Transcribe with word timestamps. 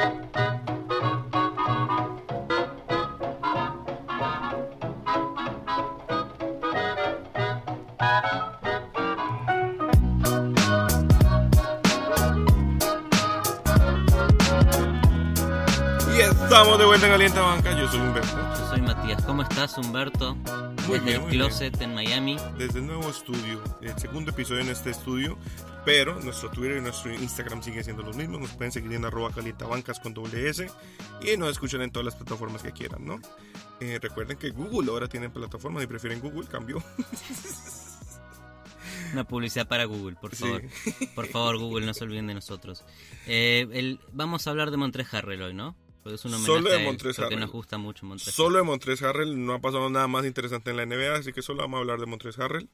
Y 0.00 0.02
estamos 16.22 16.78
de 16.78 16.84
vuelta 16.86 17.06
en 17.06 17.12
Alienta 17.12 17.42
Banca. 17.42 17.72
Yo 17.72 17.86
soy 17.88 18.00
Humberto. 18.00 18.28
Yo 18.58 18.68
soy 18.70 18.80
Matías. 18.80 19.22
¿Cómo 19.24 19.42
estás, 19.42 19.76
Humberto? 19.76 20.34
Muy 20.34 20.98
Desde 20.98 21.04
bien, 21.04 21.16
el 21.16 21.20
muy 21.22 21.30
closet 21.32 21.80
en 21.82 21.94
Miami. 21.94 22.36
Desde 22.56 22.78
el 22.78 22.86
nuevo 22.86 23.10
estudio, 23.10 23.62
el 23.82 23.98
segundo 23.98 24.30
episodio 24.30 24.62
en 24.62 24.70
este 24.70 24.90
estudio. 24.90 25.36
Pero 25.84 26.20
nuestro 26.20 26.50
Twitter 26.50 26.76
y 26.78 26.80
nuestro 26.82 27.12
Instagram 27.12 27.62
siguen 27.62 27.82
siendo 27.84 28.02
los 28.02 28.16
mismos. 28.16 28.40
Nos 28.40 28.50
pueden 28.50 28.70
seguir 28.72 28.92
en 28.92 29.04
arroba 29.04 29.30
calientabancas 29.32 29.98
con 30.00 30.12
doble 30.14 30.48
S. 30.48 30.70
Y 31.22 31.36
nos 31.36 31.50
escuchan 31.50 31.80
en 31.82 31.90
todas 31.90 32.04
las 32.04 32.16
plataformas 32.16 32.62
que 32.62 32.72
quieran, 32.72 33.04
¿no? 33.06 33.18
Eh, 33.80 33.98
recuerden 34.00 34.36
que 34.36 34.50
Google 34.50 34.90
ahora 34.90 35.08
tiene 35.08 35.30
plataformas 35.30 35.82
y 35.82 35.86
prefieren 35.86 36.20
Google, 36.20 36.46
cambió. 36.48 36.82
Una 39.12 39.24
publicidad 39.24 39.66
para 39.66 39.84
Google, 39.86 40.16
por 40.20 40.34
Sí. 40.36 40.44
favor. 40.44 40.62
Por 41.14 41.26
favor, 41.26 41.58
Google, 41.58 41.86
no 41.86 41.94
se 41.94 42.04
olviden 42.04 42.26
de 42.28 42.34
nosotros. 42.34 42.84
Eh, 43.26 43.66
el- 43.72 44.00
vamos 44.12 44.46
a 44.46 44.50
hablar 44.50 44.70
de 44.70 44.76
Montrez 44.76 45.12
Harrell 45.12 45.42
hoy, 45.42 45.54
¿no? 45.54 45.74
Porque 46.02 46.14
es 46.14 46.24
un 46.24 46.32
Solo 46.32 46.70
de 46.70 46.76
él, 46.78 46.84
Montrezl 46.84 47.16
porque 47.16 47.34
Harrell. 47.34 47.40
nos 47.40 47.50
gusta 47.52 47.76
mucho 47.76 48.06
Solo 48.18 48.58
de 48.58 48.62
Montrez 48.64 49.02
Harrell 49.02 49.44
no 49.44 49.52
ha 49.54 49.58
pasado 49.60 49.90
nada 49.90 50.06
más 50.08 50.24
interesante 50.24 50.70
en 50.70 50.76
la 50.76 50.84
NBA, 50.86 51.16
así 51.16 51.32
que 51.32 51.42
solo 51.42 51.60
vamos 51.62 51.78
a 51.78 51.80
hablar 51.80 51.98
de 52.00 52.06
Montrez 52.06 52.38
Harrell. 52.38 52.68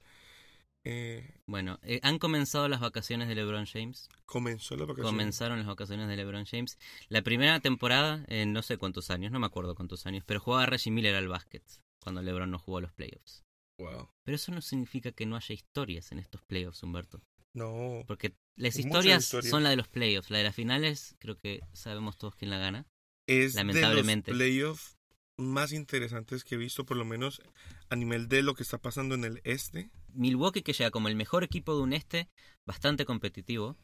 Eh, 0.88 1.28
Bueno, 1.46 1.80
eh, 1.82 1.98
han 2.04 2.18
comenzado 2.20 2.68
las 2.68 2.80
vacaciones 2.80 3.26
de 3.26 3.34
LeBron 3.34 3.66
James. 3.66 4.08
comenzó 4.24 4.76
la 4.76 4.84
vacación. 4.84 5.06
Comenzaron 5.06 5.58
las 5.58 5.66
vacaciones 5.66 6.06
de 6.08 6.16
LeBron 6.16 6.44
James. 6.46 6.78
La 7.08 7.22
primera 7.22 7.58
temporada, 7.58 8.24
en 8.28 8.52
no 8.52 8.62
sé 8.62 8.76
cuántos 8.78 9.10
años, 9.10 9.32
no 9.32 9.40
me 9.40 9.46
acuerdo 9.46 9.74
cuántos 9.74 10.06
años, 10.06 10.22
pero 10.24 10.38
jugaba 10.38 10.66
Reggie 10.66 10.92
Miller 10.92 11.16
al 11.16 11.26
básquet 11.26 11.64
cuando 12.00 12.22
LeBron 12.22 12.50
no 12.50 12.60
jugó 12.60 12.78
a 12.78 12.82
los 12.82 12.92
playoffs. 12.92 13.42
Wow. 13.78 14.08
Pero 14.22 14.36
eso 14.36 14.52
no 14.52 14.60
significa 14.60 15.10
que 15.10 15.26
no 15.26 15.34
haya 15.34 15.52
historias 15.54 16.12
en 16.12 16.20
estos 16.20 16.42
playoffs, 16.42 16.82
Humberto. 16.84 17.20
No. 17.52 18.04
Porque 18.06 18.36
las 18.54 18.78
historias. 18.78 19.24
son 19.24 19.64
la 19.64 19.70
de 19.70 19.76
los 19.76 19.88
playoffs. 19.88 20.30
La 20.30 20.38
de 20.38 20.44
las 20.44 20.54
finales, 20.54 21.16
creo 21.18 21.36
que 21.36 21.62
sabemos 21.72 22.16
todos 22.16 22.36
quién 22.36 22.50
la 22.50 22.58
gana. 22.58 22.86
Es 23.26 23.54
Lamentablemente. 23.54 24.30
de 24.30 24.36
los 24.36 24.46
playoffs 24.46 24.96
más 25.36 25.72
interesantes 25.72 26.44
que 26.44 26.54
he 26.54 26.58
visto, 26.58 26.86
por 26.86 26.96
lo 26.96 27.04
menos 27.04 27.42
a 27.90 27.96
nivel 27.96 28.28
de 28.28 28.42
lo 28.42 28.54
que 28.54 28.62
está 28.62 28.78
pasando 28.78 29.14
en 29.16 29.24
el 29.24 29.40
este. 29.44 29.90
Milwaukee 30.16 30.62
que 30.62 30.72
llega 30.72 30.90
como 30.90 31.08
el 31.08 31.16
mejor 31.16 31.44
equipo 31.44 31.74
de 31.76 31.82
un 31.82 31.92
este, 31.92 32.28
bastante 32.66 33.04
competitivo. 33.04 33.76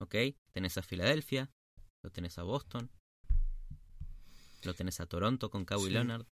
¿Ok? 0.00 0.14
Tenés 0.52 0.76
a 0.78 0.82
Filadelfia, 0.82 1.50
lo 2.04 2.10
tenés 2.10 2.38
a 2.38 2.42
Boston, 2.42 2.90
lo 4.64 4.74
tenés 4.74 5.00
a 5.00 5.06
Toronto 5.06 5.50
con 5.50 5.64
Kawhi 5.64 5.86
Sí. 5.86 5.90
Leonard. 5.90 6.26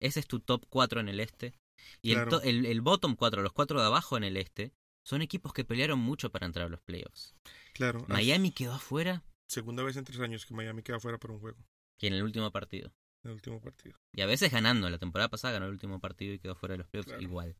Ese 0.00 0.20
es 0.20 0.26
tu 0.26 0.40
top 0.40 0.66
4 0.68 1.00
en 1.00 1.08
el 1.08 1.20
este. 1.20 1.54
Y 2.02 2.10
el, 2.12 2.16
Claro. 2.26 2.42
el, 2.42 2.66
el 2.66 2.80
bottom 2.80 3.16
4, 3.16 3.42
los 3.42 3.52
4 3.52 3.80
de 3.80 3.86
abajo 3.86 4.16
en 4.16 4.24
el 4.24 4.36
este, 4.36 4.72
son 5.04 5.22
equipos 5.22 5.52
que 5.52 5.64
pelearon 5.64 5.98
mucho 5.98 6.30
para 6.30 6.46
entrar 6.46 6.66
a 6.66 6.68
los 6.68 6.80
playoffs. 6.80 7.34
Claro. 7.72 8.04
Miami 8.08 8.50
quedó 8.52 8.72
afuera 8.74 9.22
Segunda 9.48 9.82
vez 9.84 9.96
en 9.96 10.04
tres 10.04 10.18
años 10.20 10.44
que 10.44 10.54
Miami 10.54 10.82
queda 10.82 10.98
fuera 10.98 11.18
por 11.18 11.30
un 11.30 11.38
juego 11.38 11.58
que 11.98 12.08
en 12.08 12.14
el 12.14 12.22
último 12.24 12.50
partido. 12.50 12.92
en 13.22 13.30
el 13.30 13.34
último 13.36 13.60
partido. 13.60 13.96
Y 14.14 14.20
a 14.22 14.26
veces 14.26 14.50
ganando. 14.52 14.90
La 14.90 14.98
temporada 14.98 15.28
pasada 15.30 15.54
ganó 15.54 15.66
el 15.66 15.72
último 15.72 16.00
partido 16.00 16.34
y 16.34 16.38
quedó 16.38 16.54
fuera 16.56 16.72
de 16.74 16.78
los 16.78 16.88
playoffs 16.88 17.06
Claro. 17.08 17.22
igual. 17.22 17.56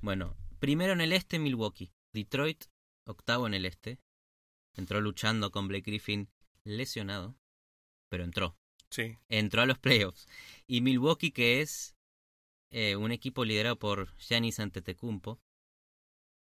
Bueno, 0.00 0.36
primero 0.58 0.92
en 0.92 1.00
el 1.00 1.12
este, 1.12 1.38
Milwaukee. 1.38 1.92
Detroit, 2.12 2.64
octavo 3.04 3.46
en 3.46 3.54
el 3.54 3.64
este. 3.66 3.98
Entró 4.74 5.00
luchando 5.00 5.50
con 5.50 5.68
Blake 5.68 5.90
Griffin 5.90 6.28
lesionado, 6.64 7.36
pero 8.08 8.24
entró. 8.24 8.56
Sí. 8.90 9.16
Entró 9.28 9.62
a 9.62 9.66
los 9.66 9.78
playoffs. 9.78 10.28
Y 10.66 10.80
Milwaukee, 10.80 11.30
que 11.32 11.60
es 11.60 11.96
eh, 12.70 12.96
un 12.96 13.12
equipo 13.12 13.44
liderado 13.44 13.78
por 13.78 14.16
Giannis 14.18 14.60
Antetokounmpo, 14.60 15.40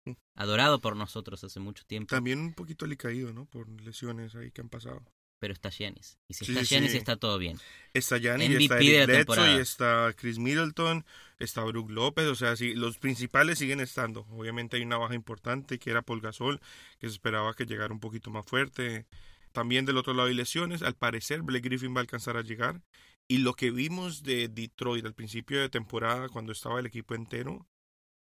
Mm. 0.06 0.14
adorado 0.36 0.80
por 0.80 0.96
nosotros 0.96 1.44
hace 1.44 1.60
mucho 1.60 1.84
tiempo, 1.86 2.16
También 2.16 2.40
un 2.40 2.54
poquito 2.54 2.86
alicaído, 2.86 3.34
¿no? 3.34 3.46
Por 3.46 3.70
lesiones 3.82 4.36
ahí 4.36 4.52
que 4.52 4.62
han 4.62 4.70
pasado. 4.70 5.04
Pero 5.40 5.54
está 5.54 5.70
Giannis. 5.70 6.20
Y 6.28 6.34
si 6.36 6.46
Sí, 6.46 6.52
está 6.52 6.64
Giannis, 6.64 6.92
sí. 6.92 6.98
está 6.98 7.18
todo 7.18 7.38
bien. 7.38 7.58
Está 7.94 8.18
Gianni, 8.20 8.50
MVP 8.50 8.64
está 8.66 8.76
de 8.76 8.98
Eric 9.04 9.08
la 9.08 9.08
temporada. 9.08 9.58
y 9.58 9.60
está 9.60 10.14
Chris 10.16 10.38
Middleton, 10.38 11.06
está 11.40 11.64
Brook 11.64 11.90
López, 11.90 12.26
o 12.28 12.36
sea, 12.36 12.56
sí, 12.56 12.74
los 12.76 12.98
principales 13.00 13.58
siguen 13.60 13.80
estando. 13.80 14.28
Obviamente 14.32 14.78
hay 14.78 14.84
una 14.84 14.98
baja 14.98 15.16
importante 15.16 15.80
que 15.80 15.90
era 15.90 16.02
Paul 16.02 16.22
Gasol, 16.22 16.60
que 17.00 17.08
se 17.08 17.14
esperaba 17.14 17.54
que 17.56 17.66
llegara 17.66 17.94
un 17.94 18.00
poquito 18.00 18.30
más 18.32 18.46
fuerte. 18.46 19.06
También 19.52 19.86
del 19.86 19.98
otro 19.98 20.14
lado 20.14 20.28
hay 20.30 20.36
lesiones, 20.36 20.84
al 20.84 20.96
parecer 20.96 21.42
Blake 21.42 21.68
Griffin 21.68 21.94
va 21.96 22.00
a 22.00 22.02
alcanzar 22.02 22.38
a 22.38 22.42
llegar. 22.44 22.82
Y 23.28 23.40
lo 23.40 23.54
que 23.54 23.72
vimos 23.72 24.24
de 24.24 24.48
Detroit 24.48 25.06
al 25.06 25.14
principio 25.16 25.60
de 25.62 25.70
temporada, 25.70 26.30
cuando 26.30 26.52
estaba 26.52 26.80
el 26.80 26.86
equipo 26.86 27.16
entero, 27.16 27.68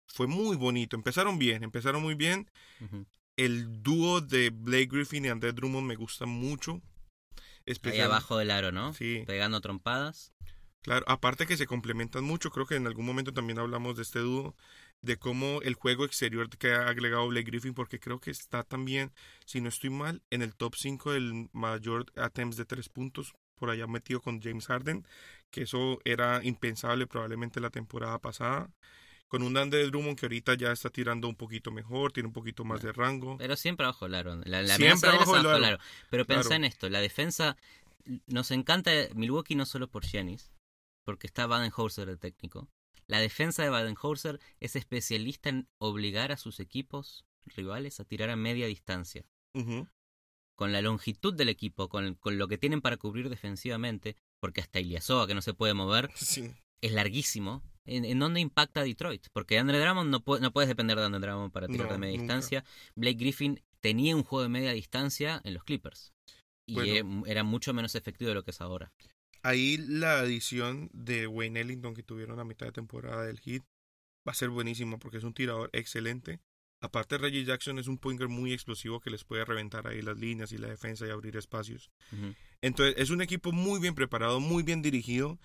fue 0.07 0.28
muy 0.28 0.56
bonito. 0.57 0.95
Empezaron 0.95 1.38
bien, 1.40 1.63
empezaron 1.63 2.01
muy 2.01 2.16
bien. 2.16 2.50
El 3.35 3.81
dúo 3.81 4.22
de 4.22 4.50
Blake 4.51 4.88
Griffin 4.91 5.25
y 5.25 5.30
André 5.30 5.53
Drummond 5.53 5.88
me 5.88 5.95
gusta 5.95 6.25
mucho. 6.25 6.81
Ahí 7.66 8.00
abajo 8.00 8.38
del 8.38 8.51
aro, 8.51 8.72
¿no? 8.72 8.94
Sí. 8.94 9.24
Pegando 9.25 9.62
trompadas. 9.62 10.34
Claro, 10.81 11.06
aparte 11.07 11.46
que 11.47 11.56
se 11.56 11.66
complementan 11.66 12.25
mucho, 12.25 12.51
creo 12.51 12.66
que 12.66 12.75
en 12.75 12.88
algún 12.88 13.06
momento 13.06 13.31
también 13.34 13.57
hablamos 13.57 13.96
de 13.96 14.01
este 14.01 14.19
dúo, 14.19 14.53
de 15.01 15.18
cómo 15.18 15.62
el 15.62 15.75
juego 15.75 16.03
exterior 16.03 16.50
que 16.50 16.74
ha 16.74 16.88
agregado 16.88 17.28
Blake 17.28 17.50
Griffin, 17.50 17.74
porque 17.74 18.00
creo 18.00 18.19
que 18.19 18.31
está 18.31 18.63
también, 18.63 19.13
si 19.46 19.62
no 19.62 19.69
estoy 19.69 19.90
mal, 19.90 20.22
en 20.29 20.41
el 20.41 20.56
top 20.56 20.75
5 20.75 21.13
del 21.13 21.50
mayor 21.53 22.06
attempts 22.18 22.57
de 22.57 22.66
tres 22.66 22.90
puntos, 22.90 23.34
por 23.56 23.69
allá 23.69 23.88
metido 23.88 24.19
con 24.19 24.41
James 24.41 24.68
Harden, 24.68 25.07
que 25.51 25.62
eso 25.63 26.00
era 26.03 26.44
impensable 26.44 27.07
probablemente 27.07 27.62
la 27.62 27.69
temporada 27.69 28.19
pasada. 28.19 28.69
Con 29.28 29.42
un 29.42 29.58
Andre 29.58 29.86
Drummond 29.88 30.20
que 30.20 30.28
ahorita 30.28 30.54
ya 30.56 30.72
está 30.72 30.90
tirando 30.92 31.28
un 31.28 31.36
poquito 31.36 31.72
mejor, 31.72 32.12
tiene 32.12 32.28
un 32.28 32.34
poquito 32.34 32.64
más 32.66 32.82
de 32.84 32.92
rango. 32.92 33.38
Pero 33.38 33.56
siempre 33.56 33.86
abajo 33.86 34.06
aro. 34.06 34.36
La, 34.46 34.62
la 34.62 34.76
Siempre 34.76 35.10
abajo 35.10 35.36
aro. 35.36 35.50
aro. 35.50 35.78
Pero 36.12 36.26
pensá 36.26 36.50
Claro. 36.50 36.56
en 36.58 36.64
esto, 36.66 36.90
la 36.90 37.02
defensa 37.02 37.58
nos 38.28 38.52
encanta 38.52 38.92
Milwaukee 39.16 39.56
no 39.56 39.66
solo 39.66 39.88
por 39.90 40.06
Giannis, 40.06 40.52
porque 41.04 41.26
está 41.26 41.48
Baden-Holzer 41.48 42.10
el 42.10 42.20
técnico. 42.20 42.68
La 43.08 43.20
defensa 43.20 43.64
de 43.64 43.70
Baden-Holzer 43.70 44.40
es 44.60 44.76
especialista 44.76 45.50
en 45.50 45.68
obligar 45.80 46.32
a 46.32 46.38
sus 46.38 46.60
equipos 46.60 47.26
rivales 47.46 48.00
a 48.00 48.06
tirar 48.06 48.30
a 48.30 48.36
media 48.36 48.68
distancia. 48.68 49.26
Con 50.56 50.72
la 50.72 50.82
longitud 50.82 51.34
del 51.34 51.50
equipo, 51.50 51.90
con, 51.90 52.14
con 52.16 52.38
lo 52.38 52.48
que 52.48 52.58
tienen 52.60 52.82
para 52.82 52.98
cubrir 52.98 53.30
defensivamente, 53.30 54.16
porque 54.40 54.62
hasta 54.62 54.80
Iliasoa, 54.80 55.26
que 55.28 55.34
no 55.34 55.42
se 55.42 55.54
puede 55.56 55.74
mover, 55.74 56.12
Sí, 56.16 56.52
es 56.82 56.92
larguísimo. 56.92 57.64
¿En, 57.86 58.06
en 58.06 58.20
dónde 58.20 58.40
impacta 58.40 58.82
a 58.82 58.84
Detroit? 58.84 59.28
Porque 59.34 59.58
Andre 59.60 59.80
Drummond 59.80 60.10
no, 60.10 60.22
puede- 60.22 60.42
no 60.42 60.52
puedes 60.52 60.68
depender 60.70 60.98
de 60.98 61.06
Andre 61.06 61.20
Drummond 61.20 61.52
para 61.52 61.68
tirar 61.68 61.88
No, 61.88 61.94
de 61.94 62.00
media 62.00 62.18
nunca. 62.18 62.34
distancia. 62.36 62.64
Blake 62.96 63.18
Griffin 63.18 63.62
tenía 63.82 64.16
un 64.16 64.24
juego 64.24 64.44
de 64.44 64.50
media 64.50 64.72
distancia 64.72 65.42
en 65.44 65.54
los 65.54 65.64
Clippers. 65.64 66.14
Y 66.66 66.76
Bueno. 66.76 67.24
era 67.26 67.44
mucho 67.44 67.74
menos 67.74 67.96
efectivo 67.96 68.30
de 68.30 68.36
lo 68.36 68.44
que 68.44 68.52
es 68.52 68.62
ahora. 68.62 68.94
Ahí 69.42 69.76
la 69.78 70.20
adición 70.20 70.90
de 70.94 71.28
Wayne 71.28 71.60
Ellington 71.60 71.94
que 71.94 72.04
tuvieron 72.04 72.40
a 72.40 72.46
mitad 72.46 72.66
de 72.68 72.72
temporada 72.72 73.26
del 73.26 73.42
Heat 73.42 73.64
va 74.26 74.32
a 74.32 74.36
ser 74.36 74.50
buenísimo 74.50 74.98
porque 75.00 75.18
es 75.18 75.26
un 75.26 75.34
tirador 75.34 75.70
excelente. 75.74 76.40
Aparte 76.82 77.18
Reggie 77.18 77.44
Jackson 77.44 77.80
es 77.80 77.88
un 77.88 77.98
pointer 77.98 78.30
muy 78.30 78.54
explosivo 78.54 79.02
que 79.02 79.10
les 79.10 79.26
puede 79.26 79.44
reventar 79.44 79.88
ahí 79.88 80.02
las 80.02 80.18
líneas 80.18 80.54
y 80.54 80.58
la 80.58 80.70
defensa 80.70 81.06
y 81.06 81.10
abrir 81.10 81.36
espacios. 81.36 81.92
Entonces 82.62 82.96
es 82.98 83.10
un 83.10 83.22
equipo 83.22 83.52
muy 83.52 83.82
bien 83.82 83.96
preparado, 83.96 84.40
muy 84.40 84.64
bien 84.64 84.82
dirigido, 84.82 85.38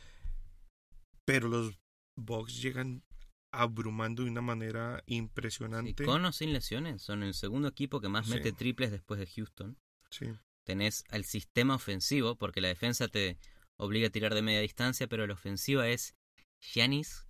pero 1.25 1.48
los 1.48 1.77
Bucks 2.18 2.60
llegan 2.60 3.02
abrumando 3.50 4.24
de 4.24 4.30
una 4.30 4.42
manera 4.42 5.02
Sí, 5.06 5.14
impresionante. 5.14 6.04
con 6.04 6.24
o 6.24 6.32
sin 6.32 6.52
lesiones, 6.52 7.02
son 7.02 7.22
el 7.22 7.32
segundo 7.34 7.68
equipo 7.68 8.00
que 8.00 8.08
más 8.08 8.26
Sí. 8.26 8.34
mete 8.34 8.52
triples 8.52 8.90
después 8.90 9.18
de 9.20 9.26
Houston. 9.26 9.78
Sí, 10.10 10.26
Tenés 10.64 11.04
al 11.08 11.24
sistema 11.24 11.74
ofensivo, 11.76 12.36
porque 12.36 12.60
la 12.60 12.68
defensa 12.68 13.09
te 13.09 13.38
obliga 13.78 14.09
a 14.09 14.10
tirar 14.10 14.34
de 14.34 14.42
media 14.42 14.60
distancia, 14.60 15.06
pero 15.06 15.26
la 15.26 15.32
ofensiva 15.32 15.88
es 15.88 16.15
Giannis, 16.60 17.26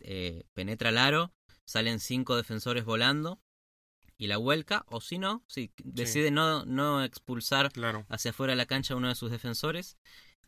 eh, 0.00 0.42
penetra 0.52 0.88
el 0.88 0.98
aro, 0.98 1.32
salen 1.64 2.00
cinco 2.00 2.34
defensores 2.36 2.84
volando 2.84 3.40
y 4.18 4.26
la 4.26 4.36
vuelca, 4.36 4.84
o 4.88 5.00
si 5.00 5.18
no, 5.18 5.44
si 5.46 5.70
decide 5.84 6.32
no, 6.32 6.64
no 6.64 7.04
expulsar 7.04 7.70
claro. 7.70 8.04
hacia 8.08 8.32
afuera 8.32 8.52
de 8.52 8.56
la 8.56 8.66
cancha 8.66 8.94
a 8.94 8.96
uno 8.96 9.08
de 9.08 9.14
sus 9.14 9.30
defensores, 9.30 9.96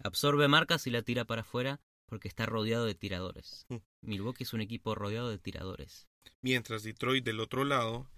absorbe 0.01 0.49
marcas 0.49 0.89
y 0.89 0.91
la 0.91 1.03
tira 1.03 1.25
para 1.25 1.43
afuera 1.43 1.81
porque 2.07 2.29
está 2.29 2.47
rodeado 2.47 2.85
de 2.85 2.95
tiradores. 2.95 3.67
Mm. 3.69 3.77
Milwaukee 4.03 4.45
es 4.45 4.53
un 4.53 4.61
equipo 4.61 4.95
rodeado 4.95 5.31
de 5.31 5.39
tiradores. 5.39 6.09
Mientras 6.43 6.83
Detroit 6.83 7.25
del 7.25 7.41
otro 7.41 7.65
lado 7.65 8.11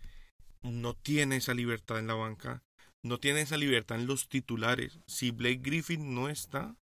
no 0.63 0.95
tiene 0.95 1.37
esa 1.37 1.55
libertad 1.55 1.99
en 1.99 2.07
la 2.07 2.15
banca, 2.15 2.63
no 3.03 3.19
tiene 3.19 3.43
esa 3.43 3.57
libertad 3.57 3.99
en 3.99 4.07
los 4.07 4.29
titulares. 4.29 4.99
Si 5.07 5.31
Blake 5.31 5.61
Griffin 5.63 6.15
no 6.15 6.29
está, 6.29 6.77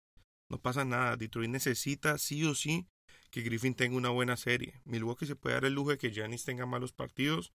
no 0.49 0.59
pasa 0.59 0.85
nada. 0.85 1.17
Detroit 1.17 1.49
necesita 1.49 2.17
sí 2.17 2.45
o 2.45 2.55
sí 2.55 2.87
que 3.29 3.41
Griffin 3.41 3.73
tenga 3.73 3.97
una 3.97 4.09
buena 4.09 4.37
serie. 4.37 4.81
Milwaukee 4.85 5.25
se 5.25 5.35
puede 5.35 5.55
dar 5.55 5.65
el 5.65 5.73
lujo 5.73 5.89
de 5.89 5.97
que 5.97 6.11
Giannis 6.11 6.45
tenga 6.45 6.65
malos 6.65 6.93
partidos, 6.93 7.51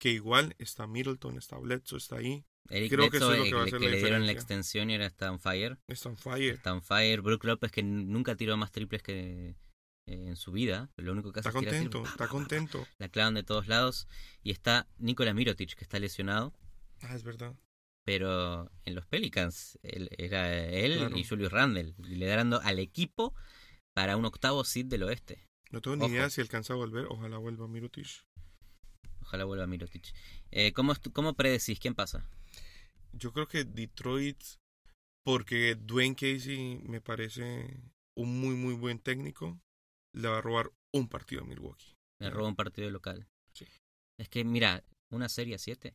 que 0.00 0.10
igual 0.10 0.54
está 0.58 0.86
Middleton, 0.86 1.36
está 1.38 1.56
Bledsoe, 1.58 1.98
está 1.98 2.16
ahí. 2.16 2.44
Eric 2.68 2.90
Creo 2.92 3.10
que 3.10 3.16
eso 3.18 3.32
es 3.32 3.38
lo 3.38 3.44
que 3.44 3.54
va 3.54 3.62
a 3.62 3.66
la 3.66 3.78
le 3.78 3.96
dieron 3.98 4.26
la 4.26 4.32
extensión 4.32 4.90
y 4.90 4.94
ahora 4.94 5.06
está 5.06 5.30
on 5.30 5.40
fire. 5.40 5.78
Está 5.88 6.08
on 6.08 6.16
fire. 6.16 6.54
Está 6.54 6.72
on 6.72 6.82
fire. 6.82 7.20
Brook 7.20 7.44
López, 7.44 7.70
que 7.72 7.82
nunca 7.82 8.34
tiró 8.36 8.56
más 8.56 8.70
triples 8.72 9.02
que 9.02 9.48
eh, 9.50 9.54
en 10.06 10.36
su 10.36 10.52
vida. 10.52 10.90
Lo 10.96 11.12
único 11.12 11.32
que 11.32 11.40
hace 11.40 11.48
Está 11.48 11.58
es 11.60 11.64
tirar 11.66 11.82
contento, 11.82 12.08
está 12.08 12.28
contento. 12.28 12.86
La 12.98 13.08
clavan 13.08 13.34
de 13.34 13.42
todos 13.42 13.66
lados. 13.68 14.06
Y 14.42 14.50
está 14.52 14.88
Nikola 14.98 15.34
Mirotic, 15.34 15.74
que 15.74 15.84
está 15.84 15.98
lesionado. 15.98 16.54
Ah, 17.02 17.14
es 17.14 17.22
verdad. 17.24 17.54
Pero 18.04 18.70
en 18.84 18.94
los 18.94 19.06
Pelicans 19.06 19.78
él- 19.82 20.10
era 20.16 20.52
él 20.68 20.96
Claro. 20.98 21.16
y 21.16 21.24
Julius 21.24 21.52
Randle, 21.52 21.94
liderando 21.98 22.60
al 22.62 22.78
equipo 22.78 23.34
para 23.94 24.16
un 24.16 24.24
octavo 24.24 24.64
seed 24.64 24.86
del 24.86 25.02
oeste. 25.02 25.46
No 25.70 25.80
tengo 25.80 25.96
ni 25.96 26.04
Ojo. 26.04 26.12
idea 26.14 26.30
si 26.30 26.40
alcanza 26.40 26.72
a 26.72 26.76
volver. 26.76 27.06
Ojalá 27.10 27.38
vuelva 27.38 27.68
Mirotic. 27.68 28.06
Ojalá 29.30 29.44
vuelva 29.44 29.66
Mirotic. 29.68 30.12
Eh, 30.50 30.72
¿cómo, 30.72 30.92
¿Cómo 31.12 31.34
predecís? 31.34 31.78
¿Quién 31.78 31.94
pasa? 31.94 32.28
Yo 33.12 33.32
creo 33.32 33.46
que 33.46 33.62
Detroit, 33.62 34.42
porque 35.24 35.76
Dwayne 35.76 36.16
Casey 36.16 36.80
me 36.82 37.00
parece 37.00 37.80
un 38.16 38.40
muy, 38.40 38.56
muy 38.56 38.74
buen 38.74 38.98
técnico, 38.98 39.60
le 40.12 40.26
va 40.26 40.38
a 40.38 40.40
robar 40.40 40.72
un 40.92 41.08
partido 41.08 41.42
a 41.42 41.44
Milwaukee. 41.44 41.94
Claro. 42.18 42.34
roba 42.38 42.48
un 42.48 42.56
partido 42.56 42.90
local. 42.90 43.28
Sí. 43.52 43.66
Es 44.18 44.28
que, 44.28 44.42
mira, 44.42 44.82
una 45.10 45.28
serie 45.28 45.54
a 45.54 45.58
7 45.58 45.94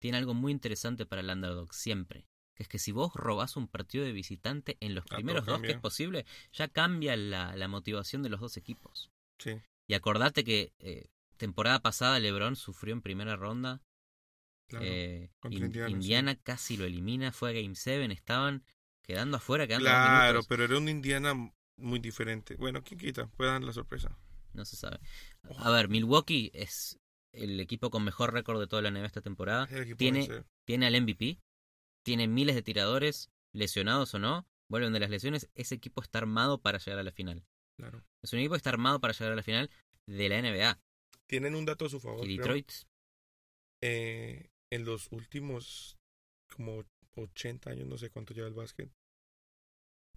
tiene 0.00 0.18
algo 0.18 0.34
muy 0.34 0.50
interesante 0.50 1.06
para 1.06 1.20
el 1.20 1.30
underdog 1.30 1.72
siempre. 1.72 2.26
Que 2.56 2.64
es 2.64 2.68
que 2.68 2.80
si 2.80 2.90
vos 2.90 3.14
robás 3.14 3.56
un 3.56 3.68
partido 3.68 4.04
de 4.04 4.10
visitante 4.10 4.76
en 4.80 4.96
los 4.96 5.04
primeros 5.06 5.46
dos, 5.46 5.60
que 5.60 5.70
es 5.70 5.78
posible, 5.78 6.26
ya 6.52 6.66
cambia 6.66 7.16
la, 7.16 7.54
la 7.54 7.68
motivación 7.68 8.24
de 8.24 8.28
los 8.28 8.40
dos 8.40 8.56
equipos. 8.56 9.08
Sí, 9.38 9.52
Y 9.86 9.94
acordate 9.94 10.42
que 10.42 10.72
eh, 10.80 11.10
temporada 11.40 11.80
pasada 11.80 12.20
LeBron 12.20 12.54
sufrió 12.54 12.92
en 12.92 13.00
primera 13.00 13.34
ronda. 13.34 13.80
claro. 14.68 14.84
eh, 14.84 15.32
Indiana, 15.88 16.32
sí. 16.34 16.40
Casi 16.42 16.76
lo 16.76 16.84
elimina, 16.84 17.32
fue 17.32 17.50
a 17.50 17.52
Game 17.54 17.74
7, 17.74 18.12
estaban 18.12 18.62
quedando 19.02 19.38
afuera, 19.38 19.66
quedando 19.66 19.86
claro, 19.86 20.42
pero 20.46 20.64
era 20.64 20.76
un 20.76 20.88
Indiana 20.88 21.34
muy 21.76 21.98
diferente. 21.98 22.56
Bueno, 22.56 22.82
¿quién 22.82 23.00
quita? 23.00 23.26
Puede 23.26 23.50
dar 23.50 23.62
la 23.62 23.72
sorpresa. 23.72 24.16
No 24.52 24.64
se 24.66 24.76
sabe. 24.76 25.00
A 25.56 25.70
ver, 25.70 25.88
Milwaukee 25.88 26.50
es 26.52 27.00
el 27.32 27.58
equipo 27.58 27.90
con 27.90 28.04
mejor 28.04 28.34
récord 28.34 28.60
de 28.60 28.66
toda 28.66 28.82
la 28.82 28.90
NBA 28.90 29.06
esta 29.06 29.22
temporada. 29.22 29.66
Tiene, 29.96 30.28
tiene 30.66 30.86
al 30.86 31.00
MVP, 31.00 31.40
tiene 32.04 32.28
miles 32.28 32.54
de 32.54 32.62
tiradores, 32.62 33.30
lesionados 33.52 34.12
o 34.14 34.18
no, 34.18 34.46
vuelven 34.68 34.92
de 34.92 35.00
las 35.00 35.10
lesiones. 35.10 35.48
Ese 35.54 35.74
equipo 35.74 36.02
está 36.02 36.18
armado 36.18 36.60
para 36.60 36.78
llegar 36.78 36.98
a 36.98 37.02
la 37.02 37.12
final. 37.12 37.46
Claro. 37.78 38.04
Es 38.20 38.32
un 38.34 38.40
equipo 38.40 38.52
que 38.52 38.58
está 38.58 38.70
armado 38.70 39.00
para 39.00 39.14
llegar 39.14 39.32
a 39.32 39.36
la 39.36 39.42
final 39.42 39.70
de 40.06 40.28
la 40.28 40.42
NBA. 40.42 40.78
Tienen 41.30 41.54
un 41.54 41.64
dato 41.64 41.86
a 41.86 41.88
su 41.88 42.00
favor. 42.00 42.28
Y 42.28 42.36
creo. 42.38 42.54
Detroit, 42.54 42.72
Eh, 43.82 44.50
en 44.72 44.84
los 44.84 45.10
últimos 45.12 45.96
como 46.54 46.84
80 47.16 47.70
años, 47.70 47.86
no 47.86 47.96
sé 47.96 48.10
cuánto 48.10 48.34
lleva 48.34 48.48
el 48.48 48.54
básquet, 48.54 48.90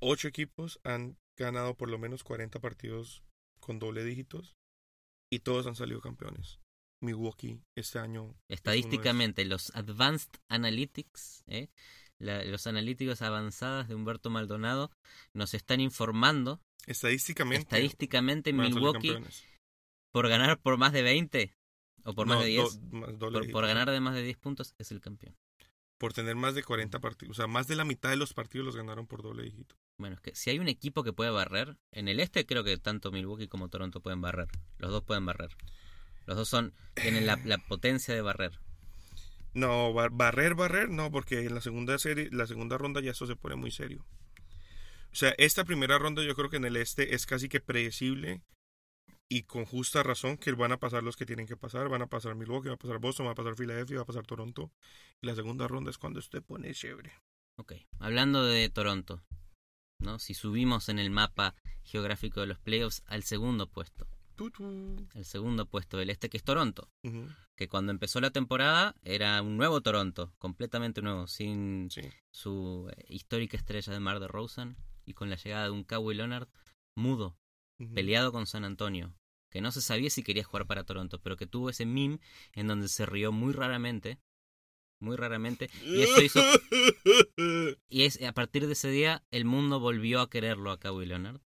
ocho 0.02 0.28
equipos 0.28 0.80
han 0.84 1.18
ganado 1.38 1.76
por 1.76 1.90
lo 1.90 1.98
menos 2.00 2.24
40 2.24 2.60
partidos 2.60 3.24
con 3.60 3.78
doble 3.80 4.04
dígitos 4.04 4.56
y 5.32 5.40
todos 5.40 5.66
han 5.68 5.76
salido 5.76 6.02
campeones. 6.02 6.60
Milwaukee 7.02 7.62
este 7.78 8.00
año 8.00 8.36
estadísticamente, 8.50 9.46
los 9.46 9.70
Advanced 9.76 10.32
Analytics, 10.50 11.44
¿eh? 11.48 11.70
La- 12.20 12.44
los 12.46 12.66
analíticos 12.68 13.22
avanzadas 13.22 13.88
de 13.88 13.96
Humberto 13.96 14.30
Maldonado, 14.30 14.92
nos 15.36 15.54
están 15.54 15.80
informando 15.80 16.60
estadísticamente 16.88 17.62
estadísticamente 17.62 18.52
Milwaukee. 18.54 19.14
Por 20.14 20.30
ganar 20.30 20.58
por 20.62 20.78
más 20.78 20.94
de 20.94 21.02
20 21.02 21.54
o 22.06 22.14
por 22.14 22.28
No, 22.28 22.36
más 22.36 22.46
de 22.46 22.56
do- 22.56 22.70
10. 22.70 22.82
más 22.94 23.20
doble 23.20 23.50
por, 23.50 23.66
ganar 23.68 23.90
de 23.92 24.00
más 24.00 24.14
de 24.16 24.24
10 24.24 24.38
puntos 24.38 24.76
es 24.78 24.92
el 24.92 25.02
campeón. 25.02 25.36
por 25.98 26.14
tener 26.14 26.36
más 26.36 26.54
de 26.56 26.64
40 26.64 27.00
partidos, 27.00 27.38
o 27.38 27.42
sea, 27.42 27.48
más 27.48 27.68
de 27.68 27.76
la 27.76 27.84
mitad 27.86 28.10
de 28.10 28.18
los 28.18 28.34
partidos 28.34 28.66
los 28.66 28.76
ganaron 28.76 29.08
por 29.08 29.22
doble 29.24 29.44
dígito. 29.44 29.76
Bueno, 29.98 30.16
es 30.16 30.22
que 30.22 30.36
si 30.36 30.50
hay 30.50 30.60
un 30.60 30.68
equipo 30.68 31.04
que 31.04 31.14
puede 31.14 31.30
barrer, 31.32 31.78
en 31.92 32.08
el 32.10 32.20
este 32.20 32.46
creo 32.46 32.64
que 32.64 32.78
tanto 32.78 33.12
Milwaukee 33.12 33.48
como 33.48 33.70
Toronto 33.70 34.02
pueden 34.02 34.20
barrer. 34.22 34.48
Los 34.78 34.92
dos 34.92 35.04
pueden 35.04 35.26
barrer. 35.26 35.56
Los 36.26 36.36
dos 36.38 36.48
son 36.50 36.74
tienen 36.94 37.26
la, 37.26 37.38
la 37.46 37.58
potencia 37.58 38.14
de 38.14 38.22
barrer. 38.22 38.60
No, 39.54 39.94
bar- 39.94 40.10
barrer, 40.12 40.56
barrer, 40.56 40.90
no, 40.90 41.12
porque 41.12 41.46
en 41.46 41.54
la 41.56 41.62
segunda 41.62 41.98
serie, 42.00 42.30
la 42.32 42.48
segunda 42.48 42.78
ronda 42.78 43.02
ya 43.02 43.12
eso 43.12 43.26
se 43.28 43.36
pone 43.36 43.56
muy 43.56 43.72
serio. 43.72 44.06
O 45.12 45.16
sea, 45.16 45.34
esta 45.38 45.64
primera 45.64 46.00
ronda 46.00 46.24
yo 46.24 46.34
creo 46.36 46.50
que 46.50 46.58
en 46.58 46.66
el 46.66 46.76
este 46.76 47.14
es 47.16 47.26
casi 47.26 47.48
que 47.50 47.60
predecible 47.60 48.42
y 49.30 49.44
con 49.44 49.66
justa 49.66 50.04
razón 50.04 50.38
que 50.38 50.52
van 50.52 50.72
a 50.72 50.80
pasar 50.80 51.04
los 51.04 51.16
que 51.16 51.26
tienen 51.26 51.48
que 51.48 51.58
pasar. 51.58 51.90
Van 51.90 52.02
a 52.02 52.08
pasar 52.08 52.36
Milwaukee, 52.36 52.70
va 52.70 52.76
a 52.76 52.78
pasar 52.78 53.00
Boston, 53.00 53.28
va 53.28 53.32
a 53.32 53.36
pasar 53.36 53.56
Filadelfia, 53.56 53.98
va 53.98 54.04
a 54.04 54.08
pasar 54.08 54.26
Toronto. 54.26 54.72
Y 55.22 55.28
la 55.28 55.36
segunda 55.36 55.68
ronda 55.68 55.90
es 55.90 55.98
cuando 55.98 56.20
usted 56.20 56.44
pone 56.44 56.74
chévere. 56.74 57.14
Ok, 57.58 57.74
hablando 58.00 58.44
de 58.44 58.70
Toronto, 58.70 59.24
¿no? 60.00 60.20
Si 60.20 60.34
subimos 60.34 60.90
en 60.90 61.00
el 61.00 61.12
mapa 61.12 61.56
geográfico 61.84 62.42
de 62.42 62.48
los 62.48 62.60
playoffs 62.60 63.04
al 63.06 63.24
segundo 63.24 63.70
puesto, 63.70 64.08
el 65.14 65.26
segundo 65.26 65.68
puesto 65.68 65.98
del 65.98 66.10
este 66.10 66.30
que 66.30 66.38
es 66.38 66.44
Toronto, 66.44 66.90
que 67.56 67.70
cuando 67.70 67.92
empezó 67.92 68.20
la 68.20 68.32
temporada 68.32 68.96
era 69.04 69.42
un 69.42 69.58
nuevo 69.58 69.82
Toronto, 69.82 70.34
completamente 70.40 71.02
nuevo, 71.02 71.28
sin 71.28 71.90
Sí, 71.92 72.02
su 72.32 72.92
eh, 72.92 73.06
histórica 73.10 73.58
estrella 73.58 73.94
de 73.94 74.00
Mar 74.00 74.20
de 74.20 74.28
Rosen 74.28 74.76
y 75.06 75.14
con 75.14 75.30
la 75.30 75.36
llegada 75.36 75.66
de 75.66 75.72
un 75.72 75.84
Kawhi 75.84 76.16
Leonard 76.16 76.48
mudo, 76.96 77.38
peleado 77.94 78.32
con 78.32 78.48
San 78.48 78.66
Antonio, 78.66 79.14
que 79.50 79.62
no 79.62 79.72
se 79.72 79.82
sabía 79.82 80.10
si 80.10 80.24
quería 80.24 80.44
jugar 80.44 80.66
para 80.66 80.84
Toronto, 80.84 81.20
pero 81.22 81.38
que 81.38 81.48
tuvo 81.48 81.70
ese 81.70 81.86
meme 81.86 82.20
en 82.54 82.68
donde 82.68 82.88
se 82.88 83.06
rió 83.06 83.32
muy 83.32 83.54
raramente, 83.54 84.20
muy 85.00 85.16
raramente, 85.16 85.70
y 85.86 86.02
eso 86.02 86.22
hizo 86.22 86.42
y 87.90 88.04
es 88.04 88.22
a 88.24 88.32
partir 88.32 88.68
de 88.68 88.74
ese 88.74 88.90
día 88.90 89.24
el 89.32 89.46
mundo 89.46 89.80
volvió 89.80 90.22
a 90.22 90.30
quererlo 90.30 90.72
a 90.72 90.80
Kawhi 90.80 91.06
Leonard. 91.06 91.42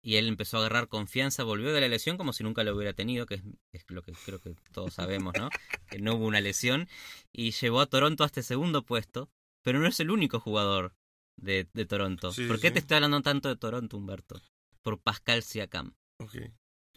Y 0.00 0.14
él 0.14 0.28
empezó 0.28 0.56
a 0.56 0.60
agarrar 0.60 0.88
confianza, 0.88 1.42
volvió 1.42 1.72
de 1.72 1.80
la 1.80 1.88
lesión 1.88 2.16
como 2.16 2.32
si 2.32 2.44
nunca 2.44 2.62
lo 2.62 2.74
hubiera 2.74 2.92
tenido, 2.92 3.26
que 3.26 3.34
es, 3.34 3.42
es 3.72 3.84
lo 3.88 4.00
que 4.00 4.12
creo 4.24 4.38
que 4.38 4.54
todos 4.72 4.94
sabemos, 4.94 5.34
¿no? 5.36 5.50
Que 5.90 5.98
no 5.98 6.14
hubo 6.14 6.24
una 6.24 6.40
lesión. 6.40 6.88
Y 7.32 7.50
llevó 7.50 7.80
a 7.80 7.86
Toronto 7.86 8.22
a 8.22 8.26
este 8.26 8.44
segundo 8.44 8.84
puesto, 8.84 9.28
pero 9.62 9.80
no 9.80 9.88
es 9.88 9.98
el 9.98 10.10
único 10.10 10.38
jugador 10.38 10.94
de, 11.36 11.68
de 11.74 11.84
Toronto. 11.84 12.32
Sí, 12.32 12.46
¿Por 12.46 12.60
qué 12.60 12.68
sí. 12.68 12.74
te 12.74 12.78
estoy 12.78 12.94
hablando 12.94 13.20
tanto 13.22 13.48
de 13.48 13.56
Toronto, 13.56 13.96
Humberto? 13.96 14.40
Por 14.88 15.02
Pascal 15.02 15.42
Siakam. 15.42 15.94
Ok. 16.18 16.34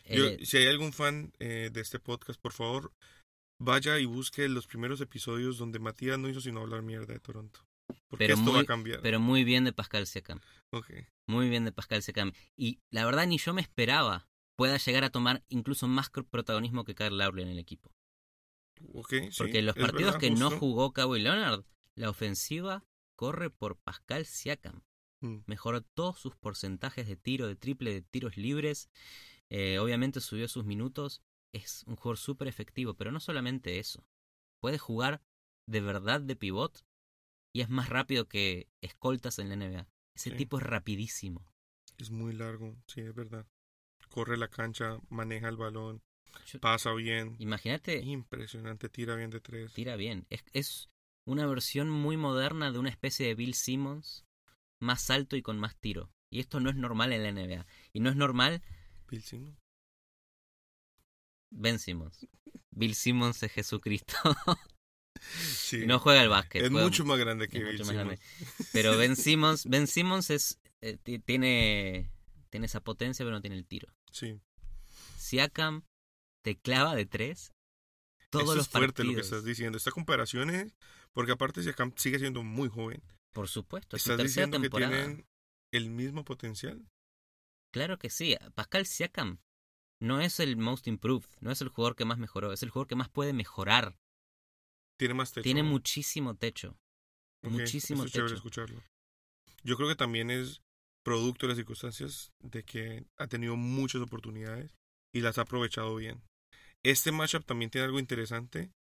Yo- 0.06 0.26
Eh, 0.28 0.46
si 0.46 0.56
hay 0.56 0.68
algún 0.68 0.94
fan 0.94 1.34
eh, 1.40 1.70
de 1.74 1.82
este 1.82 2.00
podcast, 2.00 2.40
por 2.40 2.54
favor, 2.54 2.94
vaya 3.60 4.00
y 4.00 4.06
busque 4.06 4.48
los 4.48 4.66
primeros 4.66 5.02
episodios 5.02 5.58
donde 5.58 5.80
Matías 5.80 6.18
no 6.18 6.30
hizo 6.30 6.40
sino 6.40 6.62
hablar 6.62 6.84
mierda 6.84 7.14
de 7.14 7.20
Toronto. 7.20 7.60
Porque 8.08 8.28
Pero 8.28 8.36
esto 8.36 8.46
va 8.46 8.54
muy- 8.54 8.64
a 8.64 8.66
cambiar. 8.66 9.02
pero 9.02 9.20
muy 9.20 9.44
bien 9.44 9.66
de 9.66 9.74
Pascal 9.74 10.08
Siakam. 10.08 10.40
Ok. 10.72 10.90
Muy 11.28 11.50
bien 11.50 11.66
de 11.66 11.74
Pascal 11.74 12.02
Siakam. 12.02 12.31
Y 12.56 12.80
la 12.92 13.04
verdad 13.04 13.28
ni 13.28 13.38
yo 13.38 13.54
me 13.54 13.62
esperaba 13.62 14.30
pueda 14.57 14.78
llegar 14.78 15.04
a 15.04 15.10
tomar 15.10 15.44
incluso 15.50 15.90
más 15.90 16.10
protagonismo 16.10 16.86
que 16.86 16.95
Kyle 16.95 17.18
Lowry 17.18 17.42
en 17.42 17.50
el 17.50 17.60
equipo. 17.60 17.92
Ok, 18.94 19.10
sí, 19.31 19.38
Porque 19.38 19.62
los 19.62 19.76
es 19.76 19.81
partidos 19.81 20.14
verdad, 20.14 20.19
que 20.21 20.31
no 20.31 20.50
jugó 20.52 20.94
Kawhi 20.94 21.19
Leonard, 21.19 21.66
la 21.98 22.10
ofensiva 22.10 22.86
corre 23.18 23.50
por 23.50 23.76
Pascal 23.76 24.26
Siakam. 24.26 24.81
Mm. 25.21 25.37
Mejoró 25.45 25.81
todos 25.81 26.19
sus 26.19 26.35
porcentajes 26.35 27.07
de 27.07 27.16
tiro, 27.16 27.47
de 27.47 27.56
triple, 27.56 27.94
de 27.94 28.01
tiros 28.01 28.37
libres. 28.37 28.90
Eh, 29.49 29.80
obviamente 29.80 30.19
subió 30.21 30.47
sus 30.47 30.66
minutos. 30.66 31.21
Es 31.54 31.83
un 31.85 31.95
jugador 31.95 32.18
súper 32.18 32.47
efectivo, 32.47 32.94
pero 32.95 33.11
no 33.11 33.19
solamente 33.19 33.80
eso. 33.80 34.06
Puede 34.61 34.78
jugar 34.78 35.21
de 35.68 35.81
verdad 35.81 36.21
de 36.21 36.35
pivot 36.35 36.85
y 37.54 37.61
es 37.61 37.69
más 37.69 37.90
rápido 37.90 38.28
que 38.28 38.68
escoltas 38.81 39.40
en 39.40 39.49
la 39.49 39.56
NBA. 39.56 39.87
Ese 40.16 40.31
Sí. 40.31 40.35
tipo 40.37 40.57
es 40.57 40.63
rapidísimo. 40.63 41.45
Es 41.97 42.09
muy 42.11 42.33
largo, 42.33 42.75
sí, 42.87 43.01
es 43.01 43.13
verdad. 43.13 43.45
Corre 44.09 44.37
la 44.37 44.47
cancha, 44.47 44.99
maneja 45.09 45.49
el 45.49 45.57
balón, 45.57 46.01
Yo- 46.47 46.59
pasa 46.59 46.94
bien. 46.94 47.35
Imagínate, 47.40 47.99
Impresionante, 48.01 48.90
tira 48.90 49.16
bien 49.16 49.30
de 49.30 49.40
tres. 49.40 49.73
tira 49.73 49.95
bien. 49.97 50.25
Es, 50.30 50.44
es 50.54 50.90
una 51.25 51.45
versión 51.45 51.90
muy 51.90 52.18
moderna 52.18 52.71
de 52.71 52.80
una 52.80 52.90
especie 52.90 53.28
de 53.28 53.35
Bill 53.35 53.54
Simmons, 53.54 54.25
más 54.81 55.09
alto 55.09 55.35
y 55.35 55.42
con 55.42 55.57
más 55.59 55.78
tiro. 55.78 56.11
Y 56.30 56.40
esto 56.40 56.59
no 56.59 56.69
es 56.69 56.76
normal 56.76 57.14
en 57.14 57.23
la 57.23 57.31
NBA. 57.31 57.66
Y 57.94 58.00
no 58.00 58.09
es 58.09 58.16
normal 58.16 58.61
Bill 59.07 59.21
Simmons. 59.23 59.57
Ben 61.52 61.80
Simmons. 61.80 62.28
Bill 62.71 62.95
Simmons 62.95 63.44
es 63.44 63.52
Jesucristo. 63.52 64.16
Sí. 65.44 65.85
no 65.85 66.00
juega 66.00 66.21
al 66.21 66.30
básquet. 66.30 66.64
es 66.64 66.69
juega- 66.71 66.83
mucho 66.83 67.06
más 67.06 67.19
grande 67.19 67.47
que 67.47 67.59
es 67.59 67.64
Bill 67.64 67.78
Simmons. 67.78 67.94
grande. 67.94 68.19
Pero 68.73 68.97
Ben 68.97 69.16
Simmons, 69.16 69.68
Ben 69.68 69.85
Simmons 69.85 70.31
es, 70.31 70.59
eh, 70.81 70.97
ti- 70.97 71.19
tiene, 71.19 72.09
tiene 72.50 72.66
esa 72.66 72.80
potencia, 72.80 73.23
pero 73.23 73.35
no 73.35 73.42
tiene 73.42 73.56
el 73.56 73.68
tiro. 73.68 73.88
Sí. 74.11 74.40
Siakam 75.18 75.83
te 76.44 76.57
clava 76.57 76.95
de 76.95 77.06
tres 77.06 77.52
todos 78.31 78.45
Eso 78.45 78.56
los 78.56 78.66
es 78.66 78.71
fuerte 78.71 79.04
partidos. 79.04 79.07
lo 79.09 79.16
que 79.16 79.21
estás 79.21 79.44
diciendo. 79.45 79.78
Esta 79.78 79.92
comparación 79.92 80.50
es 80.50 80.73
porque 81.14 81.33
aparte 81.33 81.61
Siakam 81.61 81.94
sigue 81.97 82.18
siendo 82.18 82.42
muy 82.42 82.68
joven. 82.69 83.04
Por 83.31 83.47
supuesto, 83.47 83.95
es 83.95 84.04
su 84.04 84.11
¿Estás 84.11 84.23
tercera 84.23 84.47
diciendo 84.47 84.61
que 84.61 84.78
tienen 84.78 85.28
el 85.71 85.90
mismo 85.90 86.26
potencial? 86.26 86.85
Claro 87.71 87.97
que 87.97 88.09
sí. 88.09 88.35
Pascal 88.56 88.85
Siakam 88.85 89.40
no 90.02 90.19
es 90.19 90.40
el 90.40 90.57
most 90.57 90.88
improved, 90.88 91.30
no 91.40 91.52
es 91.52 91.61
el 91.61 91.69
jugador 91.69 91.95
que 91.95 92.06
más 92.06 92.18
mejoró, 92.18 92.52
es 92.52 92.64
el 92.64 92.69
jugador 92.69 92.88
que 92.88 92.95
más 92.95 93.09
puede 93.09 93.33
mejorar. 93.33 93.97
Tiene 95.00 95.14
más 95.14 95.31
techo. 95.31 95.44
Tiene 95.44 95.64
muchísimo 95.64 96.35
techo. 96.35 96.78
Muchísimo 97.44 98.04
es 98.04 98.11
chévere 98.11 98.30
techo. 98.30 98.38
escucharlo. 98.38 98.83
Yo 99.64 99.78
creo 99.78 99.88
que 99.88 99.95
también 99.95 100.30
es 100.30 100.61
producto 101.04 101.45
de 101.45 101.50
las 101.50 101.57
circunstancias 101.57 102.31
de 102.40 102.64
que 102.64 103.06
ha 103.18 103.28
tenido 103.28 103.56
muchas 103.56 104.02
oportunidades 104.02 104.76
y 105.14 105.21
las 105.21 105.38
ha 105.38 105.42
aprovechado 105.42 105.95
bien. 105.95 106.21
Este 106.83 107.11
matchup 107.11 107.45
también 107.45 107.71
tiene 107.71 107.85
algo 107.85 108.00
interesante. 108.00 108.71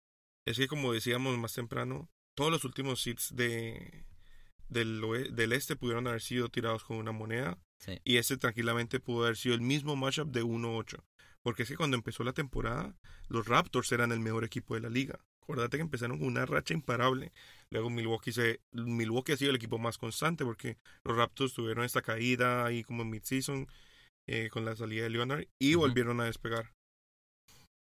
Es 0.46 0.56
que 0.56 0.68
como 0.68 0.92
decíamos 0.92 1.36
más 1.38 1.54
temprano, 1.54 2.10
todos 2.34 2.50
los 2.50 2.64
últimos 2.64 3.02
seeds 3.02 3.34
de, 3.36 4.04
del, 4.70 5.00
del 5.34 5.52
este 5.52 5.76
pudieron 5.76 6.06
haber 6.06 6.22
sido 6.22 6.48
tirados 6.48 6.84
con 6.84 6.96
una 6.96 7.12
moneda 7.12 7.58
Sí. 7.78 7.98
y 8.04 8.18
este 8.18 8.36
tranquilamente 8.36 9.00
pudo 9.00 9.24
haber 9.24 9.36
sido 9.36 9.54
el 9.54 9.62
mismo 9.62 9.96
matchup 9.96 10.30
de 10.30 10.42
1-8. 10.42 11.02
Porque 11.42 11.62
es 11.62 11.68
que 11.70 11.76
cuando 11.76 11.96
empezó 11.96 12.24
la 12.24 12.34
temporada, 12.34 12.94
los 13.28 13.48
Raptors 13.48 13.90
eran 13.92 14.12
el 14.12 14.20
mejor 14.20 14.44
equipo 14.44 14.74
de 14.74 14.80
la 14.82 14.90
liga. 14.90 15.18
Acuérdate 15.42 15.78
que 15.78 15.82
empezaron 15.82 16.18
con 16.18 16.28
una 16.28 16.44
racha 16.44 16.74
imparable. 16.74 17.32
Luego 17.70 17.88
Milwaukee, 17.88 18.32
se, 18.32 18.60
Milwaukee 18.72 19.32
ha 19.32 19.36
sido 19.38 19.48
el 19.50 19.56
equipo 19.56 19.78
más 19.78 19.96
constante 19.96 20.44
porque 20.44 20.76
los 21.04 21.16
Raptors 21.16 21.54
tuvieron 21.54 21.84
esta 21.84 22.02
caída 22.02 22.66
ahí 22.66 22.84
como 22.84 23.02
en 23.02 23.10
mid-season 23.10 23.66
eh, 24.28 24.50
con 24.50 24.66
la 24.66 24.76
salida 24.76 25.04
de 25.04 25.10
Leonard 25.10 25.46
y 25.58 25.74
volvieron 25.74 26.20
a 26.20 26.24
despegar. 26.26 26.72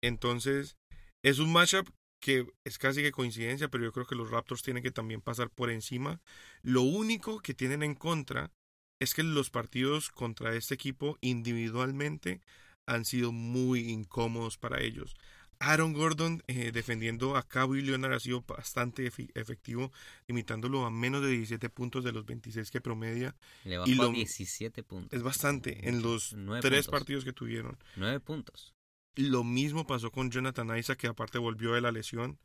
Entonces, 0.03 0.77
es 1.23 1.39
un 1.39 1.53
matchup 1.53 1.89
que 2.23 2.47
es 2.65 2.79
casi 2.79 3.03
que 3.03 3.11
coincidencia, 3.11 3.67
pero 3.69 3.83
yo 3.85 3.93
creo 3.93 4.07
que 4.07 4.15
los 4.15 4.31
Raptors 4.31 4.63
tienen 4.63 4.83
que 4.83 4.93
también 4.93 5.21
pasar 5.21 5.51
por 5.51 5.71
encima. 5.71 6.21
Lo 6.63 6.83
único 6.83 7.41
que 7.41 7.53
tienen 7.53 7.83
en 7.83 7.97
contra 7.97 8.53
es 9.01 9.13
que 9.13 9.25
los 9.25 9.51
partidos 9.51 10.09
contra 10.11 10.55
este 10.55 10.75
equipo 10.75 11.19
individualmente 11.21 12.41
han 12.87 13.05
sido 13.05 13.33
muy 13.33 13.91
incómodos 13.91 14.57
para 14.57 14.81
ellos. 14.81 15.15
Aaron 15.59 15.93
Gordon 15.93 16.43
eh, 16.49 16.71
defendiendo 16.73 17.37
a 17.37 17.43
Kawhi 17.47 17.83
Leonard 17.83 18.15
ha 18.15 18.21
sido 18.21 18.43
bastante 18.43 19.07
efectivo, 19.35 19.93
limitándolo 20.27 20.85
a 20.87 20.91
menos 20.91 21.23
de 21.23 21.29
17 21.31 21.69
puntos 21.71 22.03
de 22.05 22.11
los 22.13 22.25
26 22.27 22.71
que 22.71 22.81
promedia. 22.81 23.37
Le 23.65 23.79
bajó 23.79 23.91
Y 23.91 23.95
a 23.95 24.03
lo- 24.03 24.11
17 24.13 24.83
puntos. 24.83 25.13
Es 25.17 25.23
bastante 25.23 25.89
en 25.89 26.03
los 26.03 26.35
tres 26.61 26.87
partidos 26.89 27.25
que 27.25 27.33
tuvieron. 27.33 27.79
9 27.97 28.19
puntos. 28.21 28.75
Lo 29.17 29.45
mismo 29.45 29.87
pasó 29.87 30.11
con 30.11 30.31
Jonathan 30.31 30.77
Isaac, 30.77 30.99
que 30.99 31.07
aparte 31.07 31.39
volvió 31.39 31.73
de 31.73 31.81
la 31.81 31.93
lesión, 31.93 32.39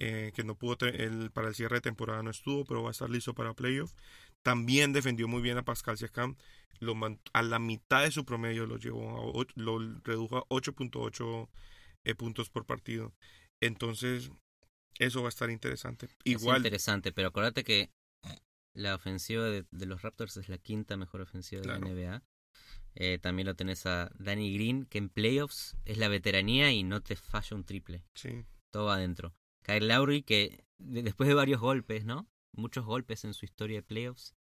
eh, 0.00 0.32
que 0.34 0.44
no 0.44 0.56
pudo, 0.56 0.78
para 1.32 1.48
el 1.48 1.54
cierre 1.54 1.76
de 1.76 1.80
temporada 1.82 2.22
no 2.22 2.30
estuvo, 2.30 2.64
pero 2.64 2.82
va 2.82 2.88
a 2.88 2.92
estar 2.92 3.10
listo 3.10 3.34
para 3.34 3.54
playoff. 3.54 3.94
También 4.42 4.92
defendió 4.92 5.28
muy 5.28 5.42
bien 5.42 5.58
a 5.58 5.64
Pascal 5.64 5.98
Siakam, 5.98 6.36
lo 6.80 6.94
a 7.34 7.42
la 7.42 7.58
mitad 7.58 8.02
de 8.02 8.10
su 8.10 8.24
promedio 8.24 8.66
lo 8.66 8.78
llevó, 8.78 9.40
a 9.40 9.44
lo 9.54 9.78
redujo 10.02 10.38
a 10.38 10.44
8.8 10.48 11.48
eh, 12.04 12.14
puntos 12.14 12.48
por 12.48 12.64
partido. 12.64 13.12
Entonces, 13.62 14.30
eso 14.98 15.20
va 15.20 15.28
a 15.28 15.30
estar 15.30 15.50
interesante. 15.50 16.06
Es 16.06 16.12
Igual, 16.24 16.58
interesante, 16.58 17.12
pero 17.12 17.28
acuérdate 17.28 17.62
que 17.62 17.90
la 18.74 18.94
ofensiva 18.94 19.44
de, 19.44 19.66
de 19.70 19.86
los 19.86 20.02
Raptors 20.02 20.36
es 20.38 20.48
la 20.48 20.58
quinta 20.58 20.96
mejor 20.96 21.20
ofensiva 21.20 21.60
de 21.60 21.68
Claro. 21.68 21.80
la 21.80 21.92
NBA. 21.92 22.22
Eh, 22.96 23.18
también 23.18 23.46
lo 23.46 23.54
tenés 23.54 23.86
a 23.86 24.10
Danny 24.18 24.52
Green, 24.54 24.84
que 24.84 24.98
en 24.98 25.08
playoffs 25.08 25.76
es 25.84 25.96
la 25.98 26.08
veteranía 26.08 26.72
y 26.72 26.82
no 26.82 27.00
te 27.02 27.16
falla 27.16 27.56
un 27.56 27.64
triple. 27.64 28.02
sí, 28.14 28.44
Todo 28.72 28.86
va 28.86 28.94
adentro. 28.96 29.32
Kyle 29.64 29.86
Lowry, 29.88 30.22
que 30.22 30.64
de- 30.78 31.02
después 31.02 31.28
de 31.28 31.34
varios 31.34 31.60
golpes, 31.60 32.04
¿no? 32.04 32.26
Muchos 32.56 32.84
golpes 32.84 33.24
en 33.24 33.34
su 33.34 33.44
historia 33.44 33.78
de 33.78 33.82
playoffs, 33.82 34.34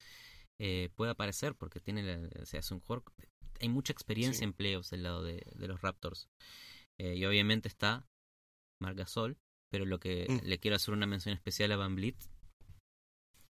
eh, 0.61 0.91
puede 0.95 1.11
aparecer 1.13 1.55
porque 1.55 1.81
tiene 1.81 2.03
la- 2.03 2.29
o 2.43 2.47
sea, 2.47 2.61
es 2.61 2.71
un 2.71 2.81
jugador. 2.81 3.05
Hay 3.61 3.69
mucha 3.69 3.93
experiencia 3.93 4.39
Sí. 4.41 4.45
en 4.45 4.53
playoffs 4.53 4.91
del 4.91 5.03
lado 5.03 5.23
de, 5.25 5.43
de 5.55 5.67
los 5.69 5.81
Raptors. 5.81 6.29
Eh, 7.01 7.15
y 7.17 7.25
obviamente 7.25 7.69
está 7.69 8.07
Marc 8.81 8.97
Gasol, 8.97 9.39
pero 9.71 9.85
lo 9.87 9.99
que 9.99 10.27
Mm. 10.29 10.47
le 10.47 10.59
quiero 10.59 10.77
hacer 10.77 10.95
una 10.95 11.07
mención 11.07 11.35
especial 11.35 11.73
a 11.73 11.77
Van 11.77 11.95
Vliet, 11.97 12.17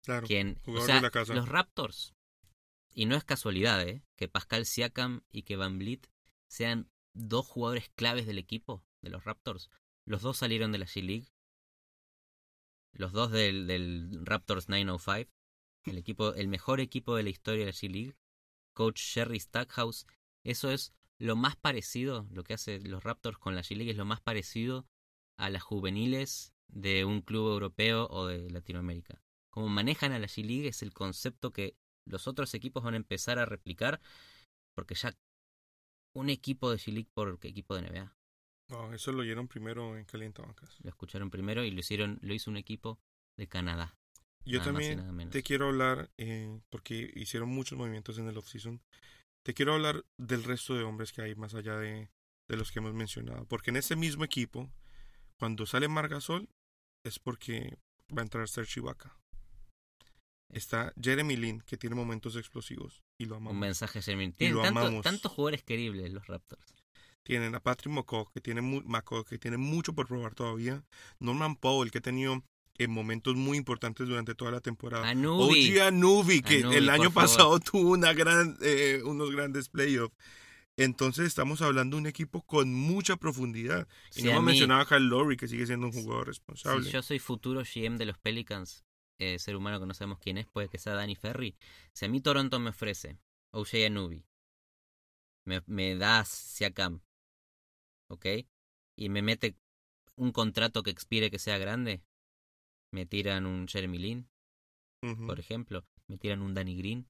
claro. 0.05 0.27
quien, 0.27 0.59
o 0.63 0.65
jugador 0.65 0.87
sea, 0.87 0.95
de 0.97 1.01
la 1.03 1.11
casa. 1.11 1.35
los 1.35 1.49
Raptors, 1.49 2.13
y 2.95 3.07
no 3.07 3.17
es 3.17 3.25
casualidad, 3.25 3.83
¿eh? 3.83 4.03
que 4.17 4.29
Pascal 4.29 4.67
Siakam 4.67 5.23
y 5.31 5.43
que 5.43 5.57
Van 5.57 5.79
Vliet 5.79 6.09
sean 6.47 6.91
dos 7.15 7.47
jugadores 7.47 7.91
claves 7.95 8.27
del 8.27 8.39
equipo 8.39 8.85
de 9.01 9.11
los 9.11 9.25
Raptors. 9.25 9.71
Los 10.05 10.23
dos 10.23 10.39
salieron 10.39 10.73
de 10.73 10.79
la 10.79 10.87
G-League. 10.87 11.29
Los 12.93 13.13
dos 13.13 13.31
del, 13.31 14.25
Raptors 14.25 14.69
905. 14.69 15.31
El 15.85 15.99
equipo, 15.99 16.35
el 16.35 16.49
mejor 16.49 16.81
equipo 16.81 17.17
de 17.17 17.23
la 17.23 17.31
historia 17.31 17.65
de 17.65 17.73
la 17.73 17.77
G-League. 17.77 18.17
Coach 18.75 19.01
Sherry 19.01 19.41
Stackhouse. 19.41 20.07
Eso 20.45 20.71
es 20.71 20.93
lo 21.19 21.37
más 21.37 21.57
parecido, 21.57 22.27
lo 22.31 22.43
que 22.43 22.55
hace 22.55 22.81
los 22.81 23.05
Raptors 23.05 23.39
con 23.39 23.55
la 23.55 23.63
G-League 23.63 23.93
es 23.93 23.97
lo 23.97 24.05
más 24.05 24.21
parecido 24.21 24.87
a 25.37 25.51
las 25.51 25.63
juveniles 25.63 26.53
de 26.69 27.05
un 27.05 27.23
club 27.23 27.49
europeo 27.51 28.09
o 28.09 28.27
de 28.27 28.51
Latinoamérica. 28.51 29.23
Como 29.51 29.69
manejan 29.69 30.13
a 30.13 30.19
la 30.19 30.27
G-League 30.27 30.69
es 30.69 30.83
el 30.83 30.93
concepto 30.93 31.53
que 31.53 31.77
los 32.07 32.27
otros 32.27 32.55
equipos 32.55 32.83
van 32.83 32.95
a 32.95 32.99
empezar 32.99 33.39
a 33.39 33.47
replicar 33.47 34.01
porque 34.75 34.95
ya 34.95 35.15
un 36.15 36.31
equipo 36.31 36.71
de 36.71 36.79
G-League 36.79 37.11
por 37.15 37.39
equipo 37.43 37.75
de 37.75 37.83
NBA. 37.83 38.15
No, 38.69 38.93
eso 38.95 39.13
lo 39.13 39.21
oyeron 39.21 39.49
primero 39.49 39.97
en 39.97 40.05
Calientabancas. 40.05 40.79
Lo 40.83 40.91
escucharon 40.91 41.31
primero 41.31 41.65
y 41.65 41.71
lo 41.71 41.81
hicieron, 41.81 42.19
lo 42.23 42.35
hizo 42.35 42.51
un 42.51 42.57
equipo 42.57 42.99
de 43.37 43.47
Canadá. 43.47 43.97
Yo 44.45 44.59
nada 44.59 44.73
también 44.73 45.31
te 45.31 45.43
quiero 45.43 45.69
hablar, 45.69 46.11
eh, 46.19 46.61
porque 46.71 47.13
hicieron 47.15 47.49
muchos 47.49 47.79
movimientos 47.79 48.19
en 48.19 48.29
el 48.29 48.37
offseason, 48.37 48.81
te 49.45 49.55
quiero 49.55 49.75
hablar 49.75 50.05
del 50.19 50.43
resto 50.43 50.75
de 50.75 50.83
hombres 50.83 51.13
que 51.13 51.23
hay 51.23 51.35
más 51.37 51.55
allá 51.55 51.77
de, 51.77 52.11
de 52.49 52.57
los 52.57 52.73
que 52.73 52.81
hemos 52.81 52.95
mencionado. 52.95 53.45
Porque 53.47 53.71
en 53.71 53.77
ese 53.77 53.95
mismo 53.95 54.25
equipo, 54.25 54.69
cuando 55.39 55.67
sale 55.67 55.87
Margasol, 55.87 56.49
es 57.05 57.19
porque 57.19 57.79
va 58.17 58.23
a 58.23 58.25
entrar 58.25 58.49
Serge 58.49 58.81
Ibaka. 58.81 59.17
Está 60.53 60.93
Jeremy 61.01 61.37
Lin, 61.37 61.63
que 61.67 61.77
tiene 61.77 61.97
momentos 61.97 62.37
explosivos, 62.37 63.03
y 63.19 63.25
lo 63.25 63.37
amamos. 63.37 63.55
Un 63.55 63.61
mensaje 63.61 64.01
Jeremy. 64.03 64.33
Tienen 64.33 64.57
lo 64.57 64.63
tanto- 64.63 64.81
amamos. 64.81 65.03
tantos 65.03 65.33
jugadores 65.33 65.63
queribles 65.63 66.13
los 66.13 66.27
Raptors. 66.27 66.75
Tienen 67.25 67.55
a 67.55 67.61
Patrick 67.61 67.93
McCaw, 67.93 68.29
que 68.33 68.41
tiene, 68.41 68.61
McCaw, 68.63 69.25
que 69.25 69.39
tiene 69.39 69.57
mucho 69.57 69.93
por 69.95 70.07
probar 70.09 70.35
todavía. 70.35 70.85
Norman 71.21 71.57
Powell, 71.57 71.91
que 71.91 71.99
ha 71.99 72.03
tenido 72.03 72.43
eh, 72.79 72.87
momentos 72.89 73.35
muy 73.37 73.57
importantes 73.59 74.07
durante 74.09 74.35
toda 74.35 74.51
la 74.51 74.61
temporada. 74.61 75.09
Anubi. 75.09 75.77
OG 75.79 75.83
Anubi, 75.83 76.43
que 76.43 76.59
Anubi, 76.61 76.77
el 76.77 76.89
año 76.91 77.11
favor. 77.11 77.15
pasado 77.29 77.61
tuvo 77.61 77.91
una 77.93 78.13
gran, 78.13 78.57
eh, 78.61 79.01
unos 79.05 79.31
grandes 79.31 79.69
playoffs. 79.69 80.15
Entonces 80.77 81.27
estamos 81.27 81.61
hablando 81.63 81.97
de 81.97 82.01
un 82.03 82.07
equipo 82.09 82.43
con 82.43 82.73
mucha 82.75 83.17
profundidad. 83.17 83.87
Y 84.11 84.21
Si 84.21 84.23
no 84.25 84.31
hemos 84.33 84.45
mencionado 84.45 84.81
a 84.81 84.87
Kyle 84.89 85.07
Lowry, 85.07 85.37
que 85.37 85.47
sigue 85.49 85.67
siendo 85.67 85.87
un 85.87 85.93
jugador 85.93 86.25
Si 86.25 86.29
responsable. 86.31 86.91
yo 86.91 87.03
soy 87.03 87.19
futuro 87.19 87.63
GM 87.63 87.99
de 87.99 88.07
los 88.07 88.19
Pelicans, 88.19 88.83
eh, 89.23 89.39
ser 89.39 89.57
humano 89.57 89.79
que 89.81 89.87
no 89.87 89.95
sabemos 89.95 90.19
quién 90.19 90.39
es, 90.39 90.47
puede 90.47 90.69
que 90.69 90.79
sea 90.79 90.95
Danny 90.95 91.15
Ferry. 91.15 91.57
Si 91.93 92.05
a 92.05 92.09
mí 92.09 92.21
Toronto 92.21 92.59
me 92.59 92.71
ofrece 92.71 93.19
OJ 93.53 93.87
Anubi, 93.87 94.25
me, 95.45 95.63
me 95.67 95.97
da 95.97 96.25
Siakam, 96.25 97.01
¿ok? 98.09 98.27
Y 98.97 99.09
me 99.09 99.23
mete 99.23 99.57
un 100.17 100.33
contrato 100.33 100.83
que 100.83 100.91
expire 100.91 101.31
que 101.31 101.39
sea 101.39 101.59
grande, 101.59 102.03
me 102.93 103.07
tiran 103.07 103.47
un 103.47 103.67
Jeremy 103.69 103.99
Lin, 103.99 104.29
por 105.27 105.41
ejemplo, 105.41 105.85
me 106.07 106.17
tiran 106.17 106.43
un 106.43 106.55
Danny 106.55 106.77
Green, 106.77 107.09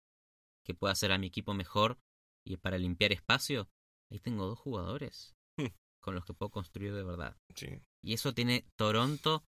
que 0.65 0.75
pueda 0.75 0.93
hacer 0.93 1.13
a 1.13 1.19
mi 1.19 1.27
equipo 1.27 1.53
mejor 1.55 1.99
y 2.45 2.57
para 2.57 2.79
limpiar 2.79 3.13
espacio, 3.13 3.69
ahí 4.11 4.19
tengo 4.19 4.47
dos 4.47 4.59
jugadores 4.59 5.35
Hmm. 5.59 5.67
con 6.01 6.15
los 6.15 6.25
que 6.25 6.33
puedo 6.33 6.51
construir 6.51 6.95
de 6.95 7.03
verdad. 7.03 7.37
Sí. 7.55 7.69
Y 8.03 8.15
eso 8.15 8.33
tiene 8.33 8.65
Toronto 8.77 9.45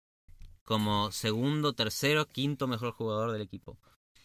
como 0.63 1.11
segundo, 1.11 1.73
tercero, 1.73 2.27
quinto 2.27 2.67
mejor 2.67 2.93
jugador 2.93 3.31
del 3.31 3.41
equipo. 3.41 3.77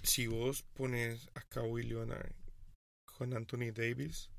Si 0.03 0.27
vos 0.27 0.63
pones 0.63 1.29
a 1.35 1.43
Kawhi 1.43 1.83
Leonard 1.83 2.33
con 3.05 3.35
Anthony 3.35 3.73
Davis, 3.75 4.31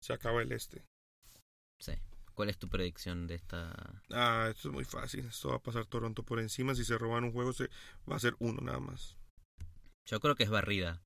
se 0.00 0.12
acaba 0.12 0.42
el 0.42 0.52
este. 0.52 0.84
Sí. 1.78 1.92
¿Cuál 2.34 2.50
es 2.50 2.58
tu 2.58 2.68
predicción 2.68 3.26
de 3.26 3.34
esta? 3.34 3.74
Ah, 4.10 4.46
esto 4.48 4.68
es 4.68 4.74
muy 4.74 4.84
fácil. 4.84 5.26
Esto 5.26 5.48
va 5.48 5.56
a 5.56 5.62
pasar 5.62 5.86
Toronto 5.86 6.22
por 6.22 6.38
encima. 6.38 6.74
Si 6.74 6.84
se 6.84 6.96
roban 6.96 7.24
un 7.24 7.32
juego, 7.32 7.52
se 7.52 7.68
va 8.08 8.14
a 8.14 8.20
ser 8.20 8.36
uno 8.38 8.60
nada 8.62 8.78
más. 8.78 9.16
Yo 10.06 10.20
creo 10.20 10.36
que 10.36 10.44
es 10.44 10.50
barrida. 10.50 11.02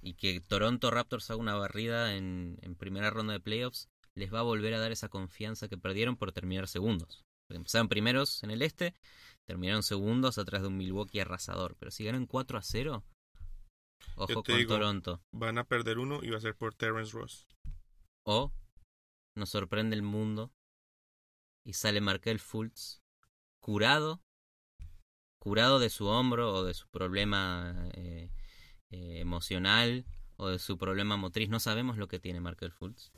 Y 0.00 0.14
que 0.14 0.40
Toronto 0.40 0.92
Raptors 0.92 1.30
haga 1.30 1.40
una 1.40 1.56
barrida 1.56 2.14
en, 2.14 2.58
en 2.62 2.76
primera 2.76 3.10
ronda 3.10 3.32
de 3.32 3.40
playoffs 3.40 3.88
les 4.14 4.32
va 4.32 4.38
a 4.38 4.42
volver 4.42 4.72
a 4.74 4.78
dar 4.78 4.92
esa 4.92 5.08
confianza 5.08 5.68
que 5.68 5.78
perdieron 5.78 6.16
por 6.16 6.30
terminar 6.32 6.68
segundos. 6.68 7.24
Porque 7.46 7.58
empezaron 7.58 7.88
primeros 7.88 8.42
en 8.44 8.52
el 8.52 8.62
este, 8.62 8.94
terminaron 9.48 9.82
segundos 9.82 10.36
atrás 10.38 10.60
de 10.62 10.68
un 10.68 10.76
Milwaukee 10.76 11.20
arrasador. 11.20 11.74
Pero 11.78 11.90
si 11.90 12.04
ganan 12.04 12.26
4 12.26 12.58
a 12.58 12.62
0, 12.62 13.02
ojo 14.16 14.28
Yo 14.28 14.42
te 14.42 14.52
con 14.52 14.58
digo- 14.58 14.74
Toronto. 14.74 15.22
Van 15.34 15.56
a 15.58 15.64
perder 15.64 15.98
uno 15.98 16.20
y 16.22 16.30
va 16.30 16.36
a 16.36 16.40
ser 16.40 16.54
por 16.54 16.74
Terrence 16.74 17.12
Ross. 17.12 17.46
O 18.26 18.52
nos 19.36 19.48
sorprende 19.50 19.96
el 19.96 20.02
mundo 20.02 20.52
y 21.66 21.72
sale 21.72 22.00
Markel 22.00 22.40
Fultz 22.40 23.00
curado, 23.62 24.20
curado 25.40 25.78
de 25.78 25.90
su 25.90 26.06
hombro 26.06 26.52
o 26.52 26.64
de 26.64 26.74
su 26.74 26.88
problema 26.88 27.88
eh, 27.94 28.30
eh, 28.90 29.20
emocional 29.20 30.04
o 30.36 30.48
de 30.48 30.58
su 30.58 30.76
problema 30.76 31.16
motriz. 31.16 31.48
No 31.48 31.58
sabemos 31.60 31.96
lo 31.96 32.06
que 32.08 32.18
tiene 32.20 32.40
Markel 32.40 32.72
Fultz. 32.72 33.12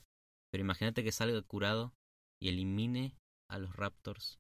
Pero 0.53 0.63
imagínate 0.63 1.03
que 1.05 1.13
salga 1.13 1.41
curado 1.43 1.93
y 2.41 2.49
elimine 2.49 3.17
a 3.49 3.59
los 3.59 3.75
Raptors. 3.77 4.40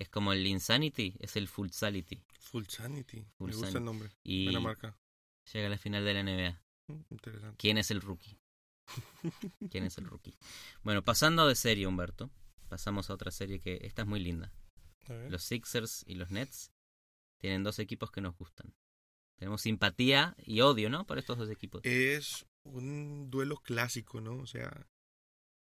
Es 0.00 0.08
como 0.08 0.32
el 0.32 0.46
Insanity, 0.46 1.14
es 1.20 1.36
el 1.36 1.46
Full 1.46 1.68
Sality. 1.70 2.22
Full 2.38 2.62
Me 2.62 3.46
gusta 3.46 3.66
Sanity. 3.66 3.76
el 3.76 3.84
nombre. 3.84 4.10
Y 4.24 4.44
Buena 4.44 4.60
marca. 4.60 4.96
llega 5.52 5.66
a 5.66 5.70
la 5.70 5.76
final 5.78 6.04
de 6.06 6.14
la 6.14 6.22
NBA. 6.22 6.62
Mm, 6.88 7.00
Interesante. 7.10 7.56
¿Quién 7.58 7.76
es 7.76 7.90
el 7.90 8.00
rookie? 8.00 8.38
¿Quién 9.70 9.84
es 9.84 9.98
el 9.98 10.06
rookie? 10.06 10.34
Bueno, 10.82 11.02
pasando 11.04 11.46
de 11.46 11.54
serie, 11.54 11.86
Humberto, 11.86 12.30
pasamos 12.68 13.10
a 13.10 13.14
otra 13.14 13.30
serie 13.30 13.60
que 13.60 13.78
esta 13.82 14.02
es 14.02 14.08
muy 14.08 14.20
linda. 14.20 14.52
Los 15.28 15.42
Sixers 15.44 16.04
y 16.06 16.14
los 16.14 16.30
Nets 16.30 16.72
tienen 17.38 17.62
dos 17.62 17.78
equipos 17.78 18.10
que 18.10 18.20
nos 18.20 18.36
gustan. 18.36 18.74
Tenemos 19.38 19.62
simpatía 19.62 20.34
y 20.38 20.60
odio, 20.60 20.88
¿no? 20.88 21.04
Por 21.06 21.18
estos 21.18 21.36
dos 21.36 21.50
equipos. 21.50 21.80
Es 21.84 22.46
un 22.62 23.28
duelo 23.30 23.56
clásico, 23.56 24.20
¿no? 24.20 24.36
O 24.36 24.46
sea, 24.46 24.86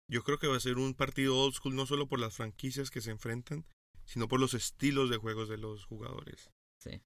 yo 0.08 0.22
creo 0.22 0.38
que 0.38 0.46
va 0.48 0.56
a 0.56 0.60
ser 0.60 0.76
un 0.76 0.94
partido 0.94 1.36
old 1.38 1.54
school 1.54 1.74
no 1.76 1.86
solo 1.86 2.06
por 2.08 2.18
las 2.20 2.34
franquicias 2.36 2.90
que 2.90 3.00
se 3.00 3.10
enfrentan, 3.10 3.64
sino 4.08 4.26
por 4.26 4.40
los 4.40 4.54
estilos 4.54 5.10
de 5.10 5.18
juegos 5.18 5.50
de 5.50 5.58
los 5.58 5.84
jugadores. 5.84 6.50
Sí. 6.82 7.02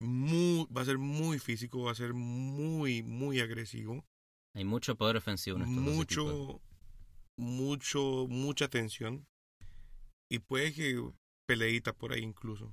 Muy, 0.00 0.66
va 0.74 0.82
a 0.82 0.84
ser 0.84 0.96
muy 0.98 1.40
físico, 1.40 1.82
va 1.82 1.90
a 1.90 1.96
ser 1.96 2.14
muy, 2.14 3.02
muy 3.02 3.40
agresivo. 3.40 4.04
Hay 4.54 4.64
mucho 4.64 4.94
poder 4.96 5.16
ofensivo 5.16 5.56
en 5.56 5.64
estos 5.64 5.84
dos 5.84 5.94
mucho, 5.94 6.60
mucho, 7.36 8.26
mucha 8.28 8.68
tensión. 8.68 9.26
Y 10.30 10.38
puede 10.38 10.72
que 10.72 11.02
peleita 11.48 11.92
por 11.92 12.12
ahí 12.12 12.22
incluso. 12.22 12.72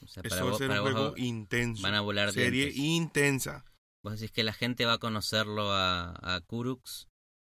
O 0.00 0.06
sea, 0.08 0.22
para 0.22 0.34
Eso 0.34 0.46
va 0.46 0.54
a 0.54 0.58
ser 0.58 0.70
un 0.70 0.78
vos 0.80 0.90
juego 0.92 1.14
intenso. 1.18 1.82
van 1.82 1.94
a 1.94 2.00
volar 2.00 2.32
Serie 2.32 2.70
dientes. 2.70 2.82
intensa. 2.82 3.64
Vos 4.02 4.14
decís 4.18 4.32
que 4.32 4.42
la 4.42 4.54
gente 4.54 4.86
va 4.86 4.94
a 4.94 4.98
conocerlo 4.98 5.70
a, 5.70 6.14
a 6.34 6.40
Kurux 6.40 7.08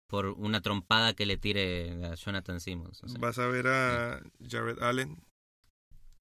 por 0.10 0.26
una 0.28 0.62
trompada 0.62 1.14
que 1.14 1.26
le 1.26 1.38
tire 1.38 2.06
a 2.06 2.16
Jonathan 2.16 2.60
Simmons. 2.60 3.02
o 3.04 3.08
sea, 3.08 3.20
Vas 3.20 3.40
a 3.40 3.48
ver 3.48 3.68
a 3.68 4.22
Jared 4.48 4.80
Allen 4.84 5.24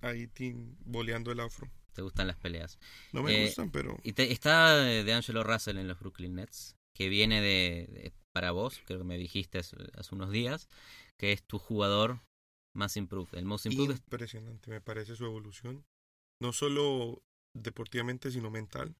ahí 0.03 0.27
tin- 0.29 0.77
boleando 0.85 1.33
el 1.33 1.41
afro. 1.41 1.71
te 1.95 2.01
gustan 2.03 2.27
las 2.27 2.37
peleas. 2.37 2.79
No 3.13 3.23
me 3.23 3.35
Eh, 3.43 3.47
gustan, 3.47 3.71
pero 3.71 3.99
Y 4.03 4.13
te- 4.15 4.33
está 4.33 4.77
de 4.83 5.13
Angelo 5.13 5.45
Russell 5.45 5.77
en 5.79 5.89
los 5.89 5.99
Brooklyn 6.01 6.35
Nets, 6.37 6.75
que 6.95 7.09
viene 7.11 7.41
de, 7.43 7.87
de- 7.93 8.13
para 8.33 8.51
vos, 8.53 8.81
creo 8.87 8.99
que 9.01 9.05
me 9.05 9.19
dijiste 9.19 9.59
hace, 9.59 9.77
hace 9.95 10.15
unos 10.15 10.31
días, 10.31 10.69
que 11.19 11.33
es 11.33 11.43
tu 11.45 11.59
jugador 11.59 12.21
más 12.75 12.97
improved. 12.97 13.35
El 13.37 13.45
most 13.45 13.67
improved 13.67 13.93
es- 13.95 13.99
impresionante 14.01 14.71
me 14.71 14.81
parece 14.81 15.17
su 15.17 15.27
evolución. 15.27 15.85
No 16.41 16.55
solo 16.55 17.23
deportivamente, 17.55 18.31
sino 18.31 18.51
mental. 18.51 18.97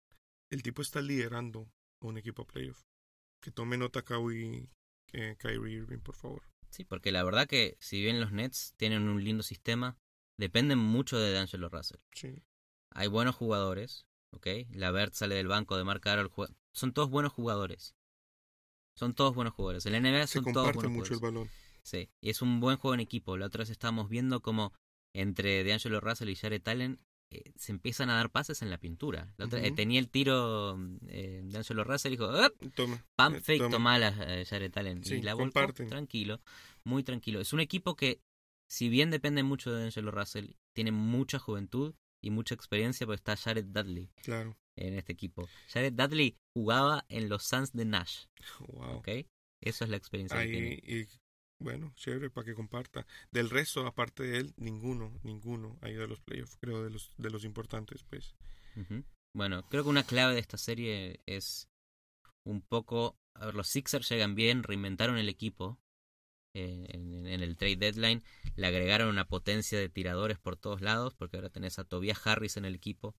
El 0.51 0.63
tipo 0.63 0.83
está 0.83 1.01
liderando 1.01 1.71
a 2.03 2.07
un 2.07 2.19
equipo 2.19 2.43
a 2.43 2.47
playoff. 2.47 2.83
Que 3.43 3.51
tome 3.51 3.79
nota 3.79 4.03
Kawhi, 4.03 4.69
eh, 5.15 5.37
Kyrie 5.39 5.77
Irving, 5.79 6.01
por 6.01 6.15
favor. 6.15 6.43
Sí, 6.69 6.85
porque 6.85 7.11
la 7.11 7.25
verdad 7.25 7.47
que 7.49 7.77
si 7.81 8.03
bien 8.03 8.21
los 8.21 8.33
Nets 8.33 8.75
tienen 8.77 9.09
un 9.09 9.25
lindo 9.25 9.43
sistema, 9.43 9.97
dependen 10.39 10.79
mucho 10.79 11.19
de 11.19 11.33
D'Angelo 11.33 11.69
Russell. 11.69 12.01
Sí. 12.13 12.43
Hay 12.91 13.09
buenos 13.09 13.35
jugadores, 13.35 14.07
¿ok? 14.31 14.47
Lavert 14.71 15.15
sale 15.15 15.35
del 15.35 15.49
banco 15.49 15.77
de 15.77 15.85
Mark 15.85 16.01
Carroll. 16.01 16.31
Son 16.73 16.93
todos 16.93 17.11
buenos 17.11 17.33
jugadores. 17.33 17.95
Son 18.95 19.15
todos 19.15 19.35
buenos 19.35 19.55
jugadores. 19.55 19.87
En 19.87 19.93
la 19.93 19.99
NBA 20.01 20.27
Se 20.27 20.35
son 20.43 20.53
todos 20.53 20.73
buenos 20.75 20.93
mucho 20.93 21.15
el 21.15 21.21
balón. 21.21 21.49
Sí, 21.83 22.11
y 22.21 22.31
es 22.31 22.43
un 22.43 22.61
buen 22.61 22.77
juego 22.77 22.95
en 22.95 23.01
equipo. 23.01 23.37
La 23.37 23.47
otra 23.47 23.61
vez 23.61 23.71
estábamos 23.71 24.09
viendo 24.09 24.41
como 24.41 24.73
entre 25.15 25.65
D'Angelo 25.65 26.01
Russell 26.01 26.29
y 26.29 26.37
Jared 26.37 26.67
Allen 26.69 27.01
eh, 27.31 27.53
se 27.57 27.73
empiezan 27.73 28.11
a 28.11 28.15
dar 28.17 28.31
pases 28.31 28.63
en 28.63 28.71
la 28.71 28.79
pintura. 28.79 29.33
La 29.39 29.47
otra, 29.47 29.61
eh, 29.61 29.69
Ujú. 29.69 29.77
tenía 29.77 29.99
el 29.99 30.11
tiro 30.11 30.79
eh, 31.09 31.41
D'Angelo 31.45 31.83
Russell 31.85 32.13
y 32.13 32.17
dijo, 32.17 32.31
Toma. 32.75 33.05
pump 33.17 33.37
eh, 33.37 33.41
fake, 33.41 33.59
toma. 33.63 33.71
toma 33.71 33.99
la 33.99 34.09
eh, 34.41 34.45
Jared 34.45 34.77
Allen. 34.77 35.03
Sí, 35.05 35.15
y 35.17 35.23
la 35.23 35.35
volcó 35.35 35.67
tranquilo, 35.73 36.41
muy 36.85 37.03
tranquilo. 37.03 37.41
Es 37.41 37.53
un 37.53 37.61
equipo 37.61 37.97
que, 37.97 38.21
si 38.73 38.89
bien 38.89 39.11
depende 39.11 39.43
mucho 39.43 39.71
de 39.71 39.83
D'Angelo 39.83 40.11
Russell, 40.11 40.53
tiene 40.75 40.93
mucha 40.93 41.39
juventud 41.39 41.95
y 42.23 42.31
mucha 42.31 42.55
experiencia 42.55 43.07
porque 43.07 43.17
está 43.17 43.37
Jared 43.37 43.67
Dudley 43.67 44.11
Claro. 44.23 44.57
en 44.79 44.95
este 44.95 45.13
equipo. 45.13 45.47
Jared 45.69 45.93
Dudley 45.93 46.39
jugaba 46.57 47.05
en 47.11 47.29
los 47.29 47.43
Suns 47.45 47.73
de 47.73 47.85
Nash, 47.85 48.25
Wow. 48.69 48.97
¿ok? 48.97 49.09
Eso 49.63 49.85
es 49.85 49.91
la 49.91 49.99
experiencia 49.99 50.39
que 50.41 50.47
tiene. 50.49 50.69
Ahí, 50.69 50.81
y, 51.03 51.09
bueno, 51.63 51.93
chévere 51.97 52.31
para 52.31 52.47
que 52.47 52.55
comparta. 52.55 53.07
Del 53.31 53.51
resto, 53.51 53.87
aparte 53.87 54.23
de 54.23 54.39
él, 54.39 54.55
ninguno, 54.57 55.21
ninguno 55.23 55.79
ha 55.83 55.91
ido 55.91 56.05
a 56.05 56.09
los 56.09 56.21
playoffs, 56.23 56.57
creo, 56.57 56.83
de 56.83 56.89
los, 56.89 57.13
de 57.19 57.29
los 57.31 57.45
importantes, 57.45 58.03
pues. 58.05 58.35
Bueno, 59.37 59.69
creo 59.69 59.83
que 59.83 59.91
una 59.91 60.05
clave 60.07 60.33
de 60.33 60.41
esta 60.41 60.57
serie 60.57 61.21
es 61.27 61.69
un 62.47 62.63
poco... 62.63 63.19
A 63.35 63.47
ver, 63.47 63.55
los 63.55 63.69
Sixers 63.69 64.09
llegan 64.09 64.35
bien, 64.35 64.63
reinventaron 64.63 65.19
el 65.19 65.29
equipo 65.29 65.79
en, 66.55 67.27
en 67.27 67.41
el 67.43 67.57
trade 67.57 67.77
deadline, 67.77 68.23
le 68.57 68.67
agregaron 68.67 69.09
una 69.09 69.27
potencia 69.27 69.79
de 69.79 69.89
tiradores 69.89 70.39
por 70.39 70.57
todos 70.57 70.81
lados, 70.81 71.15
porque 71.15 71.37
ahora 71.37 71.51
tenés 71.51 71.79
a 71.79 71.85
Tobias 71.85 72.27
Harris 72.27 72.57
en 72.57 72.65
el 72.65 72.75
equipo, 72.75 73.15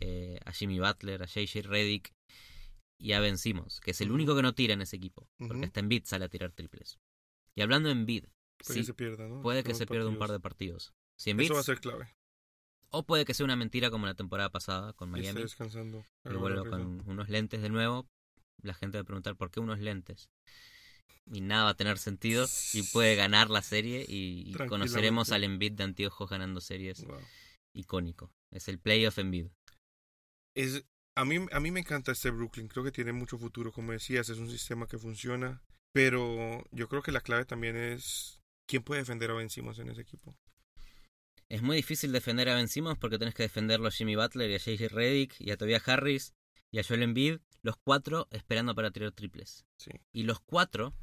eh, 0.00 0.38
a 0.44 0.52
Jimmy 0.52 0.78
Butler, 0.80 1.22
a 1.22 1.26
JJ 1.26 1.62
Redick 1.62 2.12
y 2.98 3.12
a 3.12 3.20
Ben 3.20 3.38
Simmons, 3.38 3.80
que 3.80 3.90
es 3.90 4.00
el 4.00 4.10
único 4.12 4.34
que 4.36 4.42
no 4.42 4.54
tira 4.54 4.74
en 4.74 4.82
ese 4.82 4.96
equipo, 4.96 5.28
porque 5.38 5.66
hasta 5.66 5.80
Embiid 5.80 6.04
sale 6.04 6.24
a 6.24 6.28
tirar 6.28 6.52
triples. 6.52 6.98
Y 7.54 7.62
hablando 7.62 7.88
de 7.88 7.92
Embiid, 7.94 8.24
Puede 8.64 8.74
sí, 8.74 8.80
que 8.80 8.86
se 8.86 8.94
pierda, 8.94 9.28
¿no? 9.28 9.42
puede 9.42 9.62
que 9.64 9.74
se 9.74 9.86
pierda 9.86 10.08
un 10.08 10.18
par 10.18 10.30
de 10.30 10.40
partidos. 10.40 10.94
Si 11.18 11.30
Embiid, 11.30 11.46
Eso 11.46 11.54
va 11.54 11.60
a 11.60 11.64
ser 11.64 11.80
clave. 11.80 12.14
o 12.90 13.04
puede 13.04 13.24
que 13.24 13.34
sea 13.34 13.44
una 13.44 13.56
mentira 13.56 13.90
como 13.90 14.06
la 14.06 14.14
temporada 14.14 14.50
pasada 14.50 14.92
con 14.92 15.10
Miami. 15.10 15.42
descansando. 15.42 16.04
vuelvo 16.24 16.68
con 16.70 17.02
unos 17.08 17.28
lentes 17.28 17.62
de 17.62 17.68
nuevo, 17.68 18.08
la 18.62 18.74
gente 18.74 18.98
va 18.98 19.02
a 19.02 19.04
preguntar 19.04 19.36
por 19.36 19.50
qué 19.50 19.60
unos 19.60 19.80
lentes. 19.80 20.30
Y 21.32 21.40
nada 21.40 21.64
va 21.64 21.70
a 21.70 21.76
tener 21.76 21.98
sentido 21.98 22.46
y 22.74 22.82
puede 22.82 23.16
ganar 23.16 23.48
la 23.48 23.62
serie 23.62 24.04
y, 24.06 24.44
y 24.46 24.52
conoceremos 24.68 25.32
al 25.32 25.44
Embiid 25.44 25.72
de 25.72 25.84
anteojos 25.84 26.28
ganando 26.28 26.60
series 26.60 27.02
Wow. 27.04 27.18
icónico. 27.74 28.30
Es 28.52 28.68
el 28.68 28.78
playoff 28.78 29.18
Embiid. 29.18 29.46
Es, 30.54 30.84
a, 31.16 31.24
mí, 31.24 31.46
a 31.50 31.60
mí 31.60 31.70
me 31.70 31.80
encanta 31.80 32.12
este 32.12 32.30
Brooklyn. 32.30 32.68
Creo 32.68 32.84
que 32.84 32.92
tiene 32.92 33.12
mucho 33.12 33.38
futuro. 33.38 33.72
Como 33.72 33.92
decías, 33.92 34.28
es 34.28 34.38
un 34.38 34.50
sistema 34.50 34.86
que 34.86 34.98
funciona. 34.98 35.62
Pero 35.92 36.62
yo 36.72 36.88
creo 36.88 37.02
que 37.02 37.12
la 37.12 37.20
clave 37.20 37.44
también 37.44 37.76
es 37.76 38.40
quién 38.68 38.82
puede 38.82 39.00
defender 39.00 39.30
a 39.30 39.34
Ben 39.34 39.48
Simmons 39.48 39.78
en 39.78 39.90
ese 39.90 40.02
equipo. 40.02 40.36
Es 41.48 41.62
muy 41.62 41.76
difícil 41.76 42.10
defender 42.12 42.48
a 42.48 42.54
Ben 42.56 42.68
Simmons 42.68 42.98
porque 42.98 43.18
tenés 43.18 43.34
que 43.34 43.44
defenderlo 43.44 43.88
a 43.88 43.92
Jimmy 43.92 44.16
Butler 44.16 44.50
y 44.50 44.54
a 44.54 44.58
JJ 44.58 44.88
Redick 44.88 45.40
y 45.40 45.50
a 45.52 45.56
Tobias 45.56 45.86
Harris 45.88 46.34
y 46.72 46.80
a 46.80 46.82
Joel 46.82 47.02
Embiid, 47.04 47.38
los 47.64 47.76
cuatro 47.78 48.28
esperando 48.30 48.74
para 48.74 48.90
tirar 48.90 49.10
triples. 49.12 49.64
Sí, 49.78 49.90
Y 50.12 50.24
los 50.24 50.38
cuatro, 50.40 50.94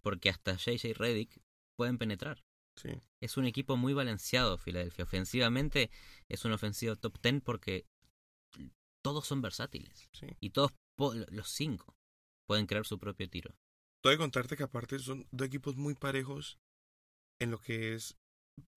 porque 0.00 0.30
hasta 0.30 0.54
JJ 0.56 0.94
Redick 0.94 1.40
pueden 1.76 1.98
penetrar. 1.98 2.42
sí. 2.76 2.88
Es 3.20 3.36
un 3.36 3.44
equipo 3.44 3.76
muy 3.76 3.92
balanceado, 3.92 4.56
Filadelfia. 4.58 5.04
Ofensivamente 5.04 5.90
es 6.28 6.44
un 6.44 6.52
ofensivo 6.52 6.96
top 6.96 7.20
10 7.22 7.42
porque 7.42 7.86
todos 9.02 9.26
son 9.26 9.42
versátiles. 9.42 10.08
sí. 10.12 10.26
Y 10.40 10.50
todos, 10.50 10.72
los 11.28 11.48
cinco, 11.50 11.96
pueden 12.46 12.66
crear 12.66 12.86
su 12.86 12.98
propio 12.98 13.28
tiro. 13.28 13.54
Tengo 14.02 14.14
que 14.14 14.18
contarte 14.18 14.56
que 14.56 14.62
aparte 14.62 14.98
son 14.98 15.26
dos 15.32 15.46
equipos 15.46 15.76
muy 15.76 15.94
parejos 15.94 16.58
en 17.40 17.50
lo 17.50 17.58
que 17.58 17.94
es 17.94 18.16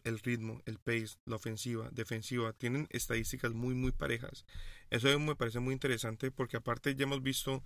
el 0.04 0.20
ritmo, 0.20 0.62
el 0.66 0.80
pace, 0.80 1.18
la 1.26 1.36
ofensiva, 1.36 1.90
defensiva. 1.92 2.54
Tienen 2.54 2.88
estadísticas 2.90 3.54
muy, 3.54 3.76
muy 3.76 3.92
parejas. 3.92 4.46
Eso 4.90 5.20
me 5.20 5.36
parece 5.36 5.60
muy 5.60 5.74
interesante 5.74 6.32
porque 6.32 6.58
aparte 6.58 6.96
ya 6.96 7.04
hemos 7.04 7.22
visto 7.22 7.64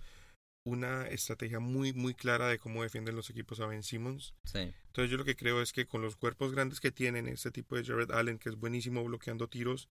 una 0.66 1.06
estrategia 1.08 1.60
muy, 1.60 1.92
muy 1.92 2.14
clara 2.14 2.48
de 2.48 2.58
cómo 2.58 2.82
defienden 2.82 3.16
los 3.16 3.28
equipos 3.28 3.60
a 3.60 3.66
Ben 3.66 3.82
Simmons. 3.82 4.34
Sí. 4.44 4.72
Entonces 4.86 5.10
yo 5.10 5.18
lo 5.18 5.24
que 5.24 5.36
creo 5.36 5.60
es 5.60 5.72
que 5.72 5.86
con 5.86 6.00
los 6.00 6.16
cuerpos 6.16 6.52
grandes 6.52 6.80
que 6.80 6.90
tienen 6.90 7.28
este 7.28 7.50
tipo 7.50 7.76
de 7.76 7.84
Jared 7.84 8.10
Allen, 8.10 8.38
que 8.38 8.48
es 8.48 8.56
buenísimo 8.56 9.04
bloqueando 9.04 9.48
tiros, 9.48 9.88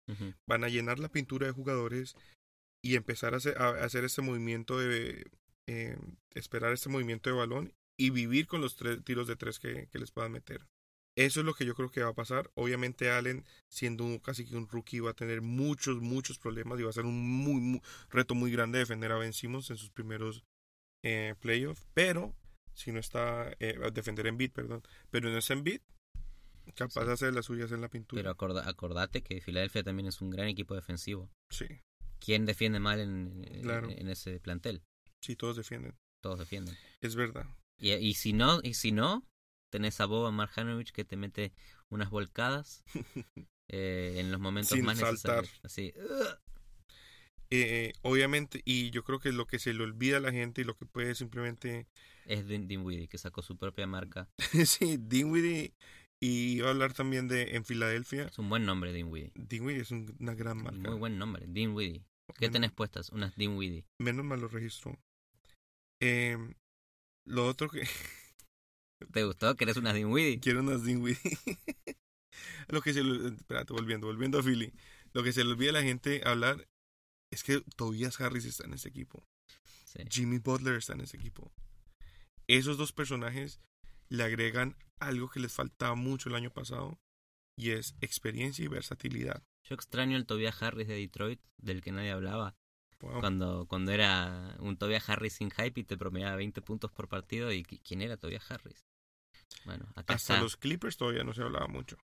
van 0.47 0.63
a 0.63 0.69
llenar 0.69 0.99
la 0.99 1.09
pintura 1.09 1.45
de 1.45 1.53
jugadores 1.53 2.15
y 2.83 2.95
empezar 2.95 3.33
a 3.33 3.37
hacer, 3.37 3.57
a 3.61 3.69
hacer 3.83 4.03
este 4.03 4.21
movimiento 4.21 4.79
de 4.79 5.25
eh, 5.67 5.97
esperar 6.31 6.73
este 6.73 6.89
movimiento 6.89 7.29
de 7.29 7.35
balón 7.35 7.73
y 7.97 8.09
vivir 8.09 8.47
con 8.47 8.59
los 8.59 8.75
tres 8.75 9.03
tiros 9.03 9.27
de 9.27 9.35
tres 9.35 9.59
que, 9.59 9.87
que 9.87 9.99
les 9.99 10.11
puedan 10.11 10.31
meter. 10.31 10.65
Eso 11.15 11.41
es 11.41 11.45
lo 11.45 11.53
que 11.53 11.65
yo 11.65 11.75
creo 11.75 11.91
que 11.91 12.01
va 12.01 12.09
a 12.09 12.13
pasar. 12.15 12.49
Obviamente 12.55 13.11
Allen, 13.11 13.45
siendo 13.71 14.03
un- 14.03 14.17
casi 14.19 14.45
que 14.45 14.55
un 14.55 14.67
rookie, 14.67 14.99
va 14.99 15.11
a 15.11 15.15
tener 15.15 15.41
muchos, 15.41 16.01
muchos 16.01 16.39
problemas 16.39 16.79
y 16.79 16.83
va 16.83 16.89
a 16.89 16.93
ser 16.93 17.05
un 17.05 17.21
muy, 17.29 17.61
muy- 17.61 17.81
reto 18.09 18.33
muy 18.35 18.51
grande 18.51 18.79
defender 18.79 19.11
a 19.11 19.17
Ben 19.17 19.33
Simmons 19.33 19.69
en 19.69 19.77
sus 19.77 19.91
primeros 19.91 20.43
eh, 21.05 21.35
playoffs. 21.39 21.85
Pero, 21.93 22.33
si 22.73 22.91
no 22.93 22.99
está, 22.99 23.51
eh, 23.59 23.77
defender 23.93 24.25
en 24.27 24.37
beat, 24.37 24.53
perdón, 24.53 24.81
pero 25.11 25.29
no 25.29 25.37
está 25.37 25.53
en 25.53 25.63
beat, 25.65 25.81
capaz 26.75 27.01
Sí. 27.01 27.07
de 27.07 27.13
hacer 27.13 27.33
las 27.33 27.45
suyas 27.45 27.71
en 27.73 27.81
la 27.81 27.89
pintura. 27.89 28.19
Pero 28.21 28.31
acorda- 28.31 28.67
acordate 28.67 29.21
que 29.21 29.41
Filadelfia 29.41 29.83
también 29.83 30.07
es 30.07 30.21
un 30.21 30.29
gran 30.29 30.47
equipo 30.47 30.73
defensivo. 30.75 31.29
Sí, 31.51 31.65
¿Quién 32.19 32.45
defiende 32.45 32.79
mal 32.79 33.01
en, 33.01 33.43
en- 33.45 33.61
Claro. 33.63 33.89
en 33.89 34.07
ese 34.07 34.39
plantel? 34.39 34.81
sí, 35.21 35.35
todos 35.35 35.57
defienden. 35.57 35.93
Todos 36.21 36.39
defienden. 36.39 36.75
Es 37.01 37.15
verdad. 37.15 37.45
Y, 37.77 37.91
y 37.91 38.13
si 38.13 38.31
no, 38.33 38.59
y 38.63 38.73
si 38.75 38.93
no, 38.93 39.25
tenés 39.73 39.99
a 40.01 40.05
Boba 40.05 40.29
Marjanovic 40.29 40.91
que 40.91 41.03
te 41.03 41.17
mete 41.17 41.51
unas 41.89 42.11
volcadas 42.11 42.83
eh, 43.69 44.17
en 44.17 44.31
los 44.31 44.39
momentos 44.39 44.77
Sin 44.77 44.85
más 44.85 44.99
saltar. 44.99 45.41
necesarios. 45.41 45.59
Así. 45.63 45.93
ugh. 45.97 46.39
Eh, 47.49 47.93
obviamente, 48.03 48.61
y 48.65 48.91
yo 48.91 49.03
creo 49.03 49.19
que 49.19 49.31
lo 49.31 49.47
que 49.47 49.57
se 49.57 49.73
le 49.73 49.83
olvida 49.83 50.17
a 50.17 50.19
la 50.19 50.31
gente 50.31 50.61
y 50.61 50.63
lo 50.63 50.75
que 50.75 50.85
puede 50.85 51.15
simplemente... 51.15 51.87
Es 52.25 52.47
Dinwiddie, 52.47 53.07
que 53.07 53.17
sacó 53.17 53.41
su 53.41 53.57
propia 53.57 53.85
marca. 53.85 54.29
sí, 54.65 54.97
Dinwiddie, 54.97 55.73
y 56.19 56.53
iba 56.57 56.67
a 56.67 56.71
hablar 56.71 56.93
también 56.93 57.27
de 57.27 57.55
en 57.55 57.65
Filadelfia. 57.65 58.25
Es 58.25 58.37
un 58.39 58.49
buen 58.49 58.65
nombre, 58.65 58.93
Dinwiddie. 58.93 59.31
Dinwiddie 59.35 59.81
es 59.81 59.91
una 59.91 60.35
gran 60.35 60.63
marca. 60.63 60.89
Muy 60.89 60.97
buen 60.99 61.17
nombre, 61.17 61.45
Dinwiddie. 61.47 62.05
¿Qué 62.39 62.49
tenés 62.49 62.71
puestas? 62.71 63.09
Unas 63.09 63.35
Dinwiddie. 63.35 63.85
Menos 63.99 64.23
mal 64.23 64.39
lo 64.39 64.47
registró. 64.47 64.97
Eh, 65.99 66.37
lo 67.25 67.47
otro 67.47 67.69
que... 67.69 67.81
¿Te 69.11 69.23
gustó? 69.23 69.55
¿Querés 69.55 69.77
unas 69.77 69.93
Dinwiddie? 69.93 70.39
Quiero 70.39 70.61
unas 70.61 70.83
Dinwiddie. 70.83 71.17
lo 72.69 72.81
que 72.81 72.93
se 72.93 73.03
le... 73.03 73.29
Espérate, 73.29 73.73
volviendo, 73.73 74.07
volviendo 74.07 74.39
a 74.39 74.43
Philly. 74.43 74.73
Lo 75.13 75.23
que 75.23 75.33
se 75.33 75.43
le 75.43 75.51
olvida 75.51 75.71
a 75.71 75.73
la 75.73 75.83
gente 75.83 76.21
hablar 76.25 76.67
es 77.31 77.43
que 77.43 77.61
Tobias 77.75 78.19
Harris 78.19 78.45
está 78.45 78.65
en 78.65 78.73
ese 78.73 78.89
equipo. 78.89 79.25
Jimmy 80.09 80.39
Butler 80.39 80.75
está 80.75 80.93
en 80.93 81.01
ese 81.01 81.17
equipo. 81.17 81.51
Esos 82.47 82.77
dos 82.77 82.91
personajes 82.91 83.59
le 84.09 84.23
agregan 84.23 84.75
algo 84.99 85.29
que 85.29 85.39
les 85.39 85.53
faltaba 85.53 85.95
mucho 85.95 86.29
el 86.29 86.35
año 86.35 86.51
pasado 86.51 86.99
y 87.55 87.71
es 87.71 87.95
experiencia 88.01 88.65
y 88.65 88.67
versatilidad. 88.67 89.43
Yo 89.63 89.75
extraño 89.75 90.17
el 90.17 90.25
Tobias 90.25 90.61
Harris 90.61 90.87
de 90.87 90.95
Detroit, 90.95 91.41
del 91.57 91.81
que 91.81 91.91
nadie 91.91 92.11
hablaba. 92.11 92.55
Cuando, 92.99 93.65
cuando 93.67 93.91
era 93.91 94.55
un 94.59 94.77
Tobias 94.77 95.09
Harris 95.09 95.33
sin 95.33 95.51
hype 95.51 95.81
y 95.81 95.83
te 95.83 95.97
promediaba 95.97 96.37
20 96.37 96.61
puntos 96.61 96.91
por 96.91 97.09
partido. 97.09 97.51
¿Y 97.51 97.63
quién 97.63 98.01
era 98.01 98.17
Tobias 98.17 98.49
Harris? 98.49 98.85
Bueno, 99.65 99.85
acá 99.95 100.15
Hasta 100.15 100.41
los 100.41 100.57
Clippers 100.57 100.97
todavía 100.97 101.23
no 101.23 101.33
se 101.33 101.41
hablaba 101.41 101.67
mucho. 101.67 101.97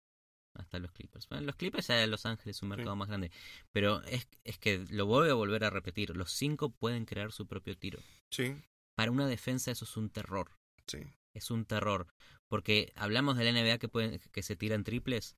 Hasta 0.54 0.78
los 0.78 0.90
Clippers. 0.92 1.28
Bueno, 1.28 1.46
los 1.46 1.56
Clippers 1.56 1.87
ya 1.87 1.94
de 1.96 2.06
Los 2.06 2.26
Ángeles 2.26 2.56
es 2.56 2.62
un 2.62 2.70
mercado 2.70 2.96
más 2.96 3.08
grande. 3.08 3.30
Pero 3.72 4.02
es, 4.04 4.26
es 4.44 4.58
que 4.58 4.84
lo 4.90 5.06
voy 5.06 5.28
a 5.28 5.34
volver 5.34 5.64
a 5.64 5.70
repetir. 5.70 6.16
Los 6.16 6.32
cinco 6.32 6.70
pueden 6.70 7.04
crear 7.04 7.30
su 7.32 7.46
propio 7.46 7.76
tiro. 7.76 8.00
Sí. 8.30 8.56
Para 8.96 9.12
una 9.12 9.28
defensa 9.28 9.70
eso 9.70 9.84
es 9.84 9.96
un 9.96 10.11
terror. 10.11 10.50
Sí. 10.87 10.98
Es 11.32 11.50
un 11.50 11.64
terror. 11.64 12.08
Porque 12.48 12.92
hablamos 12.96 13.37
del 13.37 13.54
NBA 13.54 13.78
que, 13.78 13.88
pueden, 13.88 14.18
que 14.32 14.42
se 14.42 14.56
tiran 14.56 14.82
triples. 14.82 15.37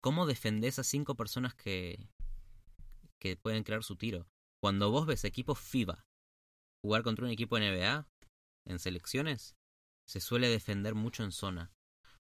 ¿Cómo 0.00 0.26
defendés 0.26 0.78
a 0.78 0.84
cinco 0.84 1.16
personas 1.16 1.54
que, 1.54 2.08
que 3.20 3.36
pueden 3.36 3.62
crear 3.62 3.84
su 3.84 3.96
tiro? 3.96 4.26
Cuando 4.62 4.90
vos 4.90 5.06
ves 5.06 5.24
equipos 5.24 5.58
FIBA 5.58 6.06
jugar 6.82 7.02
contra 7.02 7.26
un 7.26 7.30
equipo 7.30 7.58
NBA 7.58 8.06
en 8.66 8.78
selecciones, 8.78 9.56
se 10.10 10.18
suele 10.18 10.48
defender 10.48 10.96
mucho 10.96 11.22
en 11.22 11.30
zona. 11.30 11.70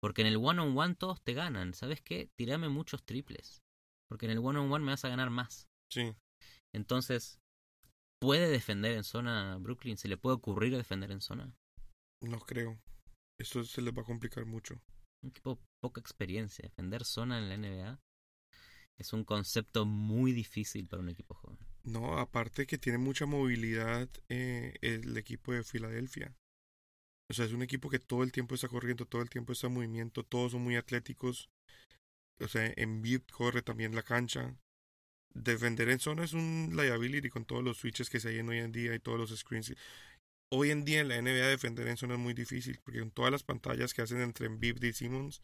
Porque 0.00 0.20
en 0.20 0.28
el 0.28 0.36
one-on-one 0.36 0.94
todos 0.94 1.20
te 1.20 1.34
ganan. 1.34 1.74
¿Sabes 1.74 2.00
qué? 2.00 2.30
Tirame 2.36 2.68
muchos 2.68 3.04
triples. 3.04 3.60
Porque 4.08 4.26
en 4.26 4.32
el 4.32 4.38
one-on-one 4.38 4.84
me 4.84 4.92
vas 4.92 5.04
a 5.04 5.08
ganar 5.08 5.30
más. 5.30 5.68
Sí. 5.90 6.14
Entonces, 6.72 7.40
¿puede 8.20 8.48
defender 8.48 8.92
en 8.92 9.02
zona 9.02 9.56
Brooklyn? 9.58 9.96
¿Se 9.96 10.06
le 10.06 10.16
puede 10.16 10.36
ocurrir 10.36 10.76
defender 10.76 11.10
en 11.10 11.20
zona? 11.20 11.56
No 12.20 12.38
creo. 12.38 12.80
Esto 13.40 13.64
se 13.64 13.82
les 13.82 13.92
va 13.92 14.02
a 14.02 14.06
complicar 14.06 14.46
mucho. 14.46 14.80
Un 15.24 15.30
equipo 15.30 15.58
poca 15.80 16.00
experiencia. 16.00 16.62
Defender 16.62 17.04
zona 17.04 17.38
en 17.38 17.48
la 17.48 17.56
NBA 17.56 18.00
es 18.96 19.12
un 19.12 19.24
concepto 19.24 19.86
muy 19.86 20.30
difícil 20.30 20.86
para 20.86 21.02
un 21.02 21.08
equipo 21.08 21.34
joven. 21.34 21.58
No, 21.82 22.18
aparte 22.18 22.64
que 22.66 22.78
tiene 22.78 22.98
mucha 22.98 23.26
movilidad 23.26 24.08
eh, 24.28 24.76
el 24.82 25.16
equipo 25.16 25.52
de 25.52 25.64
Filadelfia. 25.64 26.36
O 27.32 27.34
sea, 27.34 27.46
es 27.46 27.54
un 27.54 27.62
equipo 27.62 27.88
que 27.88 27.98
todo 27.98 28.24
el 28.24 28.30
tiempo 28.30 28.54
está 28.54 28.68
corriendo, 28.68 29.06
todo 29.06 29.22
el 29.22 29.30
tiempo 29.30 29.54
está 29.54 29.66
en 29.66 29.72
movimiento, 29.72 30.22
todos 30.22 30.52
son 30.52 30.60
muy 30.60 30.76
atléticos. 30.76 31.48
O 32.38 32.46
sea, 32.46 32.70
en 32.76 33.00
beat 33.00 33.22
corre 33.30 33.62
también 33.62 33.94
la 33.94 34.02
cancha. 34.02 34.54
Defender 35.32 35.88
en 35.88 35.98
zona 35.98 36.24
es 36.24 36.34
un 36.34 36.74
liability 36.76 37.30
con 37.30 37.46
todos 37.46 37.64
los 37.64 37.78
switches 37.78 38.10
que 38.10 38.20
se 38.20 38.28
hay 38.28 38.40
hoy 38.40 38.58
en 38.58 38.70
día 38.70 38.94
y 38.94 38.98
todos 38.98 39.18
los 39.18 39.34
screens. 39.34 39.74
Hoy 40.52 40.72
en 40.72 40.84
día 40.84 41.00
en 41.00 41.08
la 41.08 41.22
NBA 41.22 41.46
defender 41.46 41.88
en 41.88 41.96
zona 41.96 42.16
es 42.16 42.20
muy 42.20 42.34
difícil 42.34 42.78
porque 42.84 43.00
con 43.00 43.10
todas 43.10 43.32
las 43.32 43.44
pantallas 43.44 43.94
que 43.94 44.02
hacen 44.02 44.20
entre 44.20 44.44
Embiid 44.44 44.82
y 44.82 44.92
Simmons 44.92 45.40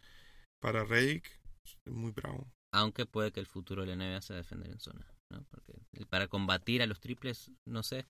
para 0.60 0.84
Redick 0.84 1.40
es 1.64 1.94
muy 1.94 2.10
bravo. 2.10 2.52
Aunque 2.70 3.06
puede 3.06 3.32
que 3.32 3.40
el 3.40 3.46
futuro 3.46 3.86
de 3.86 3.96
la 3.96 3.96
NBA 3.96 4.20
sea 4.20 4.36
defender 4.36 4.70
en 4.70 4.80
zona, 4.80 5.10
¿no? 5.32 5.42
Porque 5.44 5.72
para 6.10 6.28
combatir 6.28 6.82
a 6.82 6.86
los 6.86 7.00
triples, 7.00 7.50
no 7.66 7.82
sé, 7.82 8.06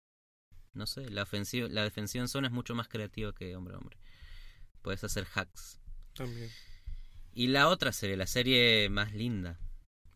no 0.75 0.87
sé, 0.87 1.09
la, 1.11 1.23
ofensiva, 1.23 1.69
la 1.69 1.83
defensiva 1.83 2.23
en 2.23 2.29
zona 2.29 2.49
es 2.49 2.53
mucho 2.53 2.75
más 2.75 2.89
creativa 2.89 3.35
que 3.35 3.57
hombre 3.57 3.75
a 3.75 3.79
hombre. 3.79 3.97
Puedes 4.83 5.05
hacer 5.05 5.27
hacks. 5.35 5.81
También. 6.15 6.51
Y 7.35 7.49
la 7.49 7.69
otra 7.69 7.93
serie, 7.93 8.17
la 8.17 8.27
serie 8.27 8.89
más 8.89 9.13
linda. 9.13 9.61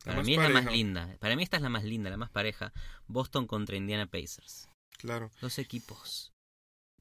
Para 0.05 0.23
mí 0.23 0.35
es 0.35 0.41
la 0.41 0.49
más 0.49 0.73
linda. 0.73 1.17
Para 1.21 1.37
mí 1.37 1.43
esta 1.43 1.57
es 1.57 1.63
la 1.63 1.69
más 1.69 1.85
linda, 1.85 2.11
la 2.11 2.17
más 2.17 2.31
pareja. 2.31 2.73
Boston 3.07 3.47
contra 3.47 3.77
Indiana 3.77 4.07
Pacers. 4.07 4.69
Claro. 4.99 5.31
Dos 5.41 5.59
equipos 5.59 6.33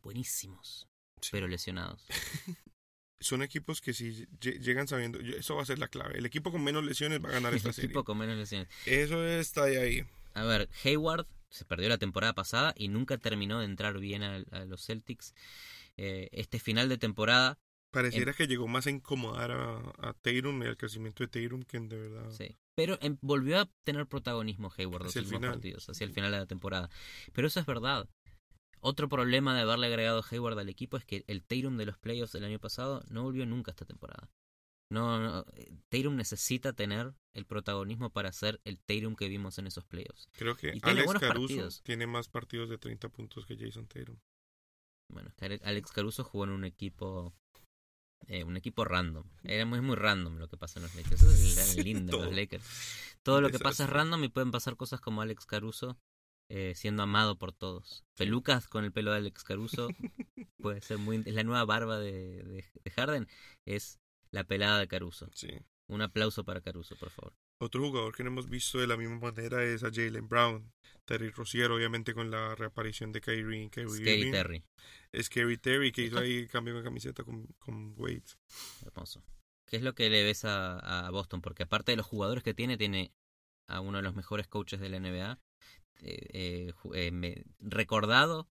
buenísimos, 0.01 0.87
pero 1.31 1.47
lesionados. 1.47 2.05
Son 3.19 3.43
equipos 3.43 3.81
que 3.81 3.93
si 3.93 4.27
llegan 4.39 4.87
sabiendo, 4.87 5.19
eso 5.19 5.55
va 5.55 5.61
a 5.61 5.65
ser 5.65 5.77
la 5.77 5.87
clave. 5.87 6.17
El 6.17 6.25
equipo 6.25 6.51
con 6.51 6.63
menos 6.63 6.83
lesiones 6.83 7.23
va 7.23 7.29
a 7.29 7.33
ganar 7.33 7.53
esta 7.55 7.71
serie. 7.71 7.85
El 7.85 7.91
equipo 7.91 8.03
con 8.03 8.17
menos 8.17 8.37
lesiones. 8.37 8.67
Eso 8.85 9.23
está 9.23 9.63
ahí. 9.63 10.03
A 10.33 10.43
ver, 10.43 10.69
Hayward 10.83 11.27
se 11.51 11.65
perdió 11.65 11.89
la 11.89 11.97
temporada 11.97 12.33
pasada 12.33 12.73
y 12.75 12.87
nunca 12.87 13.17
terminó 13.17 13.59
de 13.59 13.65
entrar 13.65 13.99
bien 13.99 14.23
a, 14.23 14.39
los 14.65 14.85
Celtics. 14.85 15.35
Eh, 15.97 16.29
este 16.31 16.59
final 16.59 16.89
de 16.89 16.97
temporada. 16.97 17.59
Pareciera 17.91 18.31
em 18.31 18.37
que 18.37 18.47
llegó 18.47 18.67
más 18.69 18.87
a 18.87 18.89
incomodar 18.89 19.51
a, 19.51 19.77
a 19.99 20.13
Tatum 20.13 20.63
y 20.63 20.67
al 20.67 20.77
crecimiento 20.77 21.23
de 21.23 21.27
Tatum 21.27 21.63
que 21.63 21.77
de 21.79 21.97
verdad. 21.97 22.31
Sí. 22.31 22.57
Pero 22.73 22.97
em, 23.01 23.17
volvió 23.21 23.59
a 23.59 23.69
tener 23.83 24.07
protagonismo 24.07 24.71
Hayward 24.75 25.03
los 25.03 25.15
últimos 25.15 25.41
partidos, 25.41 25.89
hacia 25.89 26.05
el 26.05 26.13
final 26.13 26.31
de 26.31 26.37
la 26.37 26.45
temporada. 26.45 26.89
Pero 27.33 27.47
eso 27.47 27.59
es 27.59 27.65
verdad. 27.65 28.07
Otro 28.79 29.09
problema 29.09 29.53
de 29.53 29.61
haberle 29.61 29.87
agregado 29.87 30.23
Hayward 30.31 30.57
al 30.57 30.69
equipo 30.69 30.97
es 30.97 31.05
que 31.05 31.23
el 31.27 31.43
Tatum 31.43 31.77
de 31.77 31.85
los 31.85 31.97
playoffs 31.97 32.31
del 32.31 32.45
año 32.45 32.59
pasado 32.59 33.03
no 33.09 33.23
volvió 33.23 33.45
nunca 33.45 33.71
esta 33.71 33.85
temporada. 33.85 34.29
No, 34.91 35.19
no, 35.19 35.45
eh, 35.53 35.71
Tatum 35.87 36.17
necesita 36.17 36.73
tener 36.73 37.13
el 37.33 37.45
protagonismo 37.45 38.09
para 38.09 38.33
ser 38.33 38.59
el 38.65 38.77
Tatum 38.77 39.15
que 39.15 39.29
vimos 39.29 39.57
en 39.57 39.67
esos 39.67 39.85
playoffs. 39.85 40.27
Creo 40.33 40.57
que 40.57 40.77
Alex 40.81 41.13
Caruso 41.13 41.69
tiene 41.81 42.07
más 42.07 42.27
partidos 42.27 42.69
de 42.69 42.77
30 42.77 43.07
puntos 43.07 43.45
que 43.45 43.55
Jason 43.57 43.87
Tatum. 43.87 44.17
Bueno, 45.09 45.31
Alex 45.63 45.93
Caruso 45.93 46.25
jugó 46.25 46.43
en 46.43 46.49
un 46.49 46.65
equipo 46.65 47.33
eh, 48.27 48.43
un 48.43 48.57
equipo 48.57 48.83
random. 48.83 49.23
Era 49.43 49.65
muy, 49.65 49.79
muy 49.79 49.95
random 49.95 50.37
lo 50.37 50.49
que 50.49 50.57
pasa 50.57 50.79
en 50.79 50.83
los 50.83 50.93
Lakers. 50.93 51.21
Eso 51.21 51.31
es 51.31 51.77
lindo 51.85 52.25
los 52.25 52.33
Lakers. 52.35 52.65
Todo 53.23 53.39
lo 53.39 53.49
que 53.49 53.59
pasa 53.59 53.85
es 53.85 53.89
random 53.89 54.25
y 54.25 54.27
pueden 54.27 54.51
pasar 54.51 54.75
cosas 54.75 54.99
como 54.99 55.21
Alex 55.21 55.45
Caruso 55.45 55.97
eh, 56.49 56.73
siendo 56.75 57.03
amado 57.03 57.37
por 57.37 57.53
todos. 57.53 58.03
Pelucas 58.17 58.67
con 58.67 58.83
el 58.83 58.91
pelo 58.91 59.11
de 59.11 59.19
Alex 59.19 59.45
Caruso 59.45 59.87
puede 60.61 60.81
ser 60.81 60.97
muy... 60.97 61.23
Es 61.25 61.33
la 61.33 61.43
nueva 61.43 61.63
barba 61.63 61.97
de, 61.97 62.43
de, 62.43 62.65
de 62.83 62.91
Harden. 62.91 63.29
Es 63.65 64.00
la 64.31 64.43
pelada 64.43 64.79
de 64.79 64.87
Caruso. 64.87 65.29
Sí. 65.33 65.49
Un 65.87 66.01
aplauso 66.01 66.43
para 66.43 66.61
Caruso, 66.61 66.95
por 66.95 67.09
favor. 67.09 67.33
Otro 67.59 67.81
jugador 67.81 68.15
que 68.15 68.23
no 68.23 68.29
hemos 68.29 68.49
visto 68.49 68.79
de 68.79 68.87
la 68.87 68.97
misma 68.97 69.19
manera 69.19 69.63
es 69.63 69.83
a 69.83 69.91
Jalen 69.93 70.27
Brown. 70.27 70.73
Terry 71.05 71.29
Rozier, 71.29 71.69
obviamente 71.71 72.13
con 72.13 72.31
la 72.31 72.55
reaparición 72.55 73.11
de 73.11 73.21
Kyrie. 73.21 73.69
Kyrie 73.69 74.31
Terry. 74.31 74.63
Es 75.11 75.29
Kerry 75.29 75.57
Terry 75.57 75.91
que 75.91 76.03
hizo 76.03 76.17
ahí 76.17 76.47
cambio 76.47 76.75
de 76.75 76.83
camiseta 76.83 77.23
con, 77.23 77.45
con 77.59 77.93
Wade. 77.97 78.23
Hermoso. 78.85 79.23
¿Qué 79.65 79.77
es 79.77 79.83
lo 79.83 79.93
que 79.93 80.09
le 80.09 80.23
ves 80.23 80.45
a, 80.45 81.07
a, 81.07 81.11
Boston? 81.11 81.41
Porque 81.41 81.63
aparte 81.63 81.91
de 81.91 81.97
los 81.97 82.05
jugadores 82.05 82.43
que 82.43 82.53
tiene, 82.53 82.77
tiene 82.77 83.13
a 83.67 83.81
uno 83.81 83.97
de 83.97 84.03
los 84.03 84.15
mejores 84.15 84.47
coaches 84.47 84.79
de 84.79 84.89
la 84.89 84.99
NBA. 84.99 85.39
Eh, 86.03 86.27
eh, 86.33 86.73
eh 86.95 87.43
recordado 87.59 88.49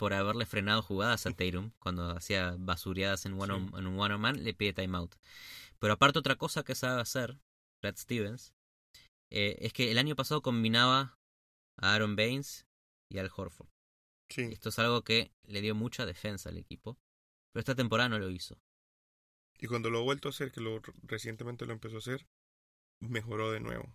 por 0.00 0.14
haberle 0.14 0.46
frenado 0.46 0.80
jugadas 0.80 1.26
a 1.26 1.30
Tatum 1.32 1.72
cuando 1.78 2.12
hacía 2.12 2.56
basureadas 2.58 3.26
en, 3.26 3.34
one 3.38 3.54
en 3.54 3.86
un 3.86 4.00
one 4.00 4.14
on 4.14 4.20
man, 4.20 4.42
le 4.42 4.54
pide 4.54 4.72
timeout. 4.72 5.14
Pero 5.78 5.92
aparte 5.92 6.18
otra 6.18 6.36
cosa 6.36 6.64
que 6.64 6.74
sabe 6.74 7.02
hacer 7.02 7.38
Brad 7.82 7.96
Stevens 7.96 8.54
eh, 9.30 9.58
es 9.60 9.74
que 9.74 9.90
el 9.90 9.98
año 9.98 10.16
pasado 10.16 10.40
combinaba 10.40 11.18
a 11.78 11.94
Aaron 11.94 12.16
Baines 12.16 12.66
y 13.12 13.18
al 13.18 13.30
Horford. 13.34 13.68
Esto 14.34 14.70
es 14.70 14.78
algo 14.78 15.02
que 15.02 15.32
le 15.46 15.60
dio 15.60 15.74
mucha 15.74 16.06
defensa 16.06 16.48
al 16.48 16.56
equipo, 16.56 16.96
pero 17.52 17.60
esta 17.60 17.74
temporada 17.74 18.08
no 18.08 18.18
lo 18.18 18.30
hizo. 18.30 18.56
Y 19.58 19.66
cuando 19.66 19.90
lo 19.90 19.98
ha 19.98 20.02
vuelto 20.02 20.28
a 20.28 20.30
hacer, 20.30 20.50
que 20.50 20.62
lo 20.62 20.80
recientemente 21.02 21.66
lo 21.66 21.74
empezó 21.74 21.96
a 21.96 21.98
hacer, 21.98 22.26
mejoró 23.00 23.50
de 23.50 23.60
nuevo. 23.60 23.92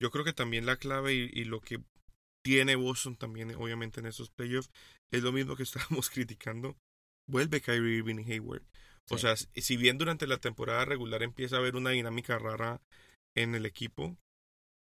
Yo 0.00 0.12
creo 0.12 0.24
que 0.24 0.32
también 0.32 0.64
la 0.64 0.76
clave 0.76 1.14
y, 1.14 1.30
y 1.32 1.44
lo 1.44 1.60
que 1.60 1.82
tiene 2.42 2.76
Boston 2.76 3.16
también, 3.16 3.54
obviamente, 3.54 4.00
en 4.00 4.06
esos 4.06 4.30
playoffs. 4.30 4.70
Es 5.12 5.22
lo 5.22 5.32
mismo 5.32 5.56
que 5.56 5.62
estábamos 5.64 6.10
criticando. 6.10 6.76
Vuelve 7.28 7.60
Kyrie 7.60 7.98
Irving 7.98 8.18
y 8.20 8.32
Hayward. 8.32 8.62
O 9.12 9.18
sea, 9.18 9.34
si 9.36 9.76
bien 9.76 9.98
durante 9.98 10.28
la 10.28 10.38
temporada 10.38 10.84
regular 10.84 11.22
empieza 11.24 11.56
a 11.56 11.58
haber 11.58 11.74
una 11.74 11.90
dinámica 11.90 12.38
rara 12.38 12.80
en 13.36 13.56
el 13.56 13.66
equipo, 13.66 14.16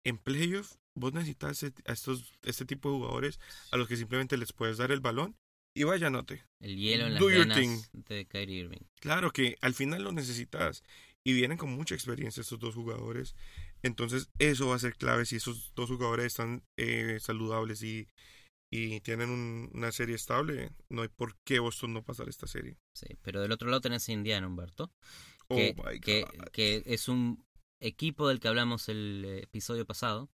en 0.05 0.19
playoffs 0.19 0.79
vos 0.97 1.13
necesitas 1.13 1.65
a 1.65 1.93
estos, 1.93 2.33
este 2.45 2.65
tipo 2.65 2.91
de 2.91 2.97
jugadores 2.97 3.41
a 3.73 3.77
los 3.77 3.89
que 3.89 3.97
simplemente 3.97 4.37
les 4.37 4.53
puedes 4.53 4.77
dar 4.77 4.93
el 4.93 5.01
balón 5.01 5.37
y 5.77 5.83
vaya 5.83 6.11
note. 6.11 6.45
El 6.61 6.77
hielo 6.77 7.07
en 7.07 7.15
las 7.15 7.25
venas 7.25 7.91
de 7.93 8.27
Kyrie 8.27 8.61
Irving. 8.61 8.87
Claro 9.01 9.33
que 9.33 9.57
al 9.61 9.75
final 9.75 10.05
lo 10.05 10.13
necesitas 10.13 10.85
y 11.27 11.33
vienen 11.33 11.59
con 11.59 11.71
mucha 11.71 11.95
experiencia 11.95 12.43
estos 12.43 12.61
dos 12.61 12.75
jugadores. 12.75 13.35
Entonces, 13.85 14.31
eso 14.39 14.69
va 14.69 14.77
a 14.77 14.79
ser 14.81 14.97
clave 14.97 15.27
si 15.27 15.37
esos 15.37 15.73
dos 15.75 15.91
jugadores 15.91 16.27
están 16.27 16.65
eh, 16.79 17.19
saludables 17.21 17.83
y, 17.83 18.09
y 18.73 19.01
tienen 19.03 19.31
un- 19.31 19.71
una 19.75 19.93
serie 19.93 20.15
estable. 20.17 20.71
No 20.89 21.03
hay 21.03 21.09
por 21.09 21.37
qué 21.45 21.59
Boston 21.61 21.93
no 21.93 22.03
pasar 22.03 22.29
esta 22.29 22.47
serie. 22.47 22.77
Sí, 22.97 23.07
pero 23.23 23.41
del 23.43 23.53
otro 23.53 23.69
lado 23.69 23.81
tenés 23.81 24.09
a 24.09 24.13
Indiana, 24.13 24.47
Humberto. 24.47 24.91
Oh 25.49 25.57
Que, 25.57 25.75
my 25.77 26.01
que, 26.01 26.23
God. 26.23 26.45
que 26.53 26.83
es 26.87 27.09
un 27.09 27.45
equipo 27.81 28.27
del 28.29 28.41
que 28.41 28.49
hablamos 28.49 28.89
el 28.89 29.25
episodio 29.43 29.85
pasado. 29.87 30.31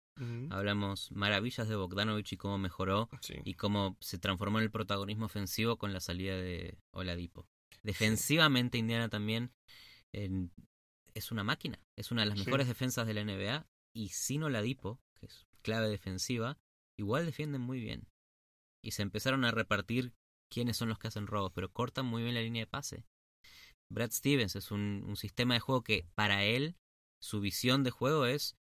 Hablamos 0.51 1.13
maravillas 1.13 1.69
de 1.69 1.77
Bogdanovich 1.77 2.33
y 2.33 2.37
cómo 2.37 2.59
mejoró 2.59 3.09
Sí. 3.21 3.35
y 3.45 3.55
cómo 3.55 3.97
se 4.01 4.19
transformó 4.19 4.59
en 4.59 4.65
el 4.65 4.71
protagonismo 4.73 5.27
ofensivo 5.27 5.79
con 5.79 5.93
la 5.93 6.01
salida 6.01 6.37
de 6.37 6.77
Oladipo. 6.93 7.47
Defensivamente, 7.85 8.79
Indiana 8.79 9.09
también 9.09 9.53
en- 10.13 10.51
es 11.19 11.31
una 11.33 11.45
máquina. 11.45 11.79
Es 11.97 12.11
una 12.11 12.23
de 12.23 12.29
las 12.31 12.39
Sí. 12.39 12.45
mejores 12.45 12.69
defensas 12.69 13.07
de 13.07 13.15
la 13.15 13.21
NBA. 13.23 13.67
Y 13.95 14.09
sin 14.11 14.43
Oladipo, 14.43 15.01
que 15.19 15.27
es 15.27 15.47
clave 15.63 15.89
defensiva, 15.89 16.59
igual 16.99 17.27
defienden 17.27 17.61
muy 17.61 17.81
bien. 17.81 18.09
Y 18.85 18.93
se 18.93 19.03
empezaron 19.03 19.45
a 19.45 19.51
repartir 19.51 20.13
quiénes 20.53 20.77
son 20.77 20.89
los 20.89 20.99
que 20.99 21.09
hacen 21.09 21.27
robos, 21.27 21.53
pero 21.55 21.73
cortan 21.73 22.07
muy 22.07 22.23
bien 22.23 22.35
la 22.35 22.41
línea 22.43 22.63
de 22.63 22.67
pase. 22.71 23.05
Brad 23.91 24.11
Stevens 24.13 24.55
es 24.57 24.71
un, 24.71 25.03
un 25.07 25.17
sistema 25.17 25.55
de 25.55 25.61
juego 25.61 25.83
que 25.83 26.07
para 26.15 26.45
él, 26.45 26.77
su 27.21 27.41
visión 27.41 27.83
de 27.85 27.91
juego 27.91 28.27
es 28.27 28.57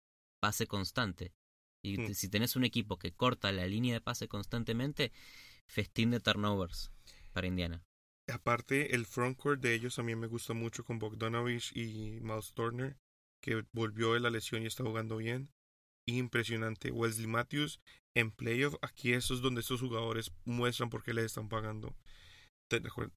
pase 0.41 0.67
constante. 0.67 1.33
Y 1.85 1.99
Mm. 1.99 2.07
te- 2.07 2.15
si 2.15 2.29
tenés 2.29 2.57
un 2.57 2.65
equipo 2.65 2.99
que 2.99 3.13
corta 3.13 3.51
la 3.53 3.67
línea 3.67 3.95
de 3.95 4.01
pase 4.01 4.29
constantemente, 4.29 5.13
festín 5.69 6.11
de 6.11 6.21
turnovers 6.21 6.93
para 7.33 7.47
Indiana. 7.47 7.83
Aparte, 8.33 8.95
el 8.95 9.07
frontcourt 9.07 9.61
de 9.61 9.75
ellos 9.75 9.97
también 9.97 10.19
me 10.19 10.27
gusta 10.27 10.55
mucho 10.55 10.85
con 10.85 10.99
Bogdanovich 10.99 11.77
y 11.77 12.21
Miles 12.21 12.53
Turner, 12.55 12.97
que 13.43 13.65
volvió 13.73 14.15
de 14.15 14.21
la 14.21 14.31
lesión 14.31 14.63
y 14.63 14.67
está 14.67 14.85
jugando 14.85 15.19
bien. 15.19 15.51
Impresionante. 16.07 16.91
Wesley 16.91 17.27
Matthews 17.27 17.81
en 18.17 18.31
playoff. 18.31 18.75
Aquí 18.83 19.13
eso 19.13 19.35
es 19.35 19.41
donde 19.41 19.61
estos 19.61 19.81
jugadores 19.81 20.33
muestran 20.45 20.91
por 20.91 21.03
qué 21.03 21.15
les 21.15 21.27
están 21.27 21.49
pagando. 21.49 21.95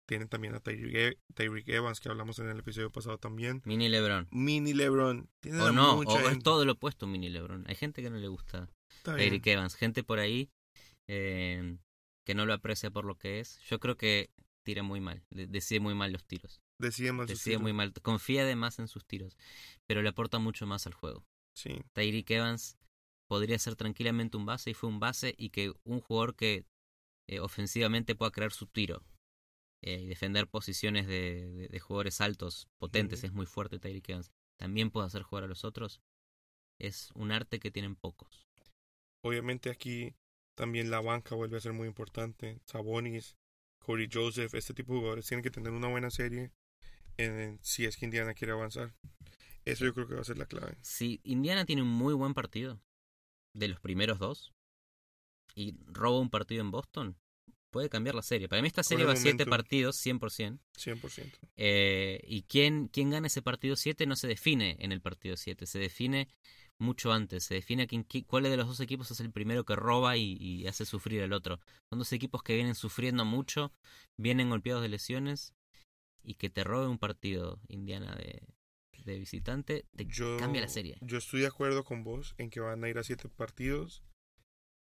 Tienen 0.05 0.27
también 0.27 0.53
a 0.53 0.59
Tyreek 0.59 1.69
Evans, 1.69 2.01
que 2.01 2.09
hablamos 2.09 2.39
en 2.39 2.49
el 2.49 2.59
episodio 2.59 2.91
pasado 2.91 3.17
también. 3.17 3.61
Mini 3.65 3.87
LeBron. 3.87 4.27
Mini 4.31 4.73
LeBron. 4.73 5.29
Tienen 5.39 5.61
O 5.61 5.71
no, 5.71 5.95
mucha 5.95 6.15
o 6.15 6.29
es 6.29 6.39
todo 6.39 6.65
lo 6.65 6.73
opuesto 6.73 7.07
Mini 7.07 7.29
LeBron. 7.29 7.63
Hay 7.67 7.75
gente 7.75 8.01
que 8.01 8.09
no 8.09 8.17
le 8.17 8.27
gusta. 8.27 8.69
Tyreek 9.03 9.47
Evans, 9.47 9.75
gente 9.75 10.03
por 10.03 10.19
ahí 10.19 10.49
eh, 11.07 11.77
que 12.25 12.35
no 12.35 12.45
lo 12.45 12.53
aprecia 12.53 12.91
por 12.91 13.05
lo 13.05 13.15
que 13.15 13.39
es. 13.39 13.59
Yo 13.61 13.79
creo 13.79 13.95
que 13.95 14.29
tira 14.65 14.83
muy 14.83 14.99
mal, 14.99 15.23
de- 15.29 15.47
decide 15.47 15.79
muy 15.79 15.95
mal 15.95 16.11
los 16.11 16.25
tiros. 16.25 16.61
Decide 16.79 17.13
más. 17.13 17.29
sus 17.29 17.39
Decide 17.39 17.53
tiros. 17.53 17.61
muy 17.63 17.73
mal, 17.73 17.93
confía 18.01 18.41
además 18.41 18.79
en 18.79 18.89
sus 18.89 19.05
tiros, 19.05 19.37
pero 19.87 20.01
le 20.01 20.09
aporta 20.09 20.39
mucho 20.39 20.65
más 20.67 20.87
al 20.87 20.93
juego. 20.93 21.23
Sí. 21.55 21.81
Tyreek 21.93 22.29
Evans 22.31 22.77
podría 23.29 23.57
ser 23.59 23.77
tranquilamente 23.77 24.37
un 24.37 24.45
base 24.45 24.71
y 24.71 24.73
fue 24.73 24.89
un 24.89 24.99
base 24.99 25.33
y 25.37 25.51
que 25.51 25.71
un 25.85 26.01
jugador 26.01 26.35
que 26.35 26.65
eh, 27.29 27.39
ofensivamente 27.39 28.15
pueda 28.15 28.31
crear 28.31 28.51
su 28.51 28.67
tiro 28.67 29.03
eh, 29.81 30.01
y 30.01 30.07
defender 30.07 30.47
posiciones 30.49 31.07
de, 31.07 31.51
de- 31.53 31.67
de 31.69 31.79
jugadores 31.79 32.19
altos, 32.21 32.67
potentes, 32.77 33.23
es 33.23 33.31
muy 33.33 33.45
fuerte 33.45 33.79
Tyreek 33.79 34.09
Evans, 34.09 34.31
también 34.57 34.91
puede 34.91 35.07
hacer 35.07 35.23
jugar 35.23 35.45
a 35.45 35.47
los 35.47 35.63
otros, 35.63 36.01
es 36.79 37.11
un 37.15 37.31
arte 37.31 37.59
que 37.59 37.71
tienen 37.71 37.95
pocos. 37.95 38.45
Obviamente 39.23 39.69
aquí 39.69 40.13
también 40.55 40.89
la 40.91 41.01
banca 41.01 41.35
vuelve 41.35 41.57
a 41.57 41.61
ser 41.61 41.73
muy 41.73 41.87
importante. 41.87 42.59
Sabonis, 42.65 43.37
Corey 43.85 44.09
Joseph, 44.11 44.55
este 44.55 44.73
tipo 44.73 44.93
de 44.93 44.99
jugadores 44.99 45.27
tienen 45.27 45.43
que 45.43 45.51
tener 45.51 45.71
una 45.71 45.87
buena 45.87 46.09
serie 46.09 46.51
en, 47.17 47.59
si 47.61 47.85
es 47.85 47.97
que 47.97 48.05
Indiana 48.05 48.33
quiere 48.33 48.53
avanzar. 48.53 48.95
Eso 49.63 49.85
yo 49.85 49.93
creo 49.93 50.07
que 50.07 50.15
va 50.15 50.21
a 50.21 50.25
ser 50.25 50.37
la 50.37 50.47
clave. 50.47 50.75
Si 50.81 51.21
Indiana 51.23 51.65
tiene 51.65 51.83
un 51.83 51.87
muy 51.87 52.13
buen 52.13 52.33
partido, 52.33 52.81
de 53.53 53.67
los 53.67 53.79
primeros 53.79 54.19
dos, 54.19 54.53
y 55.55 55.75
roba 55.85 56.19
un 56.19 56.29
partido 56.29 56.61
en 56.61 56.71
Boston, 56.71 57.15
puede 57.69 57.89
cambiar 57.89 58.15
la 58.15 58.21
serie. 58.21 58.49
Para 58.49 58.61
mí 58.61 58.67
esta 58.67 58.83
serie 58.83 59.05
va 59.05 59.13
a 59.13 59.15
siete 59.15 59.45
momentum. 59.45 59.49
partidos, 59.49 60.05
100%. 60.05 60.59
100%. 60.77 61.31
Eh, 61.55 62.21
y 62.27 62.43
quién, 62.43 62.87
quién 62.87 63.11
gana 63.11 63.27
ese 63.27 63.41
partido 63.41 63.75
7 63.75 64.05
no 64.07 64.15
se 64.15 64.27
define 64.27 64.77
en 64.79 64.91
el 64.91 65.01
partido 65.01 65.37
7, 65.37 65.65
se 65.65 65.79
define 65.79 66.27
mucho 66.77 67.11
antes, 67.11 67.43
se 67.43 67.55
define 67.55 67.87
quién, 67.87 68.05
qui- 68.05 68.25
cuál 68.25 68.43
de 68.43 68.57
los 68.57 68.67
dos 68.67 68.79
equipos 68.79 69.09
es 69.11 69.19
el 69.19 69.31
primero 69.31 69.63
que 69.65 69.75
roba 69.75 70.17
y, 70.17 70.37
y 70.39 70.67
hace 70.67 70.85
sufrir 70.85 71.21
al 71.23 71.33
otro. 71.33 71.59
Son 71.89 71.99
dos 71.99 72.11
equipos 72.13 72.43
que 72.43 72.55
vienen 72.55 72.75
sufriendo 72.75 73.25
mucho, 73.25 73.71
vienen 74.17 74.49
golpeados 74.49 74.81
de 74.81 74.89
lesiones 74.89 75.53
y 76.23 76.35
que 76.35 76.49
te 76.49 76.63
robe 76.63 76.87
un 76.87 76.97
partido 76.97 77.59
Indiana 77.67 78.15
de, 78.15 78.41
de 79.05 79.19
visitante, 79.19 79.85
te 79.95 80.05
Yo, 80.07 80.37
cambia 80.37 80.61
la 80.61 80.67
serie. 80.67 80.97
yo 81.01 81.17
estoy 81.17 81.41
de 81.41 81.47
acuerdo 81.47 81.83
con 81.83 82.03
vos 82.03 82.35
en 82.37 82.49
que 82.49 82.59
van 82.59 82.83
a 82.83 82.89
ir 82.89 82.97
a 82.97 83.03
siete 83.03 83.29
partidos, 83.29 84.03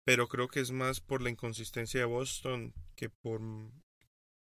pero 0.04 0.28
creo 0.28 0.48
que 0.48 0.60
es 0.60 0.70
más 0.72 1.00
por 1.00 1.22
la 1.22 1.30
inconsistencia 1.30 2.00
de 2.00 2.06
Boston 2.06 2.74
que 2.96 3.08
por 3.10 3.40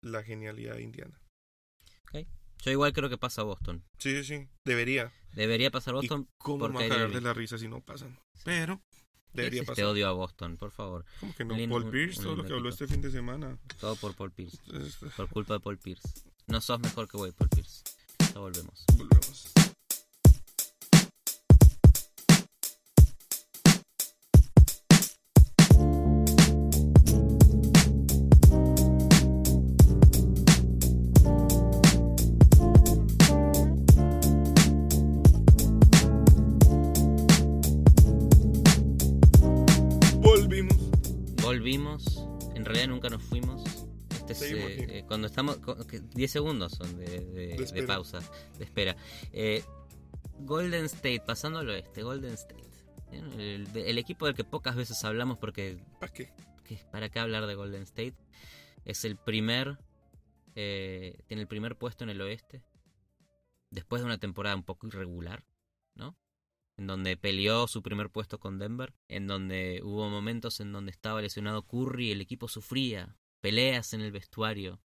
la 0.01 0.23
genialidad 0.23 0.75
de 0.75 0.84
Indiana. 0.84 1.19
Yo 2.63 2.72
igual 2.72 2.94
creo 2.94 3.10
que 3.10 3.18
pasa 3.18 3.44
Boston. 3.44 3.84
Sí, 4.00 4.15
sí, 4.18 4.24
sí, 4.24 4.48
debería. 4.63 5.12
Debería 5.34 5.70
pasar 5.72 5.94
Boston. 5.94 6.28
¿Y 6.30 6.34
cómo 6.38 6.60
porque 6.72 6.86
a 6.86 6.89
cagar 6.89 7.12
de 7.12 7.22
la 7.22 7.34
risa 7.34 7.58
si 7.58 7.68
no 7.68 7.82
pasan? 7.82 8.18
Sí. 8.34 8.41
Pero 8.46 8.82
debería 9.34 9.63
pasar. 9.63 9.86
odio 9.86 10.08
a 10.08 10.12
Boston, 10.13 10.58
por 10.58 10.72
favor. 10.72 11.06
Como 11.20 11.36
que 11.36 11.46
no, 11.46 11.56
lin- 11.56 11.70
Paul 11.70 11.89
Pierce, 11.91 12.20
un 12.20 12.26
todo 12.26 12.36
lo 12.38 12.44
que 12.46 12.54
habló 12.54 12.70
este 12.70 12.88
fin 12.88 13.02
de 13.02 13.12
semana. 13.12 13.58
Todo 13.80 13.96
por 13.98 14.15
Paul 14.15 14.32
Pierce. 14.32 14.58
Por 15.18 15.30
culpa 15.30 15.54
de 15.56 15.60
Paul 15.60 15.78
Pierce. 15.78 16.08
No 16.48 16.62
sos 16.62 16.80
mejor 16.80 17.08
que 17.08 17.18
Wade 17.18 17.34
Paul 17.34 17.50
Pierce. 17.50 17.84
Ya 18.34 18.39
volvemos. 18.39 18.86
volvemos. 18.98 19.52
En 42.55 42.65
realidad 42.65 42.88
nunca 42.88 43.09
nos 43.09 43.21
fuimos. 43.23 43.63
Este 44.11 44.33
es, 44.33 44.41
eh, 44.41 44.88
eh, 44.99 45.03
cuando 45.07 45.27
estamos. 45.27 45.57
co- 45.57 45.85
que 45.85 45.99
10 45.99 46.31
segundos 46.31 46.71
son 46.73 46.97
de, 46.97 47.05
de- 47.05 47.47
de 47.57 47.63
espera. 47.63 47.88
pausa. 47.88 48.19
De 48.57 48.63
espera. 48.63 48.95
Eh, 49.33 49.63
Golden 50.39 50.85
State, 50.85 51.21
pasando 51.25 51.59
al 51.59 51.69
oeste. 51.69 52.01
Golden 52.03 52.33
State. 52.33 52.63
El, 53.11 53.67
el 53.75 53.97
equipo 53.97 54.25
del 54.25 54.35
que 54.35 54.43
pocas 54.43 54.75
veces 54.75 55.03
hablamos 55.03 55.38
porque. 55.38 55.77
¿Para 55.99 56.11
qué? 56.11 56.33
que- 56.63 56.79
¿Para 56.91 57.09
qué 57.09 57.19
hablar 57.19 57.45
de 57.45 57.55
Golden 57.55 57.83
State? 57.83 58.15
Es 58.85 59.05
el 59.05 59.15
primer. 59.17 59.77
eh, 60.55 61.17
tiene 61.27 61.41
el 61.43 61.47
primer 61.47 61.75
puesto 61.77 62.03
en 62.03 62.09
el 62.09 62.21
oeste. 62.21 62.63
Después 63.69 64.01
de 64.01 64.05
una 64.05 64.17
temporada 64.19 64.55
un 64.55 64.63
poco 64.63 64.88
irregular, 64.88 65.43
¿no? 65.95 66.15
En 66.77 66.88
donde 66.88 67.17
peleó 67.17 67.67
su 67.67 67.81
primer 67.81 68.09
puesto 68.09 68.39
con 68.39 68.59
Denver. 68.59 68.93
En 69.07 69.27
donde 69.27 69.81
hubo 69.83 70.09
momentos 70.09 70.59
en 70.59 70.71
donde 70.71 70.91
estaba 70.91 71.21
lesionado 71.21 71.63
Curry, 71.63 72.11
el 72.11 72.21
equipo 72.21 72.47
sufría. 72.47 73.17
Peleas 73.41 73.93
en 73.93 74.01
el 74.01 74.11
vestuario. 74.11 74.81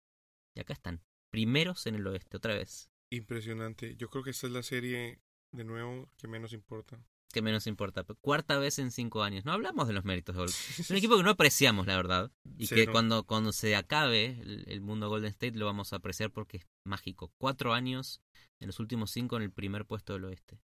Y 0.54 0.60
acá 0.60 0.72
están. 0.72 1.02
Primeros 1.30 1.86
en 1.86 1.96
el 1.96 2.06
oeste, 2.06 2.36
otra 2.36 2.54
vez. 2.54 2.90
Impresionante. 3.10 3.96
Yo 3.96 4.08
creo 4.08 4.22
que 4.22 4.30
esta 4.30 4.46
es 4.46 4.52
la 4.52 4.62
serie, 4.62 5.20
de 5.52 5.64
nuevo, 5.64 6.08
que 6.16 6.28
menos 6.28 6.52
importa. 6.52 7.04
Que 7.32 7.42
menos 7.42 7.66
importa. 7.66 8.04
Cuarta 8.20 8.58
vez 8.58 8.78
en 8.78 8.90
cinco 8.90 9.22
años. 9.22 9.44
No 9.44 9.52
hablamos 9.52 9.86
de 9.86 9.94
los 9.94 10.04
méritos 10.04 10.34
de 10.34 10.40
Golden 10.40 10.56
Es 10.78 10.90
un 10.90 10.96
equipo 10.96 11.16
que 11.16 11.22
no 11.22 11.30
apreciamos, 11.30 11.86
la 11.86 11.96
verdad. 11.96 12.30
Y 12.58 12.66
que 12.66 12.86
cuando, 12.88 13.24
cuando 13.24 13.52
se 13.52 13.76
acabe 13.76 14.40
el, 14.40 14.64
el 14.66 14.80
mundo 14.80 15.08
Golden 15.08 15.30
State 15.30 15.56
lo 15.56 15.66
vamos 15.66 15.92
a 15.92 15.96
apreciar 15.96 16.30
porque 16.30 16.58
es 16.58 16.66
mágico. 16.84 17.30
Cuatro 17.38 17.72
años, 17.72 18.20
en 18.60 18.66
los 18.66 18.80
últimos 18.80 19.10
cinco 19.10 19.36
en 19.36 19.42
el 19.42 19.52
primer 19.52 19.84
puesto 19.86 20.12
del 20.12 20.24
oeste. 20.24 20.58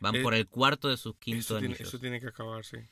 Van 0.00 0.14
Eh, 0.14 0.22
por 0.22 0.34
el 0.34 0.48
cuarto 0.48 0.88
de 0.88 0.96
sus 0.96 1.16
quinto 1.16 1.40
Eso 1.40 1.56
anillos 1.56 1.80
eso 1.80 1.98
tiene 1.98 2.20
que 2.20 2.28
acabarse. 2.28 2.90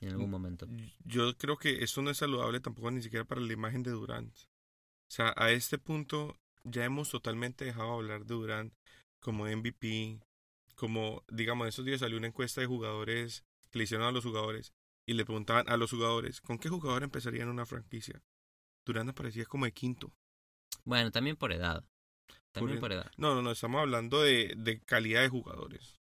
en 0.00 0.10
algún 0.10 0.30
momento. 0.30 0.66
Yo 1.04 1.36
creo 1.36 1.56
que 1.56 1.82
esto 1.84 2.02
no 2.02 2.10
es 2.10 2.18
saludable 2.18 2.60
tampoco 2.60 2.90
ni 2.90 3.02
siquiera 3.02 3.24
para 3.24 3.40
la 3.40 3.52
imagen 3.52 3.82
de 3.82 3.90
Durant. 3.92 4.34
O 4.36 5.10
sea, 5.10 5.32
a 5.36 5.50
este 5.52 5.78
punto 5.78 6.36
ya 6.64 6.84
hemos 6.84 7.10
totalmente 7.10 7.64
dejado 7.64 7.90
de 7.90 7.94
hablar 7.94 8.24
de 8.26 8.34
Durant 8.34 8.72
como 9.20 9.46
MVP, 9.46 10.18
como, 10.84 11.24
digamos, 11.28 11.66
estos 11.66 11.86
días 11.86 12.00
salió 12.00 12.18
una 12.18 12.26
encuesta 12.26 12.60
de 12.60 12.66
jugadores 12.66 13.42
que 13.70 13.78
le 13.78 13.84
hicieron 13.84 14.06
a 14.06 14.12
los 14.12 14.22
jugadores 14.22 14.74
y 15.06 15.14
le 15.14 15.24
preguntaban 15.24 15.66
a 15.66 15.78
los 15.78 15.90
jugadores, 15.90 16.42
¿con 16.42 16.58
qué 16.58 16.68
jugador 16.68 17.04
empezarían 17.04 17.48
una 17.48 17.64
franquicia? 17.64 18.22
Durant 18.84 19.08
aparecía 19.08 19.46
como 19.46 19.64
de 19.64 19.72
quinto. 19.72 20.14
Bueno, 20.84 21.10
también 21.10 21.36
por 21.36 21.52
edad. 21.52 21.82
También 22.52 22.78
Por 22.78 22.90
por 22.90 22.92
edad. 22.92 23.10
No, 23.16 23.34
no, 23.34 23.40
no, 23.40 23.52
estamos 23.52 23.80
hablando 23.80 24.20
de, 24.20 24.52
de 24.58 24.78
calidad 24.82 25.22
de 25.22 25.30
jugadores. 25.30 26.02